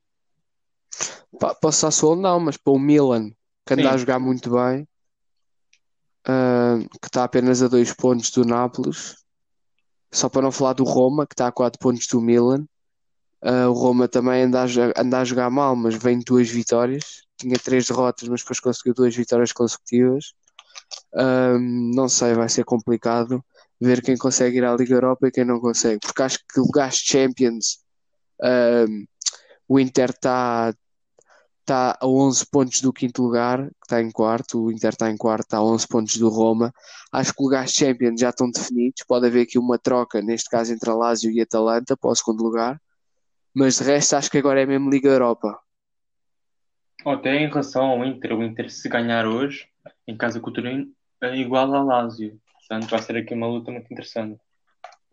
para 1.40 1.56
o 1.64 1.72
Sassuolo 1.72 2.22
não, 2.22 2.38
mas 2.38 2.58
para 2.58 2.74
o 2.74 2.80
Milan, 2.80 3.32
que 3.66 3.74
anda 3.74 3.84
Sim. 3.84 3.88
a 3.88 3.98
jogar 3.98 4.20
muito 4.20 4.52
bem, 4.52 4.86
uh, 6.28 6.88
que 7.02 7.08
está 7.08 7.24
apenas 7.24 7.62
a 7.62 7.68
dois 7.68 7.94
pontos 7.94 8.32
do 8.32 8.46
Nápoles. 8.46 9.16
Só 10.12 10.30
para 10.30 10.44
não 10.44 10.52
falar 10.52 10.74
do 10.74 10.84
Roma, 10.84 11.26
que 11.26 11.34
está 11.34 11.48
a 11.48 11.52
quatro 11.52 11.80
pontos 11.80 12.08
do 12.08 12.22
Milan. 12.22 12.66
Uh, 13.42 13.68
o 13.70 13.74
Roma 13.74 14.08
também 14.08 14.44
anda 14.44 14.64
a, 14.64 15.02
anda 15.02 15.20
a 15.20 15.26
jogar 15.26 15.50
mal, 15.50 15.76
mas 15.76 15.96
vem 15.96 16.20
duas 16.20 16.50
vitórias. 16.50 17.24
Tinha 17.38 17.58
três 17.58 17.88
derrotas, 17.88 18.30
mas 18.30 18.42
depois 18.42 18.60
conseguiu 18.60 18.94
duas 18.94 19.16
vitórias 19.16 19.52
consecutivas. 19.52 20.34
Uh, 21.14 21.60
não 21.96 22.08
sei, 22.08 22.34
vai 22.34 22.50
ser 22.50 22.64
complicado 22.64 23.44
ver 23.82 24.02
quem 24.02 24.16
consegue 24.16 24.58
ir 24.58 24.64
à 24.64 24.76
Liga 24.76 24.94
Europa 24.96 25.28
e 25.28 25.32
quem 25.32 25.44
não 25.44 25.60
consegue, 25.60 26.00
porque 26.00 26.22
acho 26.22 26.40
que 26.40 26.60
lugares 26.60 26.96
Champions 26.96 27.84
o 29.68 29.80
Inter 29.80 30.12
está 30.12 30.74
tá 31.66 31.98
a 32.00 32.08
11 32.08 32.46
pontos 32.52 32.82
do 32.82 32.94
quinto 32.94 33.24
lugar, 33.24 33.66
que 33.66 33.86
está 33.86 34.02
em 34.02 34.12
quarto, 34.12 34.66
o 34.66 34.72
Inter 34.72 34.90
está 34.90 35.10
em 35.10 35.18
quarto, 35.18 35.44
está 35.44 35.58
a 35.58 35.64
11 35.64 35.88
pontos 35.88 36.18
do 36.18 36.30
Roma. 36.30 36.74
Acho 37.12 37.34
que 37.34 37.44
lugares 37.44 37.72
Champions 37.72 38.20
já 38.20 38.30
estão 38.30 38.50
definidos, 38.50 39.04
pode 39.08 39.28
haver 39.28 39.44
aqui 39.44 39.58
uma 39.58 39.78
troca, 39.78 40.22
neste 40.22 40.50
caso 40.50 40.74
entre 40.74 40.90
a 40.90 40.94
Lazio 40.94 41.32
e 41.32 41.40
a 41.40 41.44
Atalanta, 41.44 41.96
para 41.96 42.10
o 42.10 42.16
segundo 42.16 42.44
lugar, 42.44 42.82
mas 43.54 43.78
de 43.78 43.84
resto 43.84 44.16
acho 44.16 44.32
que 44.32 44.38
agora 44.38 44.62
é 44.62 44.66
mesmo 44.66 44.90
Liga 44.90 45.10
Europa. 45.10 45.60
Até 47.06 47.36
em 47.36 47.48
relação 47.48 47.86
ao 47.86 48.06
Inter, 48.06 48.34
o 48.34 48.44
Inter 48.44 48.72
se 48.72 48.88
ganhar 48.88 49.28
hoje, 49.28 49.68
em 50.08 50.16
casa 50.16 50.40
com 50.40 50.50
o 50.50 50.54
Turino, 50.54 50.92
é 51.22 51.36
igual 51.36 51.74
ao 51.74 51.86
Lazio. 51.86 52.40
Portanto, 52.60 52.90
vai 52.90 53.02
ser 53.02 53.18
aqui 53.18 53.34
uma 53.34 53.48
luta 53.48 53.72
muito 53.72 53.92
interessante. 53.92 54.40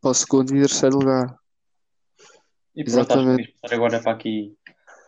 Para 0.01 0.11
o 0.11 0.15
segundo 0.15 0.57
e 0.57 0.61
terceiro 0.61 0.99
lugar. 0.99 1.37
E 2.75 2.85
pronto, 2.85 2.99
Exatamente. 2.99 3.55
agora 3.71 4.01
para 4.01 4.13
aqui, 4.13 4.57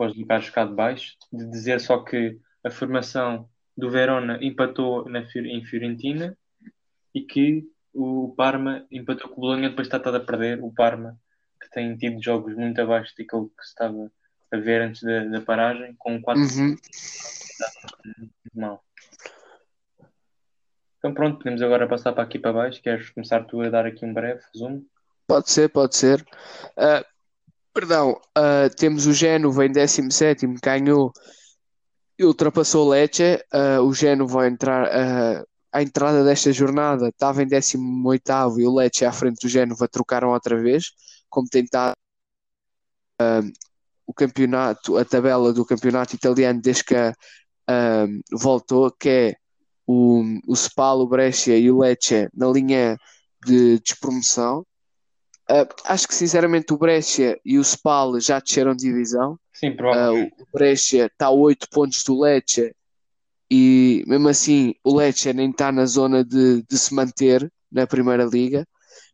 para 0.02 0.10
os 0.10 0.18
lugares 0.18 0.50
cá 0.50 0.64
de 0.64 0.74
baixo, 0.74 1.16
de 1.32 1.48
dizer 1.48 1.80
só 1.80 2.02
que 2.02 2.36
a 2.64 2.70
formação 2.70 3.48
do 3.76 3.88
Verona 3.88 4.36
empatou 4.42 5.08
na, 5.08 5.20
em 5.20 5.64
Fiorentina 5.64 6.36
e 7.14 7.20
que 7.20 7.64
o 7.94 8.34
Parma 8.36 8.84
empatou 8.90 9.28
com 9.30 9.36
o 9.36 9.40
Bolonha 9.40 9.70
depois 9.70 9.88
de 9.88 9.96
estar 9.96 10.14
a 10.14 10.20
perder. 10.20 10.60
O 10.60 10.72
Parma, 10.72 11.16
que 11.60 11.70
tem 11.70 11.96
tido 11.96 12.22
jogos 12.22 12.56
muito 12.56 12.80
abaixo 12.80 13.14
daquilo 13.16 13.48
que 13.50 13.62
se 13.62 13.68
estava 13.68 14.10
a 14.50 14.56
ver 14.56 14.82
antes 14.82 15.02
da, 15.02 15.24
da 15.24 15.40
paragem, 15.40 15.94
com 15.96 16.20
4 16.20 16.42
uhum. 16.42 16.76
mal. 18.54 18.82
Então 20.98 21.14
pronto, 21.14 21.38
podemos 21.38 21.62
agora 21.62 21.88
passar 21.88 22.12
para 22.12 22.24
aqui 22.24 22.40
para 22.40 22.52
baixo. 22.52 22.82
Queres 22.82 23.10
começar 23.10 23.44
tu 23.44 23.60
a 23.60 23.70
dar 23.70 23.86
aqui 23.86 24.04
um 24.04 24.12
breve 24.12 24.40
resumo? 24.52 24.84
Pode 25.28 25.48
ser, 25.48 25.68
pode 25.68 25.94
ser. 25.94 26.20
Uh, 26.76 27.11
perdão, 27.72 28.20
uh, 28.36 28.74
temos 28.76 29.06
o 29.06 29.12
Génova 29.12 29.64
em 29.66 29.72
17 29.72 30.46
ganhou 30.62 31.12
e 32.18 32.24
ultrapassou 32.24 32.86
o 32.86 32.90
Lecce. 32.90 33.42
Uh, 33.52 33.82
o 33.82 33.94
Génova 33.94 34.46
entrar 34.46 34.88
à 35.72 35.82
entrada 35.82 36.24
desta 36.24 36.52
jornada 36.52 37.08
estava 37.08 37.42
em 37.42 37.46
18 37.46 37.80
e 38.60 38.66
o 38.66 38.74
Lecce 38.74 39.04
à 39.04 39.12
frente 39.12 39.40
do 39.42 39.48
Génova 39.48 39.88
trocaram 39.88 40.30
outra 40.30 40.60
vez, 40.60 40.92
como 41.28 41.48
tentado 41.48 41.94
o 44.06 44.12
campeonato, 44.12 44.96
a 44.96 45.04
tabela 45.04 45.52
do 45.52 45.64
campeonato 45.64 46.16
italiano 46.16 46.60
desde 46.60 46.84
que 46.84 46.94
voltou, 48.32 48.90
que 48.90 49.08
é 49.08 49.36
o, 49.86 50.22
o 50.46 50.54
Spal, 50.56 51.00
o 51.00 51.06
Brescia 51.06 51.56
e 51.56 51.70
o 51.70 51.78
Lecce 51.80 52.28
na 52.34 52.48
linha 52.48 52.98
de 53.46 53.78
despromoção. 53.80 54.64
Uh, 55.50 55.66
acho 55.84 56.06
que 56.06 56.14
sinceramente 56.14 56.72
o 56.72 56.78
Brescia 56.78 57.38
e 57.44 57.58
o 57.58 57.62
Spal 57.62 58.18
já 58.20 58.38
desceram 58.38 58.74
de 58.74 58.84
divisão. 58.84 59.38
Sim, 59.52 59.76
provavelmente. 59.76 60.34
Uh, 60.38 60.42
o 60.42 60.46
Brescia 60.52 61.06
está 61.06 61.26
a 61.26 61.30
8 61.30 61.68
pontos 61.70 62.02
do 62.04 62.20
Lecce 62.20 62.74
e 63.50 64.04
mesmo 64.06 64.28
assim 64.28 64.74
o 64.82 64.96
Lecce 64.96 65.32
nem 65.32 65.50
está 65.50 65.70
na 65.70 65.84
zona 65.84 66.24
de, 66.24 66.62
de 66.62 66.78
se 66.78 66.94
manter 66.94 67.52
na 67.70 67.86
Primeira 67.86 68.24
Liga. 68.24 68.66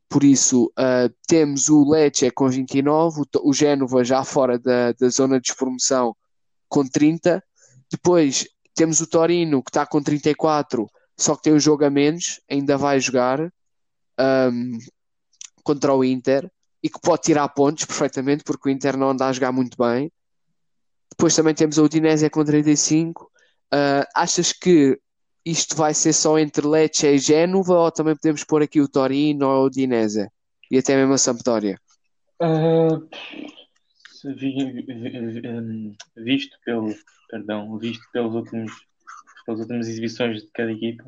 Por 0.08 0.24
isso, 0.24 0.72
uh, 0.78 1.12
temos 1.26 1.68
o 1.68 1.88
Lecce 1.88 2.30
com 2.30 2.48
29, 2.48 3.22
o, 3.22 3.48
o 3.48 3.52
Génova 3.52 4.04
já 4.04 4.24
fora 4.24 4.58
da, 4.58 4.92
da 4.92 5.08
zona 5.08 5.36
de 5.36 5.48
despromoção 5.48 6.14
com 6.68 6.86
30. 6.86 7.42
Depois 7.90 8.46
temos 8.74 9.00
o 9.00 9.06
Torino 9.06 9.62
que 9.62 9.70
está 9.70 9.84
com 9.84 10.02
34, 10.02 10.86
só 11.16 11.34
que 11.34 11.42
tem 11.42 11.52
um 11.52 11.58
jogo 11.58 11.84
a 11.84 11.90
menos, 11.90 12.40
ainda 12.48 12.78
vai 12.78 13.00
jogar 13.00 13.40
um, 13.40 14.78
contra 15.68 15.92
o 15.92 16.02
Inter 16.02 16.50
e 16.82 16.88
que 16.88 16.98
pode 16.98 17.22
tirar 17.22 17.46
pontos 17.50 17.84
perfeitamente 17.84 18.42
porque 18.42 18.68
o 18.68 18.72
Inter 18.72 18.96
não 18.96 19.10
anda 19.10 19.26
a 19.26 19.32
jogar 19.32 19.52
muito 19.52 19.76
bem. 19.76 20.10
Depois 21.10 21.36
também 21.36 21.54
temos 21.54 21.78
a 21.78 21.82
Udinese 21.82 22.30
com 22.30 22.42
35. 22.42 23.24
Uh, 23.24 23.28
ah, 23.72 24.08
achas 24.14 24.50
que 24.50 24.98
isto 25.44 25.76
vai 25.76 25.92
ser 25.92 26.14
só 26.14 26.38
entre 26.38 26.66
Lecce 26.66 27.06
e 27.06 27.18
Génova 27.18 27.74
ou 27.74 27.92
também 27.92 28.14
podemos 28.14 28.44
pôr 28.44 28.62
aqui 28.62 28.80
o 28.80 28.88
Torino 28.88 29.46
ou 29.46 29.52
a 29.52 29.62
Udinese 29.64 30.26
e 30.70 30.78
até 30.78 30.96
mesmo 30.96 31.12
a 31.12 31.18
Sampdoria? 31.18 31.78
Uh, 32.40 33.06
visto 36.16 36.56
pelo 36.64 36.94
perdão 37.28 37.76
visto 37.78 38.02
pelos 38.12 38.34
últimos 38.34 38.72
pelas 39.44 39.60
últimas 39.60 39.88
exibições 39.88 40.42
de 40.42 40.50
cada 40.52 40.72
equipa 40.72 41.04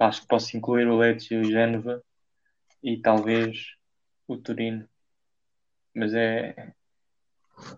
acho 0.00 0.22
que 0.22 0.28
posso 0.28 0.56
incluir 0.56 0.86
o 0.86 0.96
Lecce 0.96 1.34
e 1.34 1.38
o 1.38 1.44
Génova 1.44 2.02
e 2.82 2.96
talvez 2.98 3.74
o 4.26 4.36
Turino 4.36 4.88
mas 5.94 6.14
é 6.14 6.72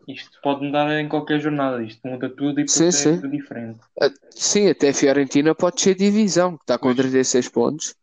isto 0.07 0.39
pode 0.43 0.65
mudar 0.65 0.91
em 1.01 1.09
qualquer 1.09 1.41
jornada, 1.41 1.83
isto 1.83 2.07
muda 2.07 2.29
tudo 2.29 2.61
e 2.61 2.69
sim, 2.69 2.87
é 2.87 2.93
sim. 2.93 3.17
tudo 3.17 3.31
diferente. 3.31 3.81
Uh, 4.01 4.13
sim, 4.31 4.69
até 4.69 4.91
a 4.91 4.95
Fiorentina 4.95 5.55
pode 5.55 5.81
ser 5.81 5.95
divisão, 5.95 6.55
está 6.55 6.79
com 6.79 6.95
36 6.95 7.49
pontos, 7.49 7.95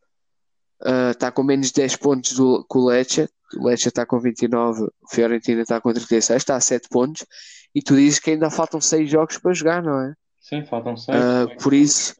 uh, 0.82 1.12
está 1.12 1.32
com 1.32 1.44
menos 1.44 1.72
10 1.72 1.96
pontos 1.98 2.34
do, 2.34 2.66
que 2.70 2.78
o 2.78 2.86
Lecce, 2.86 3.30
o 3.56 3.68
Lecce 3.68 3.88
está 3.88 4.06
com 4.06 4.20
29, 4.20 4.84
o 4.84 4.92
Fiorentina 5.10 5.62
está 5.62 5.80
com 5.80 5.94
36, 5.94 6.38
está 6.38 6.56
a 6.56 6.62
7 6.62 6.90
pontos, 6.90 7.26
e 7.74 7.82
tu 7.82 7.96
dizes 7.96 8.20
que 8.20 8.32
ainda 8.32 8.50
faltam 8.50 8.82
6 8.82 9.10
jogos 9.10 9.38
para 9.38 9.54
jogar, 9.54 9.82
não 9.82 10.02
é? 10.02 10.14
Sim, 10.42 10.66
faltam 10.66 10.98
6. 10.98 11.18
Uh, 11.18 11.64
por 11.64 11.74
isso, 11.74 12.16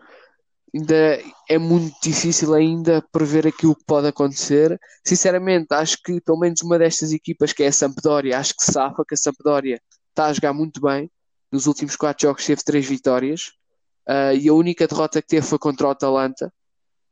ainda 0.74 1.20
é 1.50 1.58
muito 1.58 1.96
difícil 2.02 2.54
ainda 2.54 3.04
prever 3.12 3.48
aquilo 3.48 3.76
que 3.76 3.84
pode 3.86 4.08
acontecer. 4.08 4.80
Sinceramente, 5.06 5.68
acho 5.72 5.98
que 6.04 6.22
pelo 6.22 6.40
menos 6.40 6.62
uma 6.62 6.78
destas 6.78 7.12
equipas, 7.12 7.54
que 7.54 7.64
é 7.64 7.68
a 7.68 7.72
Sampdoria, 7.72 8.38
acho 8.38 8.56
que 8.56 8.64
safa, 8.64 9.04
que 9.08 9.16
a 9.16 9.18
Sampdoria 9.18 9.82
está 10.10 10.26
a 10.26 10.34
jogar 10.34 10.54
muito 10.54 10.82
bem. 10.82 11.10
Nos 11.52 11.66
últimos 11.66 11.96
quatro 11.96 12.28
jogos 12.28 12.46
teve 12.46 12.64
três 12.64 12.86
vitórias 12.86 13.52
uh, 14.08 14.36
e 14.40 14.48
a 14.48 14.54
única 14.54 14.88
derrota 14.88 15.22
que 15.22 15.28
teve 15.28 15.46
foi 15.46 15.58
contra 15.58 15.88
o 15.88 15.90
Atalanta, 15.90 16.54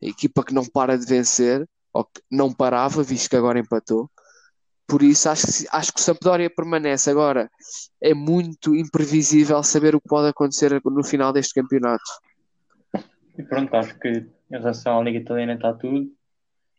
a 0.04 0.06
equipa 0.06 0.44
que 0.44 0.54
não 0.54 0.66
para 0.66 0.98
de 0.98 1.06
vencer, 1.06 1.68
ou 1.92 2.06
que 2.06 2.22
não 2.30 2.54
parava, 2.54 3.02
visto 3.02 3.30
que 3.30 3.36
agora 3.36 3.60
empatou. 3.60 4.10
Por 4.88 5.02
isso, 5.02 5.28
acho 5.28 5.48
que, 5.48 5.68
acho 5.72 5.94
que 5.94 6.00
o 6.00 6.04
Sampdoria 6.04 6.50
permanece. 6.50 7.10
Agora, 7.10 7.50
é 8.02 8.14
muito 8.14 8.76
imprevisível 8.76 9.62
saber 9.64 9.96
o 9.96 10.00
que 10.00 10.08
pode 10.08 10.30
acontecer 10.30 10.80
no 10.86 11.04
final 11.04 11.34
deste 11.34 11.54
campeonato. 11.54 12.04
E 13.38 13.44
pronto, 13.44 13.74
acho 13.76 13.98
que 14.00 14.10
em 14.10 14.26
relação 14.50 15.00
à 15.00 15.04
Liga 15.04 15.20
Italiana 15.20 15.54
está 15.54 15.74
tudo. 15.74 16.12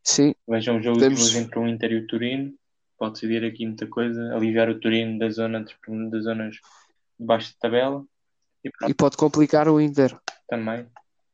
Sim. 0.02 0.34
Vejam 0.48 0.78
o 0.78 0.82
jogo 0.82 1.04
hoje 1.04 1.38
entre 1.38 1.58
o 1.58 1.68
Inter 1.68 1.92
e 1.92 1.96
o 1.98 2.06
Turino. 2.06 2.52
Pode 2.98 3.14
decidir 3.14 3.44
aqui 3.44 3.66
muita 3.66 3.86
coisa. 3.86 4.34
Aliviar 4.34 4.68
o 4.68 4.80
Turino 4.80 5.18
da 5.18 5.30
zona 5.30 5.64
das 6.10 6.24
zonas 6.24 6.54
de 7.18 7.26
baixo 7.26 7.50
de 7.50 7.58
tabela. 7.58 8.04
E, 8.64 8.70
e, 8.88 8.94
pode 8.94 9.16
complicar 9.16 9.68
o 9.68 9.80
Inter. 9.80 10.18
Também. 10.48 10.86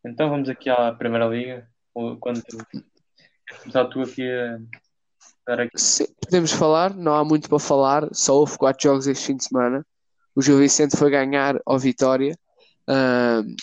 Então 0.05 0.29
vamos 0.29 0.49
aqui 0.49 0.69
à 0.69 0.93
Primeira 0.93 1.27
Liga. 1.27 1.67
Quando 2.21 2.43
começar 3.63 3.85
tu 3.87 4.03
aqui 4.03 4.29
a 4.29 4.59
dar 5.47 5.61
aqui. 5.61 5.79
Sim, 5.79 6.07
podemos 6.21 6.53
falar, 6.53 6.95
não 6.95 7.15
há 7.15 7.25
muito 7.25 7.49
para 7.49 7.59
falar, 7.59 8.09
só 8.13 8.35
houve 8.37 8.59
quatro 8.59 8.83
jogos 8.83 9.07
este 9.07 9.27
fim 9.27 9.37
de 9.37 9.45
semana. 9.45 9.87
O 10.35 10.43
Gil 10.43 10.59
Vicente 10.59 10.97
foi 10.97 11.11
ganhar 11.11 11.61
ao 11.65 11.79
Vitória. 11.79 12.37
Uh, 12.89 13.55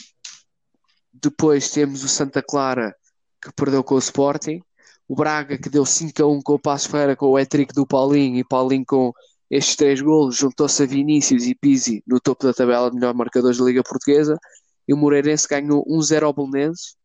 depois 1.22 1.70
temos 1.70 2.04
o 2.04 2.08
Santa 2.08 2.42
Clara 2.42 2.96
que 3.42 3.52
perdeu 3.54 3.84
com 3.84 3.96
o 3.96 4.00
Sporting. 4.00 4.62
O 5.08 5.16
Braga 5.16 5.58
que 5.58 5.70
deu 5.70 5.86
5 5.86 6.24
a 6.24 6.28
1 6.28 6.42
com 6.42 6.54
o 6.54 6.60
Passo 6.60 6.90
Ferreira 6.90 7.16
com 7.16 7.28
o 7.28 7.38
hat 7.38 7.50
do 7.74 7.86
Paulinho 7.86 8.38
e 8.38 8.44
Paulinho 8.44 8.86
com 8.86 9.14
estes 9.50 9.76
três 9.76 10.02
golos 10.02 10.38
juntou-se 10.38 10.82
a 10.82 10.86
Vinícius 10.86 11.44
e 11.44 11.54
Pizzi 11.54 12.02
no 12.08 12.20
topo 12.20 12.46
da 12.46 12.54
tabela 12.54 12.90
de 12.90 12.96
melhor 12.96 13.14
marcadores 13.14 13.58
da 13.58 13.66
Liga 13.66 13.84
Portuguesa. 13.84 14.40
E 14.88 14.94
o 14.94 14.98
Moreirense 14.98 15.48
ganhou 15.48 15.86
1-0 15.86 16.24
ao 16.24 16.34
Belenenses. 16.34 16.96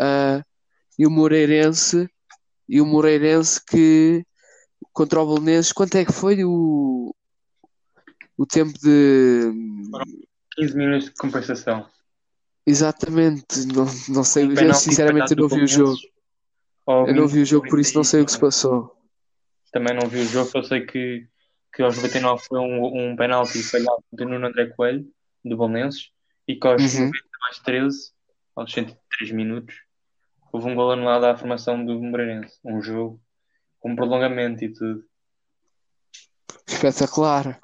Uh, 0.00 0.42
e 0.98 1.06
o 1.06 1.10
Moreirense 1.10 2.08
e 2.68 2.80
o 2.80 2.86
Moreirense 2.86 3.60
que 3.64 4.24
contra 4.92 5.20
o 5.20 5.26
Belenenses, 5.26 5.72
quanto 5.72 5.96
é 5.96 6.04
que 6.04 6.12
foi 6.12 6.44
o, 6.44 7.14
o 8.36 8.46
tempo 8.46 8.72
de 8.78 9.52
15 10.56 10.76
minutos 10.76 11.04
de 11.06 11.14
compensação. 11.14 11.86
Exatamente, 12.66 13.66
não, 13.66 13.86
não 14.08 14.24
sei, 14.24 14.46
um 14.46 14.52
eu 14.52 14.74
sinceramente 14.74 15.34
não 15.34 15.48
vi 15.48 15.62
o 15.62 15.66
jogo. 15.66 15.96
Eu 16.86 17.14
não 17.14 17.26
vi 17.26 17.40
o 17.40 17.46
jogo, 17.46 17.68
por 17.68 17.78
isso 17.78 17.96
não 17.96 18.04
sei 18.04 18.20
o 18.20 18.26
que 18.26 18.32
se 18.32 18.38
passou. 18.38 18.96
Também 19.72 19.94
não 19.94 20.08
vi 20.08 20.20
o 20.20 20.24
jogo, 20.26 20.50
só 20.50 20.62
sei 20.62 20.84
que, 20.84 21.26
que 21.72 21.82
aos 21.82 21.96
99 21.96 22.42
foi 22.44 22.58
um, 22.58 23.12
um 23.12 23.16
penalti 23.16 23.62
falhado 23.62 24.02
de 24.12 24.24
Nuno 24.24 24.46
André 24.46 24.66
Coelho, 24.66 25.06
do 25.44 25.56
Bolonenses, 25.56 26.10
e 26.46 26.56
que 26.56 26.66
aos 26.66 26.82
uhum. 26.94 27.06
90 27.06 27.28
mais 27.40 27.58
13, 27.60 28.12
aos 28.56 28.72
103 28.72 29.30
minutos, 29.32 29.74
houve 30.52 30.68
um 30.68 30.74
gol 30.74 30.90
anulado 30.92 31.24
à 31.24 31.36
formação 31.36 31.84
do 31.84 32.00
Moreirense. 32.00 32.58
Um 32.64 32.82
jogo 32.82 33.20
com 33.78 33.94
prolongamento 33.94 34.64
e 34.64 34.72
tudo. 34.72 35.04
Espetacular. 36.66 37.58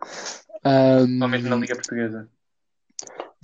Um... 0.64 1.18
Somente 1.18 1.44
na 1.44 1.56
Liga 1.56 1.74
Portuguesa. 1.74 2.28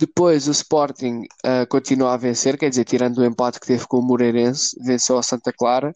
Depois 0.05 0.49
o 0.49 0.51
Sporting 0.51 1.21
uh, 1.45 1.65
continua 1.69 2.13
a 2.13 2.17
vencer, 2.17 2.57
quer 2.57 2.69
dizer, 2.69 2.83
tirando 2.83 3.19
o 3.19 3.25
empate 3.25 3.57
que 3.57 3.67
teve 3.67 3.87
com 3.87 3.99
o 3.99 4.01
Moreirense, 4.01 4.75
venceu 4.83 5.17
a 5.17 5.23
Santa 5.23 5.53
Clara. 5.53 5.95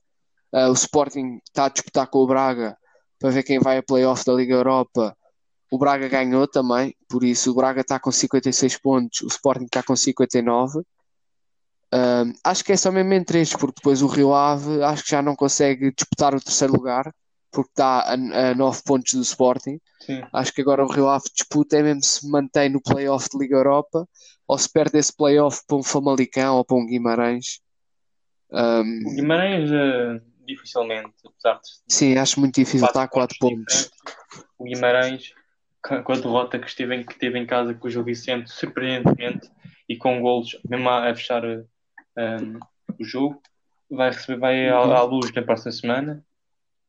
Uh, 0.53 0.69
o 0.69 0.73
Sporting 0.73 1.41
está 1.45 1.65
a 1.65 1.69
disputar 1.69 2.07
com 2.07 2.19
o 2.19 2.25
Braga 2.25 2.77
para 3.19 3.31
ver 3.31 3.43
quem 3.43 3.59
vai 3.59 3.77
a 3.77 3.83
playoff 3.83 4.23
da 4.23 4.31
Liga 4.31 4.53
Europa. 4.53 5.13
O 5.69 5.77
Braga 5.77 6.07
ganhou 6.07 6.47
também, 6.47 6.95
por 7.09 7.21
isso 7.21 7.51
o 7.51 7.53
Braga 7.53 7.81
está 7.81 7.99
com 7.99 8.09
56 8.09 8.77
pontos, 8.77 9.21
o 9.23 9.27
Sporting 9.27 9.65
está 9.65 9.83
com 9.83 9.93
59. 9.93 10.79
Uh, 10.79 12.31
acho 12.45 12.63
que 12.63 12.71
é 12.71 12.77
só 12.77 12.89
mesmo 12.93 13.11
entre 13.11 13.41
estes, 13.41 13.59
porque 13.59 13.75
depois 13.75 14.01
o 14.01 14.07
Rio 14.07 14.33
Ave 14.33 14.81
acho 14.83 15.03
que 15.03 15.11
já 15.11 15.21
não 15.21 15.35
consegue 15.35 15.91
disputar 15.91 16.33
o 16.33 16.39
terceiro 16.39 16.71
lugar 16.71 17.13
porque 17.51 17.71
está 17.71 18.01
a, 18.01 18.13
a 18.13 18.55
9 18.55 18.81
pontos 18.85 19.13
do 19.13 19.21
Sporting. 19.21 19.79
Sim. 20.01 20.21
Acho 20.33 20.53
que 20.53 20.61
agora 20.61 20.83
o 20.83 20.91
Rio 20.91 21.07
Ave 21.07 21.25
disputa 21.33 21.77
é 21.77 21.83
mesmo 21.83 22.03
se 22.03 22.29
mantém 22.29 22.69
no 22.69 22.81
playoff 22.81 23.29
de 23.29 23.37
Liga 23.37 23.55
Europa 23.55 24.07
ou 24.47 24.57
se 24.57 24.71
perde 24.71 24.97
esse 24.97 25.15
playoff 25.15 25.61
para 25.67 25.77
um 25.77 25.83
Famalicão 25.83 26.57
ou 26.57 26.65
para 26.65 26.77
um 26.77 26.85
Guimarães. 26.85 27.59
Um... 28.51 29.15
Guimarães 29.15 29.69
uh, 29.71 30.21
dificilmente, 30.45 31.13
apesar 31.25 31.55
de. 31.55 31.93
Sim, 31.93 32.17
acho 32.17 32.39
muito 32.39 32.55
difícil, 32.55 32.87
está 32.87 33.03
a 33.03 33.07
4 33.07 33.37
pontos. 33.39 33.89
O 34.57 34.63
Guimarães, 34.63 35.33
com 35.81 36.11
a 36.11 36.15
derrota 36.15 36.59
que 36.59 36.67
esteve, 36.67 36.95
em, 36.95 37.05
que 37.05 37.17
teve 37.17 37.37
em 37.37 37.45
casa 37.45 37.73
com 37.73 37.87
o 37.87 37.91
Gil 37.91 38.03
Vicente, 38.03 38.51
surpreendentemente, 38.51 39.49
e 39.89 39.97
com 39.97 40.21
golos, 40.21 40.57
mesmo 40.67 40.89
a, 40.89 41.09
a 41.09 41.15
fechar 41.15 41.43
um, 41.45 42.59
o 42.99 43.03
jogo, 43.03 43.41
vai 43.89 44.11
receber 44.11 44.39
vai 44.39 44.69
à, 44.69 44.77
à 44.77 45.03
luz 45.03 45.31
na 45.33 45.41
próxima 45.41 45.71
semana 45.71 46.25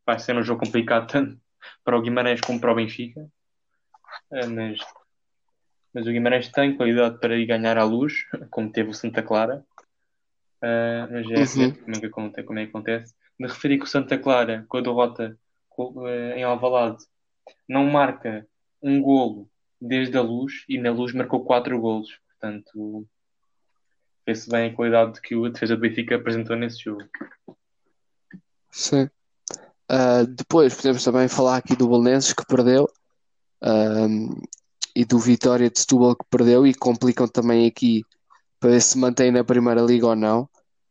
vai 0.09 0.18
ser 0.18 0.34
um 0.34 0.42
jogo 0.42 0.64
complicado 0.64 1.06
tanto 1.06 1.38
para 1.84 1.98
o 1.98 2.00
Guimarães 2.00 2.40
como 2.40 2.59
para 2.59 2.72
o 2.72 2.74
Benfica. 2.74 3.28
Eh, 4.32 4.46
mas, 4.46 4.78
mas 5.92 6.06
o 6.06 6.11
Guimarães 6.11 6.48
tem 6.48 6.74
qualidade 6.74 7.18
para 7.20 7.36
ir 7.36 7.44
ganhar 7.44 7.76
à 7.76 7.84
luz, 7.84 8.24
como 8.50 8.72
teve 8.72 8.88
o 8.88 8.94
Santa 8.94 9.22
Clara. 9.22 9.62
Uh, 10.62 11.12
mas 11.12 11.30
é 11.30 11.42
assim 11.42 11.66
uhum. 11.66 11.74
como, 11.74 11.96
é 11.96 12.00
que 12.00 12.06
acontece, 12.06 12.46
como 12.46 12.59
é 12.59 12.64
que 12.64 12.70
acontece. 12.70 13.14
Me 13.38 13.46
referi 13.46 13.78
que 13.78 13.84
o 13.84 13.86
Santa 13.88 14.16
Clara, 14.16 14.64
com 14.66 14.78
a 14.78 14.80
derrota 14.80 15.38
em 16.34 16.42
Alvalade, 16.42 17.04
não 17.68 17.84
marca 17.84 18.48
um 18.82 19.02
golo 19.02 19.48
desde 19.78 20.16
a 20.16 20.22
luz 20.22 20.64
e 20.68 20.78
na 20.78 20.90
luz 20.90 21.12
marcou 21.12 21.44
quatro 21.44 21.78
golos. 21.78 22.18
Portanto, 22.28 23.06
vê-se 24.26 24.48
bem 24.48 24.70
a 24.70 24.74
qualidade 24.74 25.20
que 25.20 25.34
a 25.34 25.48
defesa 25.50 25.76
do 25.76 25.82
Benfica 25.82 26.16
apresentou 26.16 26.56
nesse 26.56 26.82
jogo. 26.82 27.04
Sim. 28.70 29.11
Uh, 29.91 30.26
depois 30.26 30.74
podemos 30.74 31.03
também 31.03 31.28
falar 31.28 31.57
aqui 31.57 31.74
do 31.74 31.89
Belenenses 31.89 32.32
que 32.32 32.45
perdeu 32.47 32.89
e 34.95 35.05
do 35.05 35.18
Vitória 35.18 35.70
de 35.70 35.78
Setúbal 35.78 36.14
que 36.14 36.24
perdeu 36.30 36.66
e 36.66 36.74
complicam 36.74 37.26
também 37.26 37.66
aqui 37.66 38.05
para 38.61 38.70
ver 38.70 38.80
se 38.80 38.99
mantém 38.99 39.30
na 39.30 39.45
Primeira 39.45 39.80
Liga 39.80 40.09
ou 40.09 40.16
não, 40.16 40.49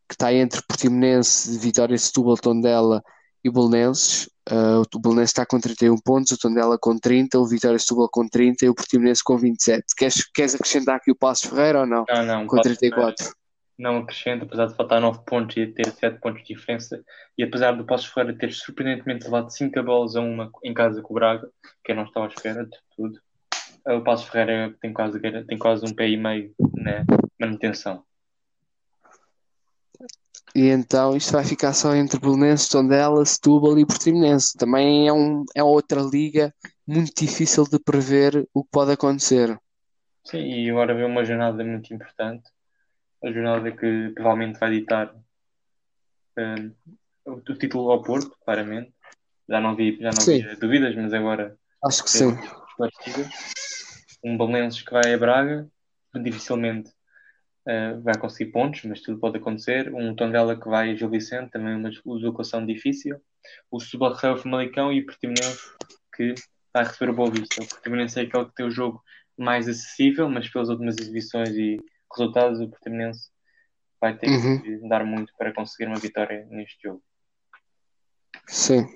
que 0.07 0.15
está 0.15 0.33
entre 0.33 0.61
Portimonense, 0.63 1.57
Vitória 1.57 1.97
Setúbal, 1.97 2.37
Tondela 2.37 3.03
e 3.43 3.49
Belenenses. 3.49 4.29
Uh, 4.49 4.81
o 4.95 4.99
Belenenses 4.99 5.31
está 5.31 5.45
com 5.45 5.59
31 5.59 5.97
pontos, 5.97 6.31
o 6.31 6.37
Tondela 6.37 6.77
com 6.79 6.97
30, 6.97 7.37
o 7.37 7.45
Vitória 7.45 7.77
Setúbal 7.77 8.09
com 8.09 8.27
30 8.27 8.65
e 8.65 8.69
o 8.69 8.75
Portimonense 8.75 9.21
com 9.23 9.37
27. 9.37 9.83
Queres, 9.97 10.25
queres 10.33 10.55
acrescentar 10.55 10.95
aqui 10.95 11.11
o 11.11 11.15
Passos 11.15 11.49
Ferreira 11.49 11.81
ou 11.81 11.85
não? 11.85 12.05
Não, 12.07 12.25
não. 12.25 12.47
Com 12.47 12.61
34. 12.61 13.17
Ferreira 13.17 13.37
não 13.77 13.97
acrescenta, 13.97 14.45
apesar 14.45 14.65
de 14.65 14.75
faltar 14.75 14.99
9 14.99 15.19
pontos 15.25 15.55
e 15.57 15.67
ter 15.67 15.91
7 15.91 16.19
pontos 16.19 16.41
de 16.43 16.55
diferença. 16.55 17.03
E 17.37 17.43
apesar 17.43 17.73
do 17.73 17.85
Passos 17.85 18.07
Ferreira 18.07 18.37
ter 18.37 18.51
surpreendentemente 18.51 19.25
levado 19.25 19.49
5 19.49 19.83
bolas 19.83 20.15
a 20.15 20.21
uma 20.21 20.51
em 20.63 20.73
casa 20.73 21.01
com 21.01 21.13
o 21.13 21.15
Braga, 21.15 21.49
que 21.83 21.91
eu 21.91 21.95
não 21.95 22.03
estava 22.03 22.25
à 22.25 22.29
espera 22.29 22.65
de 22.65 22.77
tudo, 22.95 23.19
o 23.85 24.01
Passos 24.01 24.27
Ferreira 24.27 24.75
tem 24.81 24.91
quase, 24.91 25.19
tem 25.19 25.57
quase 25.57 25.85
um 25.85 25.93
pé 25.93 26.09
e 26.09 26.17
meio 26.17 26.53
na 26.75 27.05
manutenção. 27.39 28.03
E 30.55 30.69
então 30.69 31.15
isto 31.15 31.33
vai 31.33 31.43
ficar 31.43 31.73
só 31.73 31.93
entre 31.93 32.19
Belenenses, 32.19 32.69
Tondela, 32.69 33.23
Setúbal 33.23 33.77
e 33.77 33.85
Portimonense. 33.85 34.57
Também 34.57 35.07
é, 35.07 35.13
um, 35.13 35.45
é 35.55 35.63
outra 35.63 36.01
liga 36.01 36.53
muito 36.85 37.13
difícil 37.15 37.63
de 37.65 37.77
prever 37.77 38.47
o 38.53 38.63
que 38.63 38.69
pode 38.71 38.91
acontecer. 38.91 39.55
Sim, 40.23 40.39
e 40.39 40.69
agora 40.69 40.95
vem 40.95 41.05
uma 41.05 41.23
jornada 41.23 41.63
muito 41.63 41.93
importante. 41.93 42.49
A 43.27 43.31
jornada 43.31 43.71
que 43.73 44.13
provavelmente 44.15 44.57
vai 44.57 44.71
ditar 44.71 45.13
um, 46.37 46.71
o, 47.25 47.41
título 47.41 47.91
ao 47.91 48.01
Porto, 48.01 48.31
claramente. 48.45 48.93
Já 49.49 49.59
não 49.59 49.75
vi, 49.75 49.97
já 49.99 50.11
não 50.11 50.25
vi 50.25 50.55
dúvidas, 50.55 50.95
mas 50.95 51.13
agora 51.13 51.57
acho 51.83 52.05
que 52.05 52.09
sim. 52.09 52.37
Um 54.23 54.37
Belenenses 54.37 54.81
que 54.81 54.93
vai 54.93 55.13
a 55.13 55.17
Braga, 55.17 55.67
dificilmente 56.15 56.89
uh, 57.67 57.99
vai 58.01 58.17
conseguir 58.17 58.51
pontos, 58.51 58.83
mas 58.85 59.01
tudo 59.01 59.19
pode 59.19 59.37
acontecer. 59.37 59.93
Um 59.93 60.15
Tondela 60.15 60.57
que 60.57 60.69
vai 60.69 60.91
a 60.91 60.95
Gil 60.95 61.09
Vicente, 61.09 61.51
também 61.51 61.75
uma 61.75 61.89
deslocação 61.89 62.65
difícil. 62.65 63.19
O 63.69 63.81
Subarrão 63.81 64.37
Famalicão 64.37 64.93
e 64.93 65.01
o 65.01 65.05
Portimonense 65.05 65.69
que 66.15 66.33
vai 66.73 66.85
receber 66.85 67.11
o 67.11 67.15
Boa 67.15 67.29
Vista. 67.29 67.61
O 67.61 67.67
Portimonense 67.67 68.19
é 68.19 68.23
aquele 68.23 68.45
que 68.45 68.55
tem 68.55 68.65
o 68.65 68.71
jogo 68.71 69.03
mais 69.37 69.67
acessível, 69.67 70.29
mas 70.29 70.47
pelas 70.47 70.69
últimas 70.69 70.97
exibições 70.97 71.49
e 71.49 71.77
resultados, 72.11 72.59
o 72.59 72.69
Portimonense 72.69 73.29
vai 73.99 74.17
ter 74.17 74.29
uhum. 74.29 74.61
que 74.61 74.87
dar 74.87 75.03
muito 75.03 75.33
para 75.37 75.53
conseguir 75.53 75.87
uma 75.87 75.99
vitória 75.99 76.45
neste 76.49 76.77
jogo. 76.83 77.03
Sim. 78.47 78.87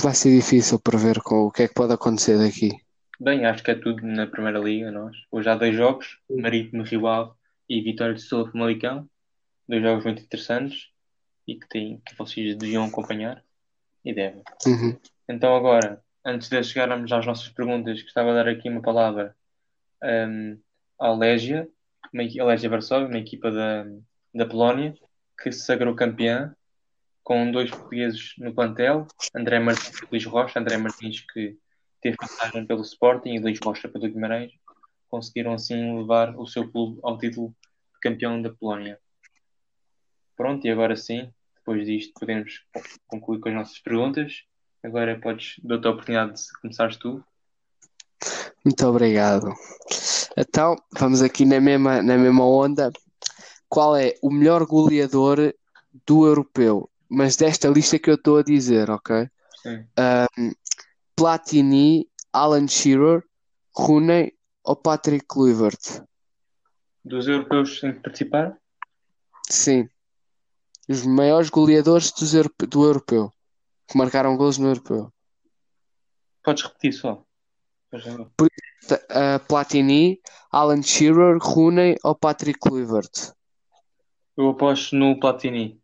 Vai 0.00 0.14
ser 0.14 0.34
difícil 0.34 0.78
prever 0.78 1.20
com 1.20 1.46
o 1.46 1.50
que 1.50 1.64
é 1.64 1.68
que 1.68 1.74
pode 1.74 1.92
acontecer 1.92 2.38
daqui. 2.38 2.70
Bem, 3.20 3.46
acho 3.46 3.62
que 3.62 3.70
é 3.70 3.74
tudo 3.74 4.04
na 4.06 4.26
Primeira 4.26 4.58
Liga, 4.58 4.90
nós. 4.90 5.16
Hoje 5.30 5.48
há 5.48 5.54
dois 5.54 5.74
jogos, 5.74 6.18
Marítimo 6.28 6.82
Rio 6.82 7.06
Ave 7.06 7.32
e 7.68 7.80
Vitória 7.80 8.14
de 8.14 8.20
Sul 8.20 8.50
Famalicão. 8.50 9.08
Dois 9.68 9.82
jogos 9.82 10.04
muito 10.04 10.22
interessantes 10.22 10.90
e 11.46 11.54
que, 11.54 11.68
tem, 11.68 12.02
que 12.04 12.14
vocês 12.16 12.56
deviam 12.56 12.84
acompanhar 12.84 13.42
e 14.04 14.12
devem. 14.12 14.42
Uhum. 14.66 14.98
Então 15.28 15.54
agora, 15.54 16.02
antes 16.24 16.48
de 16.48 16.62
chegarmos 16.62 17.12
às 17.12 17.24
nossas 17.24 17.48
perguntas, 17.48 18.02
gostava 18.02 18.30
de 18.30 18.36
dar 18.36 18.48
aqui 18.48 18.68
uma 18.68 18.82
palavra 18.82 19.36
um, 20.02 20.58
à 20.98 21.12
Légia, 21.12 21.68
uma, 22.14 22.22
a 22.22 22.46
Légia 22.46 22.70
Varsóvia, 22.70 23.08
uma 23.08 23.18
equipa 23.18 23.50
da, 23.50 23.84
da 24.32 24.46
Polónia, 24.46 24.94
que 25.42 25.50
se 25.50 25.64
sagrou 25.64 25.94
campeã 25.96 26.54
com 27.24 27.50
dois 27.50 27.70
portugueses 27.70 28.34
no 28.38 28.54
plantel, 28.54 29.06
André 29.34 29.58
Martins 29.58 30.00
e 30.00 30.06
Luís 30.10 30.24
Rocha. 30.24 30.60
André 30.60 30.76
Martins 30.76 31.20
que 31.32 31.58
teve 32.00 32.16
passagem 32.16 32.66
pelo 32.66 32.82
Sporting 32.82 33.34
e 33.34 33.40
Luís 33.40 33.58
Rocha 33.58 33.88
pelo 33.88 34.08
Guimarães, 34.08 34.52
conseguiram 35.08 35.54
assim 35.54 35.96
levar 35.98 36.36
o 36.38 36.46
seu 36.46 36.70
clube 36.70 37.00
ao 37.02 37.18
título 37.18 37.48
de 37.94 38.00
campeão 38.00 38.40
da 38.40 38.50
Polónia. 38.50 38.98
Pronto, 40.36 40.66
e 40.66 40.70
agora 40.70 40.96
sim, 40.96 41.32
depois 41.56 41.86
disto 41.86 42.12
podemos 42.20 42.62
concluir 43.06 43.40
com 43.40 43.48
as 43.48 43.54
nossas 43.54 43.78
perguntas. 43.78 44.42
Agora 44.82 45.18
podes 45.18 45.54
dar-te 45.62 45.86
a 45.86 45.90
oportunidade 45.90 46.34
de 46.34 46.60
começares 46.60 46.98
tu. 46.98 47.24
Muito 48.62 48.86
obrigado. 48.86 49.54
Então, 50.36 50.76
vamos 50.98 51.22
aqui 51.22 51.44
na 51.44 51.60
mesma, 51.60 52.02
na 52.02 52.18
mesma 52.18 52.46
onda. 52.46 52.92
Qual 53.68 53.96
é 53.96 54.14
o 54.22 54.30
melhor 54.30 54.66
goleador 54.66 55.54
do 56.06 56.26
europeu? 56.26 56.90
Mas 57.08 57.36
desta 57.36 57.68
lista 57.68 57.98
que 57.98 58.10
eu 58.10 58.14
estou 58.14 58.38
a 58.38 58.42
dizer, 58.42 58.90
ok? 58.90 59.28
Um, 59.66 60.52
Platini, 61.16 62.08
Alan 62.32 62.66
Shearer, 62.66 63.24
Rooney 63.76 64.32
ou 64.64 64.76
Patrick 64.76 65.24
Kluivert? 65.26 66.02
Dos 67.04 67.28
europeus 67.28 67.82
em 67.84 67.92
que 67.92 68.00
participaram? 68.00 68.56
Sim. 69.48 69.88
Os 70.88 71.04
maiores 71.06 71.50
goleadores 71.50 72.10
do, 72.12 72.66
do 72.66 72.84
europeu. 72.84 73.32
Que 73.86 73.96
marcaram 73.96 74.36
gols 74.36 74.58
no 74.58 74.68
europeu. 74.68 75.12
Podes 76.42 76.64
repetir 76.64 76.92
só. 76.92 77.23
Uh, 77.94 79.38
Platini, 79.48 80.20
Alan 80.50 80.82
Shearer, 80.82 81.38
Rooney 81.38 81.96
ou 82.02 82.14
Patrick 82.14 82.58
Kluivert? 82.58 83.32
Eu 84.36 84.50
aposto 84.50 84.96
no 84.96 85.18
Platini. 85.18 85.80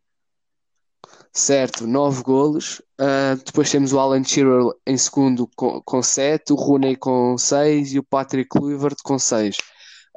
Certo, 1.33 1.87
9 1.87 2.23
golos. 2.23 2.79
Uh, 2.99 3.41
depois 3.45 3.71
temos 3.71 3.93
o 3.93 3.99
Alan 3.99 4.23
Shearer 4.23 4.63
em 4.85 4.97
segundo 4.97 5.49
com 5.55 6.03
7, 6.03 6.51
o 6.51 6.55
Rooney 6.55 6.97
com 6.97 7.37
6 7.37 7.93
e 7.93 7.99
o 7.99 8.03
Patrick 8.03 8.49
Kluivert 8.49 8.97
com 9.03 9.17
6. 9.17 9.57
Uh, 9.57 9.61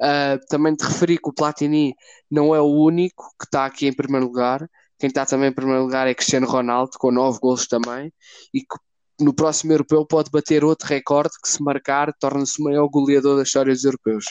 ah, 0.01 0.39
também 0.49 0.75
te 0.75 0.83
referi 0.83 1.17
que 1.17 1.29
o 1.29 1.33
Platini 1.33 1.95
não 2.29 2.53
é 2.53 2.59
o 2.59 2.65
único 2.65 3.23
que 3.39 3.45
está 3.45 3.65
aqui 3.65 3.87
em 3.87 3.93
primeiro 3.93 4.25
lugar. 4.25 4.69
Quem 4.99 5.07
está 5.07 5.25
também 5.25 5.49
em 5.49 5.53
primeiro 5.53 5.83
lugar 5.83 6.07
é 6.07 6.13
Cristiano 6.13 6.47
Ronaldo, 6.47 6.91
com 6.99 7.11
9 7.11 7.39
golos 7.39 7.67
também, 7.67 8.13
e 8.53 8.59
que 8.59 8.77
no 9.19 9.33
próximo 9.33 9.71
europeu 9.71 10.05
pode 10.05 10.29
bater 10.29 10.63
outro 10.63 10.87
recorde 10.87 11.33
que, 11.41 11.49
se 11.49 11.61
marcar, 11.63 12.13
torna-se 12.19 12.61
o 12.61 12.65
maior 12.65 12.87
goleador 12.87 13.37
da 13.37 13.43
história 13.43 13.73
dos 13.73 13.83
europeus. 13.83 14.25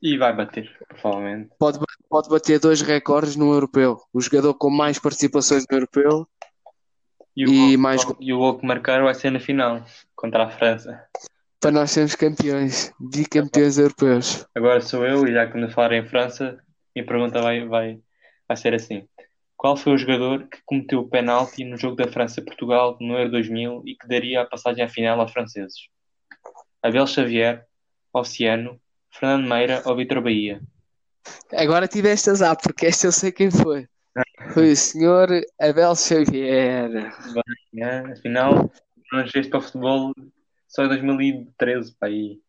E 0.00 0.16
vai 0.16 0.34
bater, 0.34 0.70
provavelmente. 0.88 1.50
Pode, 1.58 1.78
pode 2.08 2.28
bater 2.28 2.60
dois 2.60 2.80
recordes 2.80 3.36
no 3.36 3.52
europeu. 3.52 3.98
O 4.12 4.20
jogador 4.20 4.54
com 4.54 4.70
mais 4.70 4.98
participações 4.98 5.64
no 5.68 5.76
europeu 5.76 6.26
e 7.36 7.44
o, 7.44 7.48
e 7.48 7.68
gol, 7.74 7.78
mais... 7.78 8.06
e 8.20 8.32
o 8.32 8.38
gol 8.38 8.58
que 8.58 8.66
marcar 8.66 9.02
vai 9.02 9.14
ser 9.14 9.30
na 9.30 9.40
final, 9.40 9.84
contra 10.14 10.44
a 10.44 10.50
França. 10.50 11.04
Para 11.60 11.72
nós 11.72 11.90
sermos 11.90 12.14
campeões, 12.14 12.92
bicampeões 13.00 13.78
europeus. 13.78 14.46
Agora 14.54 14.80
sou 14.80 15.04
eu, 15.04 15.26
e 15.26 15.32
já 15.32 15.46
que 15.50 15.58
me 15.58 15.70
falar 15.70 15.94
em 15.94 16.06
França, 16.06 16.58
minha 16.94 17.06
pergunta 17.06 17.42
vai, 17.42 17.66
vai, 17.66 18.00
vai 18.46 18.56
ser 18.56 18.74
assim. 18.74 19.08
Qual 19.58 19.76
foi 19.76 19.94
o 19.94 19.98
jogador 19.98 20.46
que 20.46 20.58
cometeu 20.64 21.00
o 21.00 21.08
penalti 21.08 21.64
no 21.64 21.76
jogo 21.76 21.96
da 21.96 22.06
França-Portugal 22.06 22.96
no 23.00 23.18
Euro 23.18 23.32
2000 23.32 23.82
e 23.84 23.96
que 23.96 24.06
daria 24.06 24.42
a 24.42 24.46
passagem 24.46 24.84
à 24.84 24.88
final 24.88 25.20
aos 25.20 25.32
franceses? 25.32 25.88
Abel 26.80 27.08
Xavier, 27.08 27.66
Oceano, 28.12 28.80
Fernando 29.10 29.48
Meira 29.48 29.82
ou 29.84 29.96
Vitor 29.96 30.22
Bahia? 30.22 30.62
Agora 31.52 31.88
tiveste 31.88 32.30
azar, 32.30 32.56
porque 32.56 32.86
esta 32.86 33.08
eu 33.08 33.12
sei 33.12 33.32
quem 33.32 33.50
foi. 33.50 33.88
Foi 34.54 34.70
o 34.70 34.76
senhor 34.76 35.28
Abel 35.60 35.96
Xavier. 35.96 36.88
Bem, 36.92 37.82
é, 37.82 38.12
afinal, 38.12 38.70
não 39.12 39.26
chegaste 39.26 39.50
para 39.50 39.58
o 39.58 39.62
futebol 39.62 40.12
só 40.68 40.84
em 40.84 40.88
2013, 40.88 41.96
para 41.98 42.08
aí. 42.08 42.40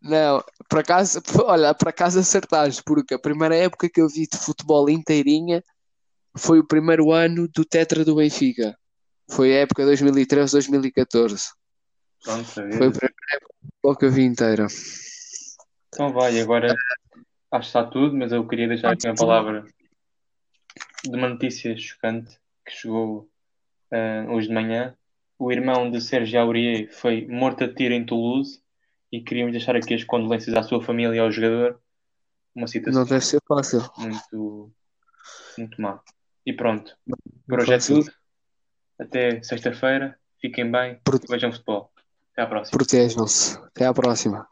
Não, 0.00 0.44
por 0.68 0.78
acaso, 0.78 1.20
olha, 1.44 1.74
por 1.74 1.88
acaso 1.88 2.20
acertaste, 2.20 2.84
porque 2.84 3.14
a 3.14 3.18
primeira 3.18 3.56
época 3.56 3.90
que 3.92 4.00
eu 4.00 4.08
vi 4.08 4.28
de 4.28 4.38
futebol 4.38 4.88
inteirinha 4.88 5.60
foi 6.36 6.58
o 6.58 6.66
primeiro 6.66 7.12
ano 7.12 7.48
do 7.48 7.64
Tetra 7.64 8.04
do 8.04 8.16
Benfica. 8.16 8.76
Foi 9.30 9.52
a 9.52 9.60
época 9.60 9.84
2013-2014. 9.84 11.50
Pronto, 12.24 12.44
foi 12.44 12.64
a 12.64 12.68
primeira 12.68 13.14
época 13.34 13.98
que 13.98 14.04
eu 14.04 14.10
vi 14.10 14.22
inteira. 14.22 14.66
Então 15.88 16.12
vai, 16.12 16.40
agora 16.40 16.74
acho 17.50 17.70
que 17.72 17.78
está 17.78 17.84
tudo, 17.84 18.16
mas 18.16 18.32
eu 18.32 18.46
queria 18.46 18.68
deixar 18.68 18.92
aqui 18.92 19.06
uma 19.06 19.14
palavra 19.14 19.64
de 21.04 21.16
uma 21.16 21.28
notícia 21.28 21.76
chocante 21.76 22.38
que 22.64 22.72
chegou 22.72 23.28
uh, 23.92 24.30
hoje 24.32 24.48
de 24.48 24.54
manhã. 24.54 24.96
O 25.38 25.50
irmão 25.50 25.90
de 25.90 26.00
Sérgio 26.00 26.40
Aurier 26.40 26.88
foi 26.92 27.26
morto 27.26 27.64
a 27.64 27.74
tiro 27.74 27.94
em 27.94 28.06
Toulouse 28.06 28.60
e 29.10 29.20
queríamos 29.20 29.52
deixar 29.52 29.76
aqui 29.76 29.94
as 29.94 30.04
condolências 30.04 30.56
à 30.56 30.62
sua 30.62 30.82
família 30.82 31.16
e 31.16 31.18
ao 31.18 31.30
jogador. 31.30 31.80
Uma 32.54 32.66
situação 32.66 33.02
Não 33.02 33.08
deve 33.08 33.24
ser 33.24 33.40
fácil. 33.46 33.82
Muito, 33.98 34.72
muito 35.58 35.82
má. 35.82 36.00
E 36.44 36.52
pronto. 36.52 36.96
Por 37.48 37.60
hoje 37.60 37.72
é 37.74 37.78
tudo. 37.78 38.12
Até 38.98 39.42
sexta-feira. 39.42 40.18
Fiquem 40.40 40.70
bem. 40.70 41.00
Prote... 41.04 41.26
Vejam 41.28 41.52
futebol. 41.52 41.92
Até 42.32 42.42
à 42.42 42.46
próxima. 42.46 42.78
Protejam-se. 42.78 43.58
Até 43.58 43.86
à 43.86 43.92
próxima. 43.92 44.48